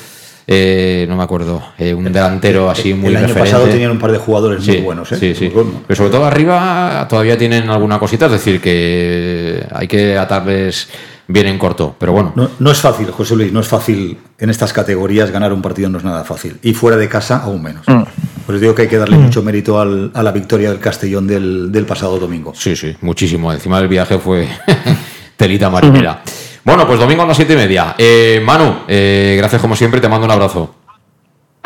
Eh, 0.47 1.07
no 1.09 1.17
me 1.17 1.23
acuerdo, 1.23 1.63
eh, 1.79 1.95
un 1.95 2.05
delantero 2.05 2.71
así 2.71 2.93
muy 2.95 3.09
El 3.11 3.17
año 3.17 3.27
referente. 3.29 3.51
pasado 3.53 3.69
tenían 3.71 3.91
un 3.93 3.99
par 3.99 4.13
de 4.13 4.19
jugadores 4.19 4.63
Sí, 4.65 4.73
muy 4.73 4.81
buenos. 4.83 5.11
¿eh? 5.13 5.17
sí, 5.19 5.35
sí. 5.35 5.51
Pero 5.87 5.97
sobre 5.97 6.11
todo 6.11 6.25
arriba 6.25 7.07
todavía 7.09 7.37
tienen 7.39 7.71
alguna 7.71 7.99
cosita, 7.99 8.27
es 8.27 8.33
decir, 8.33 8.61
que 8.61 9.65
hay 9.73 9.89
que 9.89 10.19
atarles 10.19 10.89
bien 11.27 11.47
en 11.47 11.59
corto. 11.59 11.97
Pero 11.99 12.13
bueno, 12.13 12.33
No, 12.37 12.51
no 12.59 12.71
es 12.71 12.79
fácil, 12.81 13.11
José 13.11 13.35
Luis, 13.37 13.53
no 13.53 13.61
es 13.61 13.69
fácil 13.69 14.19
en 14.39 14.51
estas 14.51 14.73
categorías 14.75 15.31
ganar 15.31 15.53
un 15.53 15.63
partido, 15.63 15.89
no 15.89 15.97
es 15.99 16.05
nada 16.05 16.25
fácil. 16.25 16.59
Y 16.63 16.75
fuera 16.75 16.99
de 16.99 17.09
casa, 17.09 17.39
aún 17.39 17.63
menos. 17.63 17.87
Mm. 17.89 18.03
Pues 18.45 18.61
digo 18.61 18.75
que 18.75 18.83
hay 18.83 18.89
que 18.89 18.99
darle 18.99 19.17
mucho 19.17 19.43
mérito 19.43 19.81
al- 19.81 20.11
a 20.13 20.23
la 20.23 20.31
victoria 20.31 20.69
del 20.69 20.79
Castellón 20.79 21.27
del, 21.27 21.73
del 21.73 21.87
pasado 21.87 22.19
domingo. 22.19 22.53
sí, 22.55 22.77
sí, 22.77 22.95
muchísimo. 23.01 23.51
Encima 23.51 23.79
del 23.79 23.89
viaje 23.89 24.19
fue 24.19 24.47
telita 25.39 25.71
marinera. 25.71 26.23
Bueno, 26.65 26.87
pues 26.87 26.99
domingo 26.99 27.23
a 27.23 27.27
las 27.27 27.37
siete 27.37 27.53
y 27.53 27.57
media. 27.57 27.95
Eh, 27.99 28.43
Manu, 28.45 28.79
eh, 28.89 29.35
gracias 29.37 29.61
como 29.61 29.77
siempre, 29.77 30.01
te 30.01 30.09
mando 30.09 30.25
un 30.25 30.33
abrazo. 30.33 30.75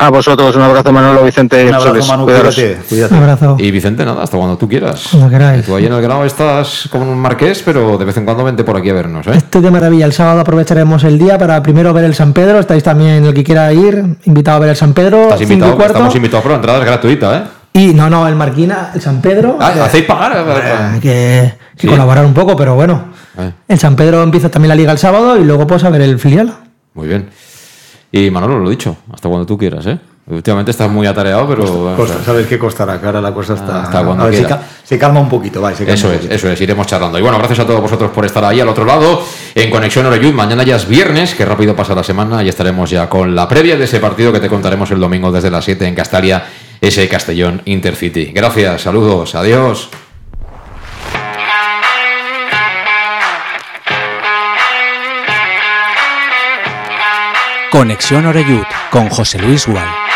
A 0.01 0.09
vosotros, 0.09 0.55
un 0.55 0.61
abrazo 0.61 0.93
Manolo, 0.93 1.23
Vicente. 1.23 1.67
Un 1.67 1.73
abrazo, 1.73 2.07
Manu, 2.07 2.23
cuídate, 2.23 2.77
cuídate. 2.87 3.13
Un 3.13 3.19
abrazo. 3.21 3.57
Y 3.59 3.69
Vicente, 3.69 4.05
nada, 4.05 4.23
hasta 4.23 4.37
cuando 4.37 4.57
tú 4.57 4.67
quieras. 4.67 5.07
Cuando 5.11 5.29
queráis. 5.29 5.65
Tú 5.65 5.75
ahí 5.75 5.85
en 5.85 5.93
el 5.93 6.01
grado 6.01 6.23
estás 6.23 6.87
como 6.89 7.11
un 7.11 7.17
marqués, 7.17 7.61
pero 7.63 7.97
de 7.97 8.05
vez 8.05 8.15
en 8.15 8.23
cuando 8.23 8.45
vente 8.45 8.63
por 8.63 8.77
aquí 8.77 8.89
a 8.89 8.93
vernos, 8.93 9.27
¿eh? 9.27 9.33
Estoy 9.35 9.61
de 9.61 9.71
maravilla. 9.71 10.05
El 10.05 10.13
sábado 10.13 10.39
aprovecharemos 10.39 11.03
el 11.03 11.19
día 11.19 11.37
para 11.37 11.61
primero 11.61 11.93
ver 11.93 12.05
el 12.05 12.15
San 12.15 12.31
Pedro. 12.31 12.59
Estáis 12.59 12.83
también 12.83 13.25
el 13.25 13.33
que 13.33 13.43
quiera 13.43 13.73
ir, 13.73 14.17
invitado 14.23 14.57
a 14.57 14.59
ver 14.61 14.69
el 14.69 14.75
San 14.77 14.93
Pedro. 14.93 15.23
Estás 15.23 15.41
invitado, 15.41 15.77
estamos 15.81 16.15
invitados, 16.15 16.43
pero 16.43 16.53
la 16.53 16.59
entrada 16.59 16.79
es 16.79 16.85
gratuita, 16.85 17.37
¿eh? 17.37 17.58
Y 17.73 17.93
no, 17.93 18.09
no, 18.09 18.27
el 18.27 18.35
Marquina, 18.35 18.91
el 18.93 19.01
San 19.01 19.21
Pedro. 19.21 19.57
Ah, 19.59 19.73
eh, 19.75 19.81
¿hacéis 19.81 20.05
pagar? 20.05 20.33
hay 20.93 20.99
que, 20.99 21.53
que 21.77 21.81
Sí. 21.81 21.87
colaborar 21.87 22.25
un 22.25 22.33
poco, 22.33 22.55
pero 22.55 22.75
bueno. 22.75 23.05
Eh, 23.37 23.51
El 23.67 23.79
San 23.79 23.95
Pedro 23.95 24.21
empieza 24.23 24.49
también 24.49 24.69
la 24.69 24.75
liga 24.75 24.91
el 24.91 24.97
sábado 24.97 25.37
y 25.37 25.43
luego 25.43 25.65
a 25.71 25.89
ver 25.89 26.01
el 26.01 26.19
filial. 26.19 26.53
muy 26.93 27.07
bien. 27.07 27.29
Y 28.11 28.31
Manolo, 28.31 28.59
lo 28.59 28.69
dicho, 28.69 28.97
hasta 29.13 29.29
cuando 29.29 29.45
tú 29.45 29.55
quieras, 29.57 29.85
¿eh? 29.85 29.99
Últimamente 30.27 30.71
estás 30.71 30.89
muy 30.91 31.07
atareado, 31.07 31.47
pero... 31.47 31.95
Costa, 31.95 32.23
¿Sabes 32.23 32.45
qué 32.45 32.59
costará? 32.59 32.99
Que 32.99 33.05
ahora 33.07 33.19
la 33.21 33.33
cosa 33.33 33.53
está. 33.55 33.81
Hasta 33.83 34.03
cuando 34.03 34.25
a 34.25 34.27
ver, 34.27 34.47
se, 34.83 34.97
calma 34.99 35.19
un 35.19 35.29
poquito, 35.29 35.59
va, 35.59 35.71
se 35.71 35.77
calma 35.85 35.93
Eso 35.93 36.07
es, 36.11 36.17
poquito. 36.17 36.35
eso 36.35 36.49
es, 36.51 36.61
iremos 36.61 36.85
charlando. 36.85 37.17
Y 37.17 37.21
bueno, 37.23 37.37
gracias 37.39 37.59
a 37.59 37.65
todos 37.65 37.81
vosotros 37.81 38.11
por 38.11 38.25
estar 38.25 38.43
ahí 38.45 38.59
al 38.59 38.67
otro 38.67 38.85
lado 38.85 39.23
en 39.55 39.71
Conexión 39.71 40.05
Oreyud. 40.05 40.33
Mañana 40.33 40.63
ya 40.63 40.75
es 40.75 40.87
viernes, 40.87 41.33
que 41.33 41.45
rápido 41.45 41.75
pasa 41.75 41.95
la 41.95 42.03
semana 42.03 42.43
y 42.43 42.49
estaremos 42.49 42.89
ya 42.91 43.09
con 43.09 43.33
la 43.35 43.47
previa 43.47 43.75
de 43.75 43.85
ese 43.85 43.99
partido 43.99 44.31
que 44.31 44.39
te 44.39 44.49
contaremos 44.49 44.91
el 44.91 44.99
domingo 44.99 45.31
desde 45.31 45.49
las 45.49 45.65
7 45.65 45.87
en 45.87 45.95
Castalia, 45.95 46.43
ese 46.81 47.07
Castellón 47.07 47.61
Intercity. 47.65 48.31
Gracias, 48.33 48.81
saludos, 48.81 49.35
adiós. 49.35 49.89
Conexión 57.71 58.25
Oreyud 58.25 58.65
con 58.89 59.09
José 59.09 59.37
Luis 59.39 59.67
Gual. 59.67 60.08